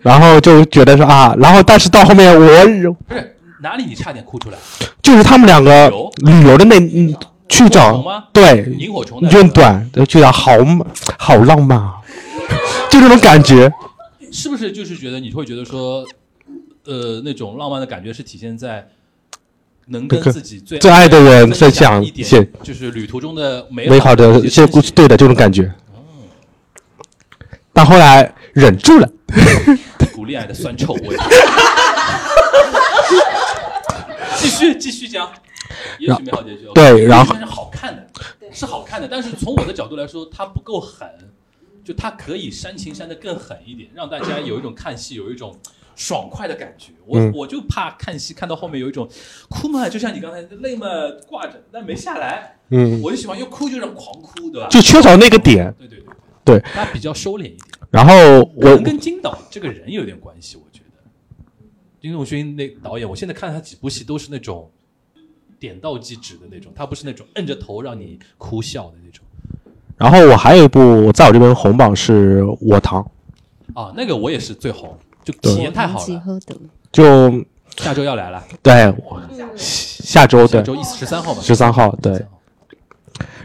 [0.00, 4.58] 然后就觉得说啊，然后但是到后面我不是哪里你差点哭出来？
[5.02, 5.88] 就是他们两个
[6.24, 6.56] 旅游？
[6.58, 7.14] 的那嗯
[7.48, 8.02] 去找
[8.32, 8.64] 对。
[8.76, 10.52] 萤火虫的用短觉得好
[11.18, 11.94] 好浪漫啊，
[12.90, 13.72] 就这种感觉。
[14.32, 16.04] 是不是就是觉得你会觉得说，
[16.84, 18.88] 呃，那种浪漫的感觉是体现在
[19.86, 25.72] 能跟跟自己最最爱的人分分享一些，就是旅途中的美美好的一一些故事，对的这种感觉。
[27.72, 29.08] 但后来忍住了，
[30.14, 31.16] 古恋爱的酸臭味。
[34.38, 35.30] 继续继续讲，
[35.98, 36.66] 也许美好结局。
[36.74, 38.06] 对然后是好看的，
[38.52, 41.08] 是好看的，但是从我的角度来说，它不够狠，
[41.84, 45.56] 就它可以煽情煽的更狠一点，让大家有一种看戏有一种
[45.96, 46.92] 爽快的感觉。
[47.04, 49.08] 我、嗯我就怕看戏看到后面有一种
[49.48, 50.86] 哭嘛，就像你刚才泪嘛
[51.26, 52.56] 挂着，但没下来。
[52.68, 54.68] 嗯我就喜欢又哭就让狂哭，对吧？
[54.68, 55.74] 就缺少那个点。
[55.78, 55.98] 对对
[56.44, 57.58] 对，对，他比较收敛一点。
[57.90, 58.14] 然后
[58.54, 60.86] 我跟金导这个人有点关系，我觉得。
[62.00, 64.70] 金永勋那导演，我现在看他几部戏都是那种
[65.58, 69.24] 点到即止的那种，他不是那种摁着头让你哭笑的那种。
[69.96, 73.02] 然后我还有一部在我这边红榜是《我堂》，
[73.80, 76.40] 啊，那个我也是最红，就体验太好了。
[76.90, 77.44] 就
[77.76, 79.20] 下周要来了，对，我
[79.54, 82.24] 下周对下周一十三号吧，十三号对。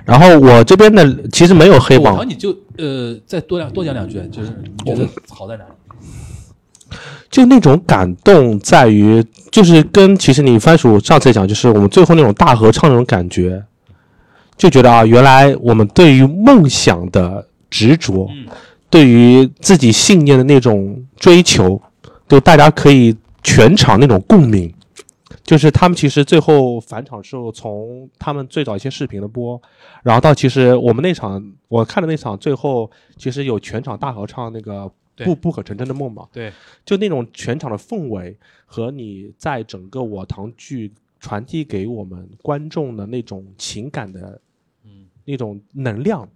[0.05, 4.51] 然后我这边的其实没有黑榜你就呃再多两多讲两句，就是
[4.85, 6.97] 你觉得好在哪里？
[7.29, 13.63] 就那种感动在于，就是跟其实你番薯上次也讲，就是我们最后那种大合唱那种感觉，
[14.57, 18.29] 就觉得啊，原来我们对于梦想的执着，
[18.91, 21.81] 对于自己信念的那种追求，
[22.27, 24.72] 就大家可以全场那种共鸣。
[25.43, 29.59] 就是他们其实最后返场的时候，从他们最早一些视频的播，
[30.03, 36.53] 然后到其实我们那场我看的那场最后，其实有全场大合唱那个不不可成真的梦嘛，对，
[36.85, 44.39] 就那种全场的氛围和你在整个我堂剧传递给我们观众的那种情感的，
[44.85, 46.27] 嗯，那种能量，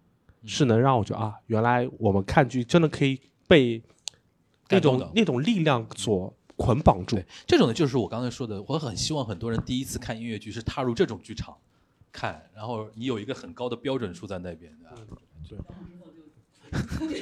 [0.46, 3.82] 是能让我觉得啊，原来我们看剧真的可以被
[4.70, 7.18] 那种那种力量所捆绑住。
[7.46, 11.56] 这种呢，就是我刚才说的，我很希望很多人第一次看音乐剧是踏入这种剧场
[12.12, 14.90] 看，然后你有一个很高的标准数在那边的，
[15.50, 15.58] 对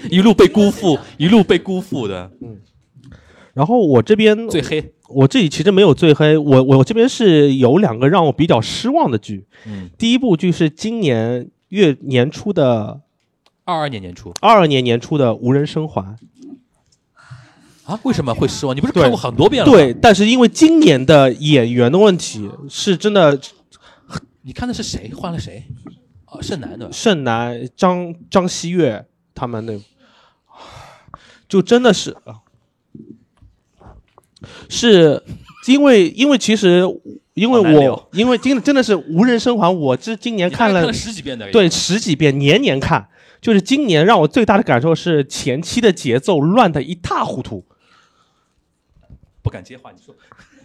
[0.09, 2.59] 一路被辜负，一路被辜负的，嗯。
[3.53, 9.45] 然后我这边最黑，我这里其实没有最黑，我我这边是有两个让我比较失望的剧。
[9.67, 13.01] 嗯，第一部剧是今年月年初的
[13.65, 16.01] 二二年年初二二年年初的《无人生还》。
[17.85, 18.73] 啊，为什么会失望？
[18.73, 19.77] 你不是看过很多遍了吗？
[19.77, 23.37] 对，但是因为今年的演员的问题，是真的
[24.43, 25.11] 你看的是谁？
[25.13, 25.65] 换了谁？
[26.23, 26.89] 啊，盛楠的。
[26.93, 29.77] 盛楠、张张希月他们那，
[31.49, 32.39] 就真的是啊，
[34.69, 35.21] 是
[35.67, 36.83] 因为因为其实
[37.33, 43.09] 因为我因为今真的是无人生还，我这今年看了十几遍的对，十几遍，年年看。
[43.43, 47.65] 就是今年让我最大的感受是前期的节奏乱的一塌糊涂，
[49.41, 50.15] 不敢接话，你说。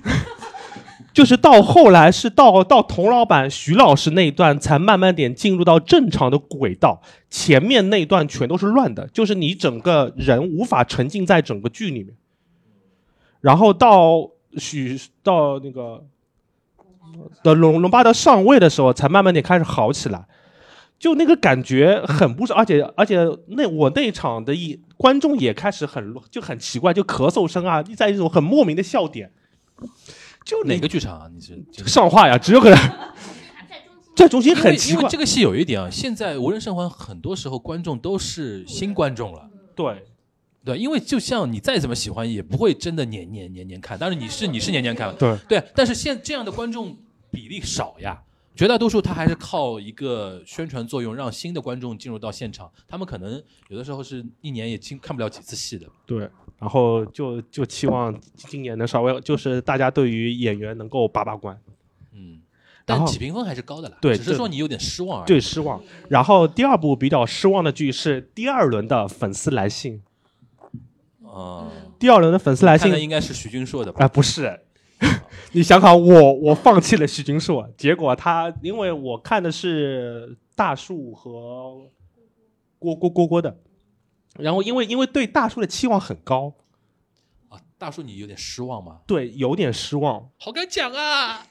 [1.13, 12.15] 就是到后来是到到童老板徐老师那一段才慢慢点进入到正常的轨道，前面那一段全都是乱的，就是你整个人无法沉浸在整个剧里面。
[13.41, 16.05] 然后到许到那个
[17.43, 20.28] 的龙龙巴德上位的时候，才慢慢点开始好起来。
[20.99, 23.19] 就那个感觉很不是，而且而且
[23.49, 29.33] 那我那场的一观众也开始很就很奇怪，就咳嗽声啊，在一种很莫名的笑点。
[30.45, 31.31] 就哪个剧场啊？
[31.33, 32.79] 你是上话呀，只有可能
[34.17, 35.19] 在中心很奇怪因为因为这。
[35.19, 39.49] 个戏有一点啊，现在无人生还很多时候观众都是新观众了。
[39.77, 40.03] 对，
[40.65, 43.97] 对，因为就像你再怎么喜欢，也不会真的年年年年看。
[44.01, 46.97] 但是你是你是年年看，对对，但是现这样的观众
[47.31, 48.23] 比例少呀，
[48.59, 52.69] 绝大多数他还是靠一个宣传作用，让新的观众进入到现场。
[52.89, 55.87] 他们可能有的时候是一年也进看不了几次戏的。
[56.05, 56.29] 对，
[56.59, 61.57] 然后就就期望今年能稍微就是大家对于演员能够把把关。
[62.13, 62.41] 嗯，
[62.85, 65.29] 但起评分还是高的啦，对只是说你有点失望而已。
[65.29, 65.81] 对，失望。
[66.09, 70.03] 然后第二部比较失望的剧是第二轮的粉丝来信。
[71.23, 74.05] 啊，第二轮的粉丝来信应该是徐君硕的吧？
[74.05, 74.63] 啊、不是，
[75.59, 81.91] 你想好，我我放弃了徐君硕，结果他因为我看的是大树和
[82.79, 83.59] 郭郭郭郭的，
[84.39, 86.55] 然后因为因为对大树的期望很高，
[87.49, 89.01] 啊，大树你有点失望吗？
[89.05, 91.45] 对，有点失望，好敢讲啊！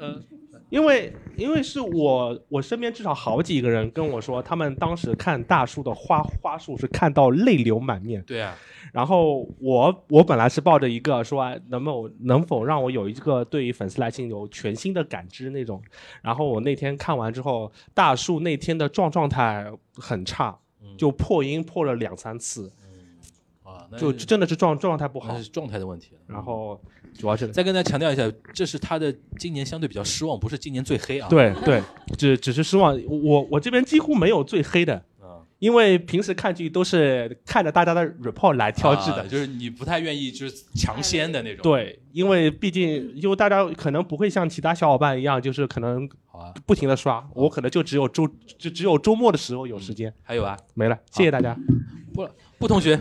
[0.00, 0.24] 嗯，
[0.70, 8.54] 因为因为是我我身边至少好几个人跟我说，他们当时看大树的花花束是看到泪流满面，对啊，
[8.92, 15.82] 然后我我本来是抱着一个说哎能否能否让我有一个对于粉丝来信有全新的感知那种，
[16.22, 20.58] 然后我那天看完之后，大树那天的状状态很差，
[20.96, 22.70] 就破音破了两三次，
[23.68, 26.12] 啊，那就真的是状状态不好那，是状态的问题。
[26.26, 26.80] 然后
[27.14, 31.28] 主要是再跟大家强调一下，这是他的今年相对比较失望，不是今年最黑啊。
[31.28, 31.82] 对对，
[32.16, 34.94] 只只是失望，我我这边几乎没有最黑的。
[35.20, 41.62] 啊，因为平时看剧都是看着大家的 report 来挑制的，啊就是你不太愿意就是抢先的那种。
[41.62, 51.56] 对，因为毕竟，因为大家可能不会像其他小伙伴一样，就是可能啊，不停的刷，我可能就只有周就只有周末的时候有时间，还有啊，没了，谢谢大家。
[52.14, 52.28] 不
[52.58, 52.98] 不同学，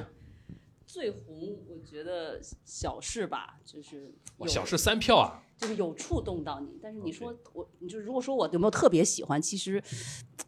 [2.07, 4.11] 得小事吧，就是
[4.47, 6.67] 小事三票啊，就是有触动到你。
[6.81, 9.84] 但是你说我，你就如果说我有没有特别喜欢，其实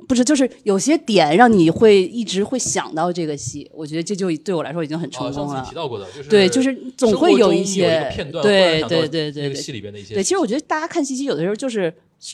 [0.08, 3.70] 不是，就是有些点让你会一直会想到这个戏。
[3.74, 5.76] 我觉得这就对我来说已经很成啊，上功了次提。
[5.76, 11.94] 到过的，就是对，就是总会有一些个片段，对对对对那个对戏里边的一些对，其实我觉得大家看戏剧有的时候就是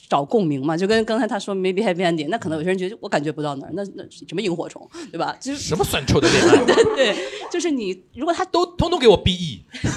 [0.09, 5.35] 找共鸣嘛，就跟刚才他说 maybe happy ending，那可能有些人觉得我感觉不到那儿，那那什么萤火虫，对吧？
[5.39, 6.57] 就是什么酸臭的恋爱，
[6.95, 7.15] 对，
[7.51, 9.61] 就是你如果他都通通给我 BE，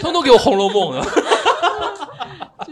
[0.00, 1.06] 通通给我《红楼梦》啊！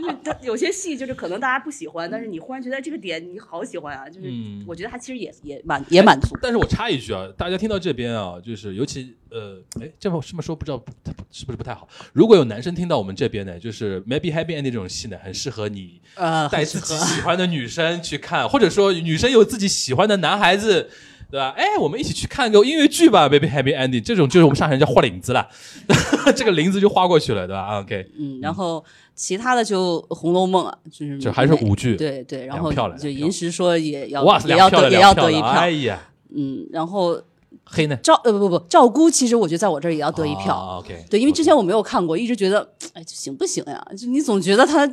[0.03, 6.37] 就是他有些戏就是可能大家不喜欢，但是你忽然觉得这个点你好喜欢啊，就是嗯我觉得他其实也也满也满足。
[6.43, 10.93] 但是我插一句啊，大家听到这边啊，就是尤其呃，哎，这么这么说不知道不
[11.31, 11.89] 是不是不太好。
[12.13, 20.91] 如果有男生听到我们这边呢，就是 Maybe Happy ending 这种戏呢，很适合你呃带自己喜欢的女生去看，或者说女生有自己喜欢的男孩子。
[21.33, 21.55] 对吧？
[21.57, 24.05] 哎，我们一起去看个音乐剧吧，Baby Happy Ending。
[24.05, 25.49] 这种就是我们上海人叫画领子了，
[26.37, 28.85] 这个领子就画过去了，对吧啊？OK，嗯，然后
[29.15, 35.99] 其他的就《红楼梦》啊，就是就还是舞剧对对，然后就银石说也要哇，也要得也要得一票，哎呀，
[36.35, 37.19] 嗯，然后
[37.65, 37.97] 黑呢？
[38.03, 40.55] 赵呃不不不赵姑，其实我觉得在我这儿也要得一票。
[40.55, 42.61] 啊，OK，对，因为之前我没有看过，一直觉得
[42.93, 43.83] 哎这行不行呀？
[43.97, 44.87] 就你总觉得他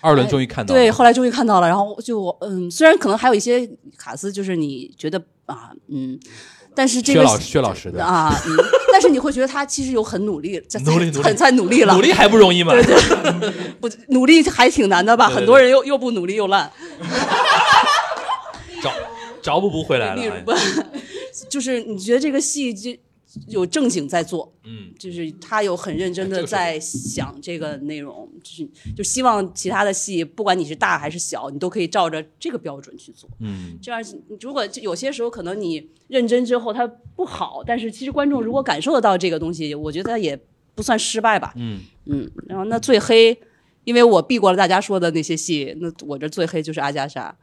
[0.00, 3.68] 二轮终于看到了对，后来终于看到了，然后就我嗯，虽然可能还有一些
[3.98, 5.20] 卡斯，就是你觉得
[5.50, 6.18] 啊嗯，
[6.74, 8.56] 但是这个薛老薛老师的啊嗯，
[8.92, 12.72] 但是你会觉得他其实有很努力，在努力努力在在努力了，努力还不容易吗？
[12.72, 13.50] 对对，
[13.80, 15.26] 不努力还挺难的吧？
[15.28, 16.70] 对对很多人又又不努力又烂，
[18.82, 18.92] 找
[19.42, 20.42] 找补不回来了。
[20.44, 20.52] 不，
[21.48, 22.90] 就是你觉得这个戏就
[23.48, 33.30] 有正经在做，嗯，就是他有很认真的在想这个内容，就是就希望其他的戏，不管你是大还是小，你都可以照着这个标准去做。
[33.38, 34.02] 嗯，这样，
[34.40, 40.38] 如果有些时候可能你认真之后它不好，但是其实观众如果感受得到这个东西，我觉得也
[40.74, 41.52] 不算失败吧。
[41.56, 43.38] 嗯嗯，然后那最黑，
[43.84, 47.36] 因为我避过了大家说的那些戏，那我这最黑就是阿加莎。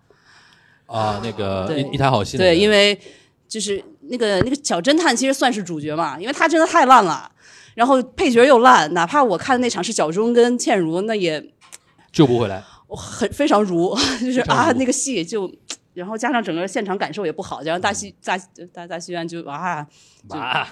[0.85, 2.97] 啊，那个一台好戏，对，因为
[3.45, 7.31] 就是那个那个小侦探其实算是主角嘛，因为他真的太烂了，
[7.75, 11.51] 然后配角又烂，哪怕我看的那场是小钟跟倩茹，那也
[12.11, 12.63] 救不回来。
[12.87, 15.51] 我很非常如， 就是啊那个戏就，
[15.93, 18.37] 然后加上整个现场感受也不好，加上大戏大
[18.71, 19.85] 大大戏院就啊
[20.29, 20.67] 就啊，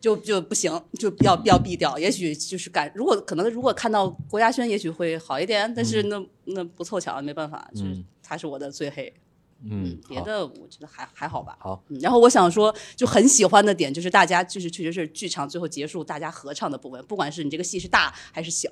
[0.00, 1.98] 就就不行，就要要毙掉。
[1.98, 9.12] 也许就是感，如果可能，如果看到郭嘉轩，也许会好一点，但是那、那不凑巧，没办法，就是嗯他是我的最黑。
[9.64, 11.56] 嗯，别的我觉得还还好吧。
[11.60, 18.68] 好，嗯然后我想说，就很喜欢的点就是大家就是确实是剧场最后结束大家合唱的部分，不管是你这个戏是大还是小，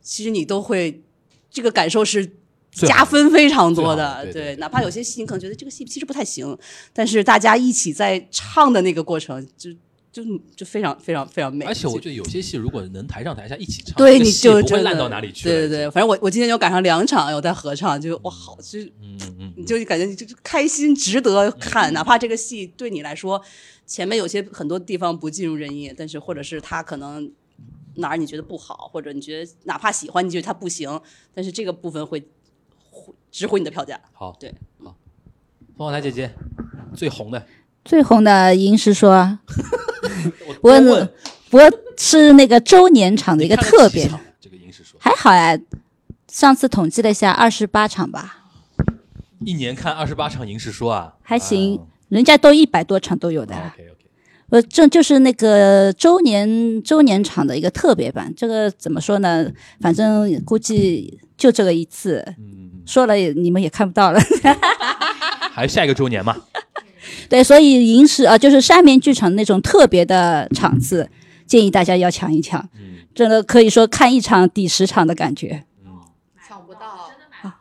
[0.00, 1.02] 其实你都会
[1.50, 2.36] 这个感受是
[2.70, 4.30] 加分非常多的。
[4.32, 6.56] 对哪怕有些戏你可能觉得这个戏其实不太行，
[6.92, 9.70] 但是大家一起在唱的那个过程，就
[10.10, 10.22] 就
[10.56, 11.64] 就非常非常非常美。
[11.64, 15.44] 而且我觉得有些戏如果能台上台下一起唱，对，你就不会烂到哪里去。
[15.44, 23.40] 对对对，反正我我今天就赶上两场有在合唱，就哇好，就嗯嗯你就感觉你就是开心，值得看，哪怕这个戏对你来说
[23.86, 27.30] 前面有些很多地方不尽如人意，但是或者是他可能
[27.96, 31.00] 哪儿你觉得不好，或者你觉得哪怕喜欢你觉得他不行，
[31.34, 32.20] 但是这个部分会
[32.90, 34.00] 会值回你的票价。
[34.12, 34.96] 好，对，好，
[35.76, 36.32] 凤凰台姐姐
[36.94, 37.46] 最红的，
[37.84, 39.38] 最红的银石说
[40.22, 41.08] 不过多问
[41.50, 44.08] 不过是那个周年场的一个特别，
[44.40, 45.58] 这个银石说，还好呀。
[46.30, 48.44] 上次统计了一下，二十八场吧，
[49.40, 51.80] 一年看二十八场银石说啊，还行，
[52.10, 53.54] 人家都一百多场都有的。
[53.54, 53.94] OK OK，
[54.50, 58.32] 呃，这就是那个周年周年场的一个特别版。
[58.36, 59.50] 这个怎么说呢？
[59.80, 64.20] 反正估计就这个一次，嗯说了也你们也看不到了。
[65.50, 66.36] 还下一个周年嘛？
[67.28, 71.08] 对，所以银石啊，就是山眠剧场那种特别的场次，
[71.46, 72.68] 建议大家要抢一抢。
[73.14, 75.64] 真的可以说看一场抵十场的感觉。
[76.46, 77.10] 抢不到，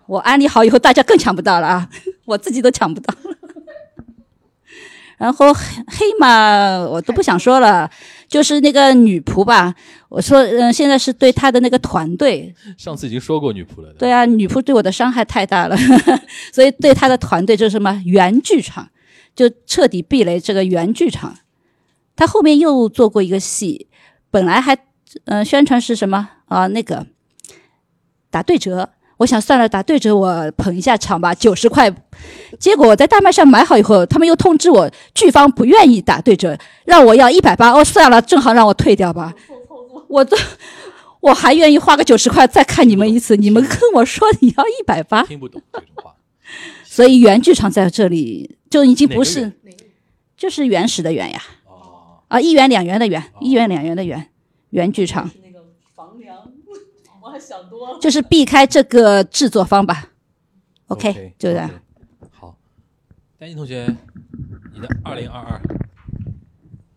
[0.05, 1.89] 我安利好以后，大家更抢不到了啊！
[2.25, 3.35] 我自己都抢不到了。
[5.17, 7.89] 然后黑黑马我都不想说了，
[8.27, 9.73] 就是那个女仆吧。
[10.09, 15.75] 我说，嗯、现在是对她的那个团队， 上次已经说过女仆了，对啊，女仆对我的伤害太大了，
[16.53, 18.87] 所以对她的团队就是什么原剧场，
[19.37, 21.37] 就彻底避雷这个原剧场。
[22.17, 23.87] 他后面又做过一个戏，
[24.31, 24.75] 本来还
[25.25, 27.05] 嗯、呃宣传是什么啊、那个
[28.29, 28.89] 打对折。
[29.17, 31.91] 我想算了，打对折我捧一下场吧，九十块。
[32.59, 37.71] 结果我在大麦上买好以后，他们又通知我，剧方不愿意打对折，让我要一百八。
[37.71, 39.33] 哦，算了，正好让我退掉吧。
[40.07, 40.37] 我这
[41.19, 43.35] 我还愿意花个九十块再看你们一次。
[43.35, 46.13] 你们跟我说你要一百八，听不懂这种话。
[46.83, 49.53] 所以原剧场在这里就已经不是，
[50.35, 51.41] 就是原始的原呀。
[52.27, 54.29] 啊，一元两元的元，一元两元的元，
[54.71, 55.65] 原剧场那个
[55.95, 56.51] 房梁，
[57.23, 57.99] 我还想多了。
[57.99, 60.11] 就是避开这个制作方吧。
[60.87, 61.69] OK，OK，就这样。
[62.31, 62.57] 好，
[63.37, 63.87] 丹妮同学，
[64.73, 65.61] 你的二零二二，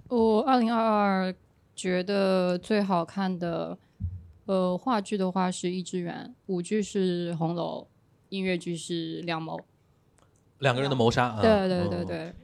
[0.09, 1.34] 我二零二二
[1.76, 3.78] 觉得最好看的，
[4.47, 7.82] 呃，话剧的话是《一之源》，舞剧是《红楼》，
[8.30, 9.56] 音乐剧是《两谋》。
[10.61, 12.07] 两个人的谋杀啊，对对对嗯。
[12.07, 12.35] 对。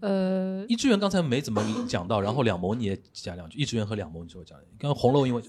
[0.00, 5.42] 呃，一志源刚才没怎么讲到，然后两谋你也讲两句，一志源和两谋你说讲，刚刚红楼因为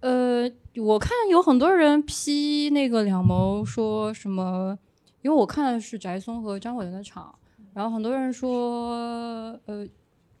[0.00, 4.78] 呃，我看有很多人批那个两谋说什么，
[5.22, 7.34] 因为我看的是翟松和张伟伦的场，
[7.72, 9.86] 然后很多人说，呃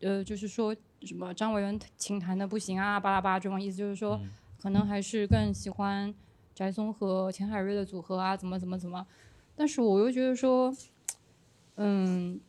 [0.00, 4.20] 呃，就是说什么张伟伦琴弹的不行啊，巴拉巴拉这种意思，就是说
[4.60, 6.14] 可能还是更喜欢
[6.54, 9.06] 翟松和钱海瑞的组合啊，怎么怎么怎么，
[9.60, 10.74] 但是我又觉得说，
[11.76, 12.40] 嗯，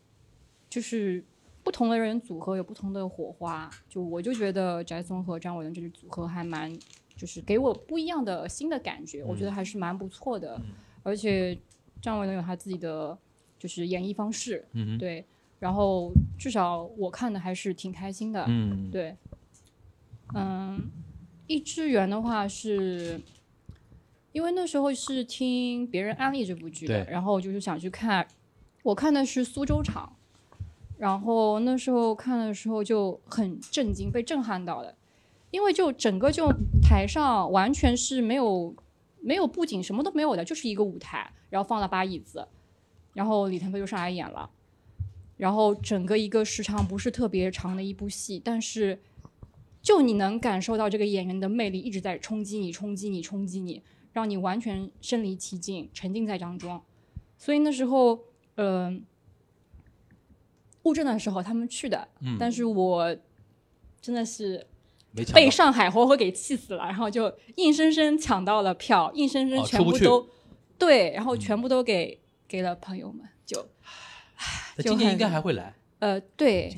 [0.70, 1.22] 就是
[1.62, 6.74] 不同的人组合有不同的火花，就我就觉得翟松和张伟伦这支组合还蛮，
[7.18, 10.58] 就是给我不一样的新的感觉，我觉得还是蛮不错的，
[11.04, 11.60] 而且
[12.02, 13.18] 张伟伦有他自己的
[13.60, 15.26] 就是演绎方式，嗯对，
[15.60, 18.90] 然后至少我看的还是挺开心的，嗯。
[18.90, 19.18] 对，
[20.34, 20.90] 嗯，
[21.46, 23.20] 一之源的话是。
[24.32, 28.28] 因为那时候是听别人安利这部剧的，然后就是想去看，
[28.84, 30.16] 我看的是苏州场，
[30.98, 34.96] 然后那时候看的时候就很震惊，被震撼到了，
[35.52, 36.52] 因为就整个就
[36.82, 38.74] 台上完全是没有
[39.20, 42.48] 没有布景，什么都没有的，就是一个舞台，然后放了把椅子，
[43.14, 44.50] 然后李腾飞就上来演了，
[45.36, 49.02] 然后整个一个时长不是特别长的一部戏，但是
[49.82, 53.82] 就你能感受到这个演员的魅力一直在冲击你、冲击你、冲击你，
[54.14, 56.82] 让你完全身临其境，沉浸在当中。
[57.38, 58.20] 所以那时候，
[58.56, 59.06] 嗯、
[60.84, 63.16] 物证的时候他们去的，嗯但是我
[64.00, 64.68] 真的是
[65.34, 70.28] 被上海活活给气死了，然后就硬生生抢到了票，硬生生全部都、
[70.78, 73.68] 对，然后全部都给、给了朋友们，就
[74.78, 76.74] 今年应该还会来，呃对，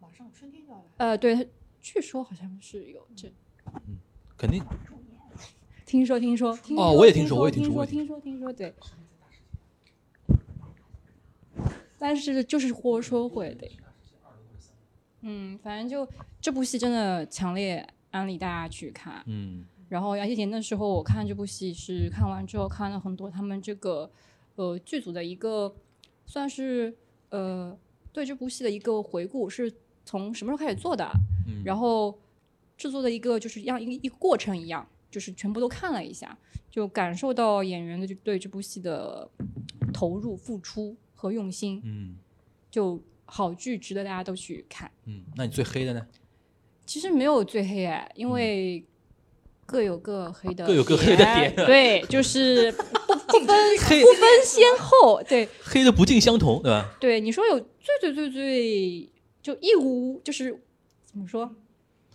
[0.00, 0.84] 马上春天就要来。
[0.96, 1.48] 呃对，
[1.80, 3.28] 据说好像是有这。
[3.86, 3.98] 嗯
[4.36, 4.62] 肯定
[5.94, 8.74] 听说，听说，听说哦我也听说我也听说听听说，听说，对。
[12.00, 13.68] 但是就是说说会的，
[15.20, 16.04] 嗯，反正就
[16.40, 19.22] 这部戏真的强烈安利大家去看。
[19.26, 19.64] 嗯。
[19.88, 24.10] 然后而且那时候我看这部戏是看完之后看了很多他们这个
[24.56, 25.72] 呃剧组的一个
[26.26, 26.92] 算是
[27.28, 27.78] 呃
[28.12, 29.72] 对这部戏的一个回顾，是
[30.04, 31.08] 从什么时候开始做的，
[31.46, 31.62] 嗯。
[31.64, 32.18] 然后
[32.76, 34.84] 制作的一个就是样一个一个过程一样，
[35.14, 36.36] 就是全部都看了一下，
[36.68, 39.30] 就感受到演员的就对这部戏的
[39.92, 41.80] 投入、付出和用心。
[41.84, 42.16] 嗯，
[42.68, 44.90] 就好剧，值得大家都去看。
[45.04, 46.04] 嗯，那你最黑的呢？
[46.84, 48.84] 其实没有最黑哎，因为
[49.64, 52.82] 各有各黑的，各有各黑的点对，就是 不
[53.38, 56.96] 不分黑不分先后，对黑的不尽相同，对吧？
[56.98, 57.20] 对。
[57.20, 57.68] 你说有最
[58.00, 60.60] 最最最就一无就是
[61.04, 61.54] 怎么说？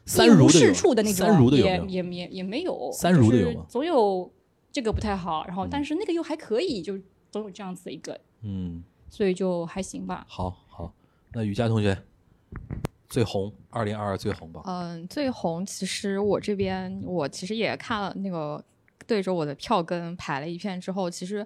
[0.09, 4.31] 一无三如的有是处的那种，三如的也有也也也没有，三如的有吗就是总有
[4.71, 6.97] 这个不太好，然后但是那个又还可以，就
[7.31, 10.25] 总有这样子的一个，嗯，所以就还行吧。
[10.27, 10.93] 好好，
[11.33, 11.97] 那雨佳同学
[13.07, 14.61] 最红，二零二二最红吧？
[14.65, 18.63] 嗯，最红其实我这边我其实也看了那个。
[19.07, 21.43] 对着我的票根排了一片之后，其实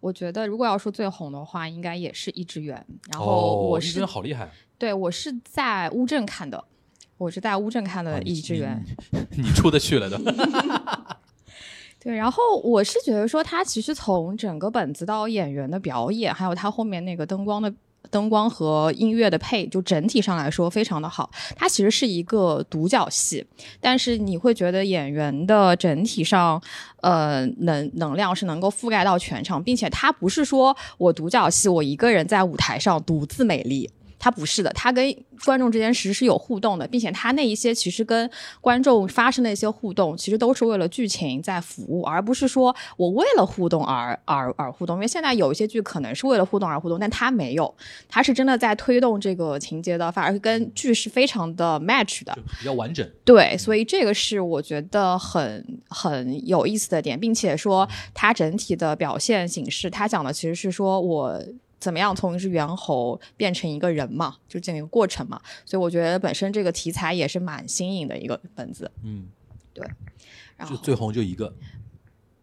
[0.00, 2.74] 我觉得如果要说最红的话，应该也是一只猿。
[3.10, 6.62] 然后我是、好厉害，对我是在乌镇看的，
[7.18, 8.84] 我是在乌镇看的一只猿。
[9.36, 10.20] 你出得去了的。
[11.98, 17.72] 对，然后我是觉得说，他其实从整个本子到演员的表演，还有他后面那个灯光的
[18.10, 21.28] 灯光和音乐的配，就整体上来说非常的好。
[21.56, 23.44] 它其实是一个独角戏，
[23.80, 26.62] 但是你会觉得演员的整体上，
[27.00, 33.90] 呃，能能量是能够覆盖到全场，并且它不是说我独角戏，我一个人在舞台上独自美丽。
[34.26, 38.28] 它不是的，他跟观众之间其实是有互动的，并且他那一些其实跟
[38.60, 44.96] 观众发生的一些互动，其实都是为了剧情在服务，而不是说我为了互动而而而互动。
[44.96, 47.72] 因为现在有一些剧可能是为了互动而互动，但他没有，
[48.08, 52.36] 他是真的在推动这个情节的，反而跟剧是非常的 match 的。
[52.58, 53.08] 比较完整。
[53.24, 61.40] 对，所以这个是我觉得很很有意思的点，并且说他整体的表现形式，他讲的其实是说我
[61.86, 65.40] 怎么样从一只猿猴变成一个人嘛，就这样一个过程嘛。
[65.64, 68.90] 所以我觉得本身这个题材也是蛮新颖的一个本子。
[69.04, 69.28] 嗯，
[69.72, 69.88] 对。
[70.56, 71.54] 然后就最红就一个，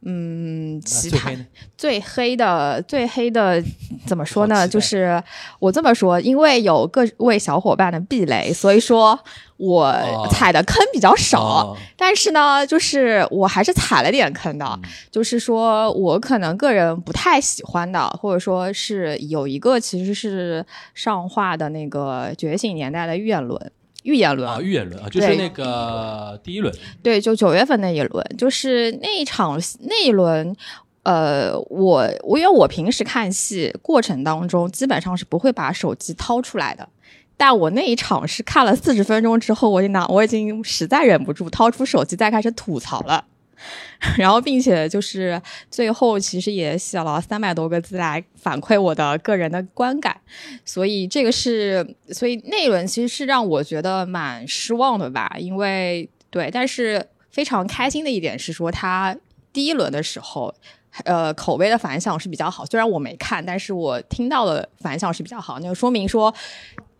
[0.06, 1.32] 嗯，其他
[1.78, 3.64] 最黑最黑的最黑的
[4.06, 4.68] 怎么说呢？
[4.68, 5.22] 就是
[5.60, 9.18] 我这么说，因为有各位小伙伴的避雷，所以说
[9.58, 11.42] 我哦踩的坑比较少。
[11.42, 23.72] 哦但是呢，就是我还是踩了点坑的，嗯就是说我可能个人不太喜欢的，或者说是有一个其实是上画的那个《觉醒年代》的预言轮。
[24.04, 24.50] 预言轮。
[24.50, 30.56] 啊，预言轮啊，就是那个第一轮，对，就九月份那一轮，就是那一场那一轮，
[31.04, 36.88] 呃，我我因为我平时看戏过程当中，基本上是不会把手机掏出来的。
[37.36, 43.26] 但我那一场是看了四十分钟之后，我已经拿我已经实在忍不住掏出手机再开始吐槽了，
[44.18, 50.20] 然后并且就是最后其实也写了三百多个字来反馈我的个人的观感，
[50.66, 59.16] 所以这个是所以那一轮其实是让我觉得蛮失望的吧，因为对，但是非常开心的一点是说他
[59.52, 60.54] 第一轮的时候。
[61.06, 66.32] 呃，口碑的反响是比较好，虽然我没看，但是我听到的反响是比较好，那就说明说，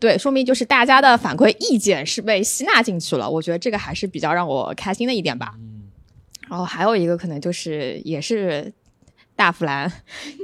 [0.00, 5.54] 对，说明就是大家的反馈意见是被吸纳进去了，我觉得这个还是比较让我开心的一点吧。
[6.48, 8.72] 然后还有一个可能就是也是
[9.34, 9.90] 大弗兰，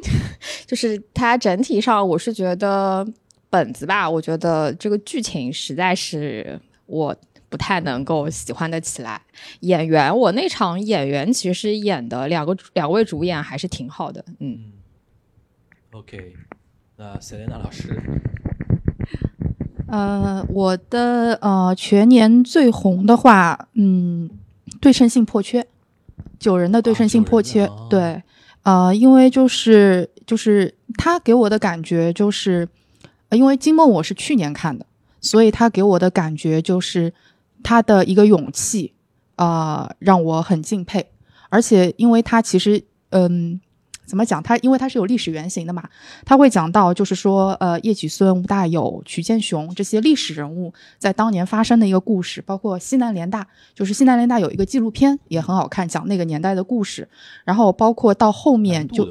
[0.67, 3.07] 就是它整体上我是觉得
[3.49, 7.15] 本子吧，我觉得这个剧情实在是我
[7.49, 9.21] 不太能够喜欢得起来。
[9.61, 14.73] 演员，我那场演员其实演的两个两位主演还是挺好的，嗯。
[15.93, 16.35] OK，
[16.97, 18.01] 那 Selena 老师，
[19.89, 24.31] 呃，我的呃全年最红的话，嗯，
[24.81, 25.67] 对称性破缺，
[26.41, 28.21] 九人的对称性破缺，对，
[28.65, 32.69] 呃，因为就是就是他给我的感觉就是，
[33.29, 34.85] 呃因为金梦我是去年看的，
[35.21, 37.13] 所以他给我的感觉就是
[37.63, 38.93] 他的一个勇气，
[39.37, 41.07] 啊、让我很敬佩，
[41.49, 43.61] 而且因为他其实，嗯。
[44.11, 44.43] 怎么讲？
[44.43, 45.89] 他因为他是有历史原型的嘛，
[46.25, 57.09] 他会讲到，就是说，呃，叶举孙、吴大有、曲建雄这些历史人物在当年发生的一个故事，包括西南联大，就是西南联大有一个纪录片也很好看，讲那个年代的故事。
[57.45, 59.07] 然后包括到后面就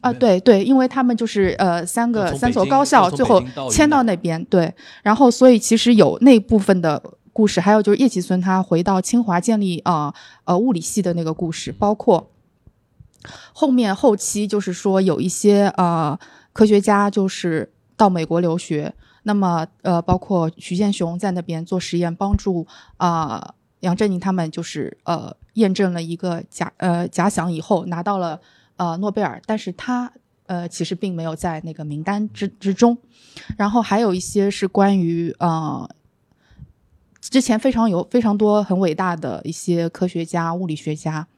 [0.00, 4.72] 啊，对对，因为他们就是呃三个三所高校最后迁到那边，对，
[5.02, 7.02] 然后所以其实有那部分的
[7.34, 10.14] 故事，还有就是叶启孙他回到清华建立啊
[10.44, 12.30] 呃物理系的那个故事，包括
[13.52, 16.18] 后面后期就是说有一些呃
[16.52, 18.94] 科学家就是到美国留学，
[19.24, 22.66] 那么呃包括徐建雄在那边做实验，帮助
[22.96, 28.40] 啊、杨振宁他们就是呃验证了一个假呃假想以后拿到了
[28.76, 30.12] 呃诺贝尔，但是他
[30.46, 32.98] 呃其实并没有在那个名单之之中，
[33.56, 35.88] 然后还有一些是关于呃。
[37.20, 41.28] 之前非常有非常多很伟大的一些科学家、物理学家，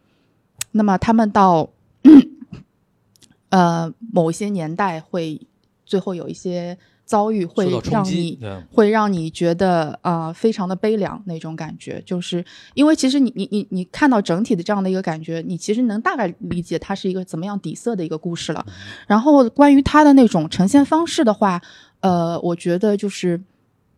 [0.72, 1.70] 那么他们到
[3.50, 5.40] 呃某一些年代会
[5.84, 8.38] 最后有一些遭遇会让你
[8.70, 12.42] 会让你觉得啊、呃非常的悲凉那种感觉，就是
[12.74, 18.64] 因为其实你你你你看到整体的这样的一个感觉，你其实能大概理解它是一个怎么样底色的一个故事了。
[19.06, 21.60] 然后关于它的那种呈现方式的话，
[22.00, 23.42] 呃，我觉得就是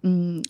[0.02, 0.42] 嗯。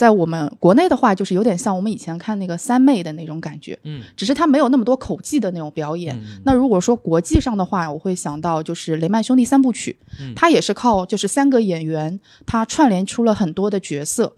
[0.00, 6.18] 在我们国内的话，就是有点像我们以前看那个三妹的那种感觉，嗯只是它没有那么多口技的那种表演。
[6.42, 14.32] 那如果说国际上的话，我会想到就是雷曼兄弟三部曲，嗯它也是靠就是三个演员，他串联出了很多的角色，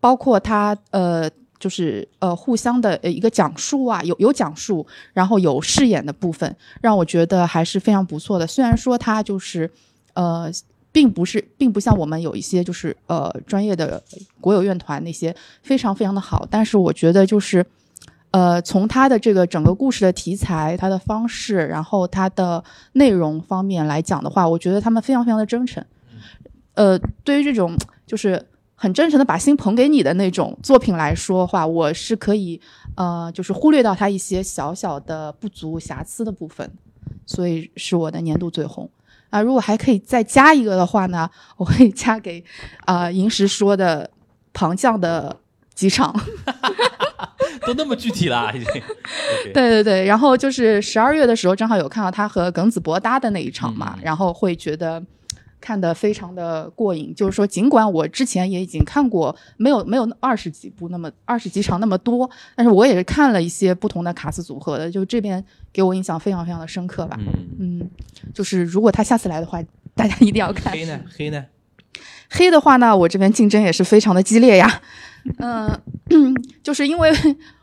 [0.00, 1.30] 包括他呃。
[1.58, 8.46] 就是呃，互相的呃一个讲述啊，有有讲述，然后有饰演的部分，让我觉得还是非常不错的。
[8.46, 9.68] 虽然说他就是
[10.12, 10.52] 呃，
[10.96, 14.02] 并不是，并不像我们有一些就是呃专业的
[14.40, 17.62] 国有院团那些非常非常的好，但是我觉得就是
[18.30, 25.84] 呃，从它的这个整个故事的题材、它的方式，然后它的内容方面来讲的话，我觉得他们非常非常的真诚。
[26.72, 28.42] 呃，对于这种就是
[28.74, 32.58] 很真诚的把心捧给你的那种作品来说话，我是可以
[32.94, 36.72] 呃，就是忽略到它一些小小的不足、瑕疵的部分，
[37.26, 38.88] 所以是我的年度最红。
[39.36, 42.42] 啊，如果还可以再加一个的话呢，我会加给
[42.86, 44.08] 啊、银石说的
[44.52, 45.36] 庞将的
[45.74, 46.14] 几场。
[47.66, 48.82] 都那么具体了，已经。
[49.52, 55.02] 对对对，然后就是十二月的时候，正好有看到他和耿子博搭的那一场嘛，然后会觉得
[55.60, 57.14] 看得非常的过瘾。
[57.14, 65.42] 就是说，尽管我之前也已经看过，没有没有二十几部那么二十几场那么多，但是我也是看了一些不同的卡斯组合的，就这边
[65.72, 67.18] 给我印象非常非常的深刻吧。
[67.58, 67.88] 嗯，
[68.34, 69.62] 就是如果他下次来的话，
[69.94, 70.72] 大家一定要看。
[70.72, 71.00] 黑呢？
[71.16, 71.44] 黑呢？
[72.28, 74.82] 黑的话呢，我这边竞争也是非常的激烈呀。
[75.38, 75.80] 嗯、
[76.62, 77.10] 就是因为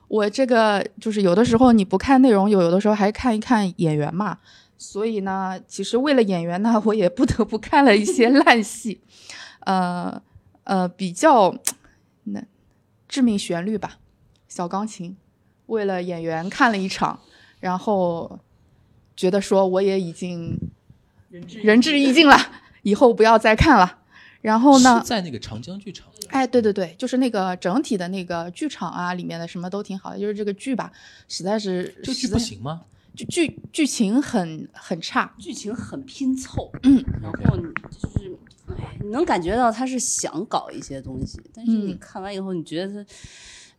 [0.07, 4.37] 我这个就是有的时候你不看内容，有有的时候还看一看演员嘛。
[4.83, 8.99] 所以呢，其实为了演员呢， 我也不得不看了一些 烂戏，
[9.61, 10.21] 呃
[10.65, 11.55] 呃，比较
[12.25, 12.43] 那
[13.07, 13.97] 致命旋律吧，
[14.49, 15.15] 小钢琴，
[15.67, 17.17] 为了演员看了一场，
[17.61, 18.37] 然后
[19.15, 20.59] 觉得说我也已经
[21.29, 22.37] 仁至义尽了，
[22.81, 23.99] 以后不要再看了。
[24.41, 26.07] 然后呢，在那个长江剧场。
[26.27, 30.91] 哎，对对对，就是那个整体的那个剧场啊，里面的什么都挺好的，就是这个剧吧，
[31.29, 32.81] 实在是这剧不行吗？
[33.15, 38.35] 剧剧剧情很很差，剧情很拼凑，嗯，然后你就是，
[38.69, 43.09] 哎，你能感觉到他是想搞一些东西，但是你嗯看完以后，你觉得他，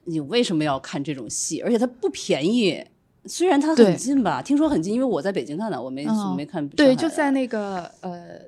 [0.04, 1.60] 你为什么要看这种戏？
[1.62, 2.84] 而且它不便宜，
[3.24, 6.66] 虽然它很近吧，听说很近，因为我在北京看的，我没、嗯没看。
[6.68, 8.38] 对，就在那个呃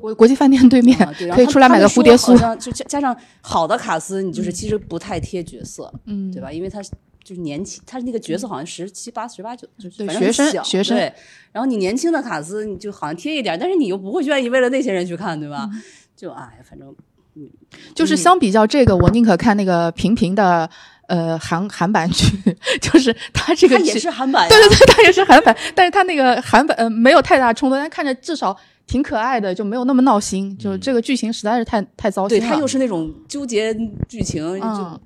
[0.00, 0.98] 国国际饭店对面，
[1.32, 6.50] 可以出来买个蝴蝶酥就加加上好的卡斯，你就是其实不太贴角色，嗯对吧？
[6.50, 6.80] 因为他
[7.26, 11.12] 就是年轻，他那个角色好像十七八、十八九，就是反正学生小学生对，
[11.50, 15.68] 然后你年轻的卡斯，你就好像贴一点，但是你又不会愿意为了那些人去看，对嗯吧？
[16.14, 16.94] 就哎，反正
[17.34, 17.50] 嗯
[17.96, 20.70] 就是相比较这个，我宁可看那个平平的
[21.08, 22.24] 呃韩韩版剧，
[22.80, 30.56] 就是他这个它也是韩版呀对对对，他也是韩版，但是他那个韩版呃没有太大冲突，但看着至少挺可爱的，就没有那么闹心。
[30.56, 32.54] 就是这个剧情实在是太太糟心对，了。
[32.54, 33.74] 它又是那种纠结
[34.08, 35.00] 剧情，就嗯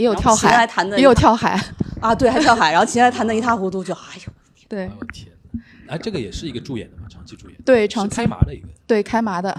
[0.00, 1.60] 也有跳海弹的也有跳海
[2.00, 4.32] 啊，对，还跳海，然后琴还弹的一塌糊涂，就哎呦，
[4.66, 4.90] 对
[5.86, 7.58] 哎，这个也是一个助演的嘛，长期助演。
[7.62, 8.68] 对长期开麻的一个。
[8.86, 9.52] 对开麻的，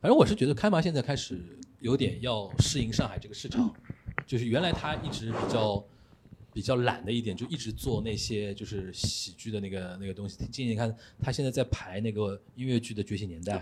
[0.00, 1.40] 反正我是觉得开麻现在开始
[1.80, 3.74] 有点要适应上海这个市场，
[4.26, 5.82] 就是原来他一直比较
[6.52, 10.36] 比较懒的一点，就一直做那些就是喜剧的那个那个东西。
[10.52, 13.54] 今年你看他现在在排那个音乐剧的《觉醒年代》，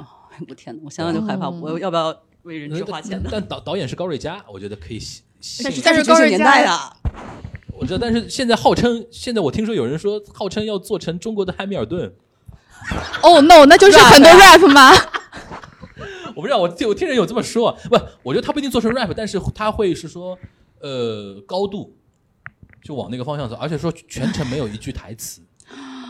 [0.48, 3.28] 我天哪，我想想就害怕，我要不要为人质花钱呢？
[3.32, 5.22] 但导导演是高瑞佳，我觉得可以吸。
[5.62, 6.96] 但是吸但是高瑞佳年代啊，
[7.72, 12.12] 我知道，但是现在号称，现在我听说有人说号称要做成中国的汉密尔顿，
[13.22, 14.90] 哦、no，那就是很多 rap 吗？
[16.34, 20.38] 我不知道，我听我听人有这么说，不，我觉得他不一定做成 rap，但是他会是说，
[20.80, 21.96] 呃，高度
[22.82, 25.40] 就往那个方向走，而且说全程没有一句台词，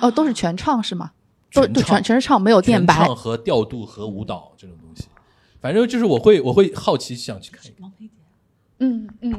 [0.03, 1.13] 哦，都是全唱是吗？
[1.53, 3.17] 都全全全是唱，没有垫白全唱。
[3.17, 5.05] 和调度和舞蹈这种东西，
[5.61, 7.91] 反正就是我会我会好奇想去看一看。
[8.79, 9.33] 嗯嗯，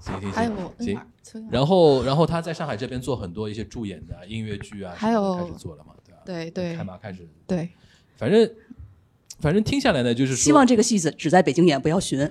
[0.00, 6.20] 行行还有行行然后然后他在上海这边做很多一些助演的音乐剧啊，还什么的有开始做了嘛，对吧？
[6.24, 7.68] 对对开马开始，对，
[8.16, 8.50] 反正
[9.40, 12.30] 反正听下来呢，就是希望这个戏子只在北京演，不要巡。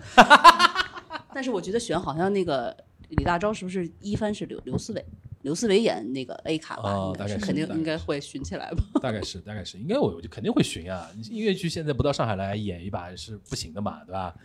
[1.33, 2.75] 但是我觉得选好像那个
[3.09, 5.03] 李大钊是不是一番是刘刘思伟，
[5.41, 8.83] 刘思伟演那个 A 卡吧，哦大概是肯定应该会巡起来吧。
[9.01, 11.09] 大概是大概是，应该我我就肯定会巡啊。
[11.31, 14.35] 音乐剧现在不到上海来演一把是不行的嘛，对吧？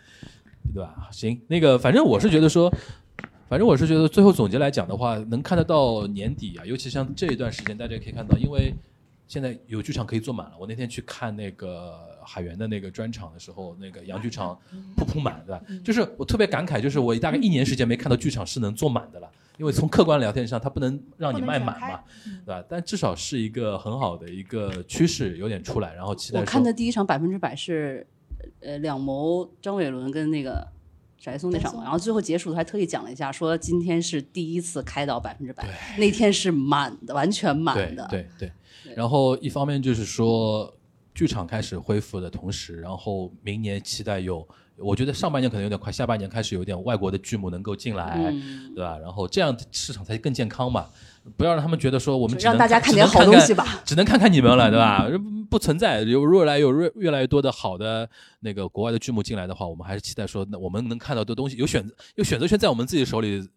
[0.73, 1.07] 对吧？
[1.11, 2.71] 行，那个反正我是觉得说，
[3.47, 8.73] 反正我是觉得最后总结来讲的话，能看得到年底啊，尤其像这一段时间，大家可以看到，因为
[9.27, 10.53] 现在有剧场可以坐满了。
[10.59, 14.57] 我那天去看那个海源的那个专场的时候，那个洋剧场
[14.95, 15.61] 铺铺满，对吧？
[15.83, 19.29] 就是我特别感慨，就是我大概一年时间没看到剧场是能坐满的了。
[19.57, 21.99] 因为从客观聊天上，它不能让你卖满嘛，
[22.45, 22.63] 对吧？
[22.69, 26.39] 但至少是一个很好的一个趋势，有点出来，然后期待。
[26.39, 28.07] 我看的第一场百分之百是，
[28.61, 30.67] 呃，两谋张伟伦跟那个
[31.17, 35.67] 翟松那场嘛，然后最后结束还特意讲了一下，说今天是第一次开到百分之百，
[35.97, 38.07] 那天是满的，完全满的。
[38.09, 38.51] 对对
[38.85, 38.93] 对。
[38.95, 40.73] 然后一方面就是说，
[41.13, 44.47] 剧场开始恢复的同时，然后明年期待有。
[44.81, 48.17] 我觉得上半年可能有点快，下半年开始有点外国的剧目能够进来，
[48.75, 48.97] 对吧？
[48.97, 50.87] 然后这样市场才更健康嘛，
[51.37, 55.07] 不要让他们觉得说我们只让大家看点好东西吧，只能看看你们了，对吧？
[55.49, 58.07] 不存在有越来有越越来越多的好的
[58.41, 63.47] 那个国外的剧目进来的话，我们还是期待说，那我们能看到的东西有选择，有选择权在我们自己手里。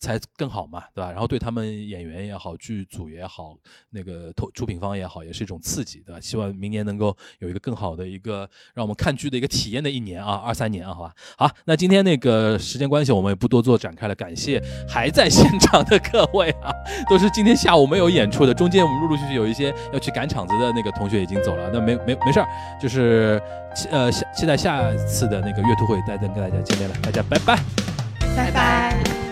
[0.00, 1.10] 才更好嘛，对吧？
[1.10, 3.54] 然后对他们演员也好，剧组也好，
[3.90, 6.20] 那个投出品方也好，也是一种刺激，对吧？
[6.20, 11.14] 希望明年能够有一个更好的一个让我们看剧的一个体验的一年啊，二三年啊，好吧？
[11.36, 14.14] 好，那今天那个时间关系，我们也不多做展开了。
[14.14, 16.72] 感谢还在现场的各位啊，
[17.08, 22.48] 都是今天下午没有演出的，中间我们陆陆续续有一些要去赶场子的那个同学已经走了，那没没没事儿，
[22.80, 23.40] 就是
[23.90, 27.62] 呃，期待下次的那个月兔会再跟大家见面了，大家拜拜，
[28.36, 29.29] 拜拜。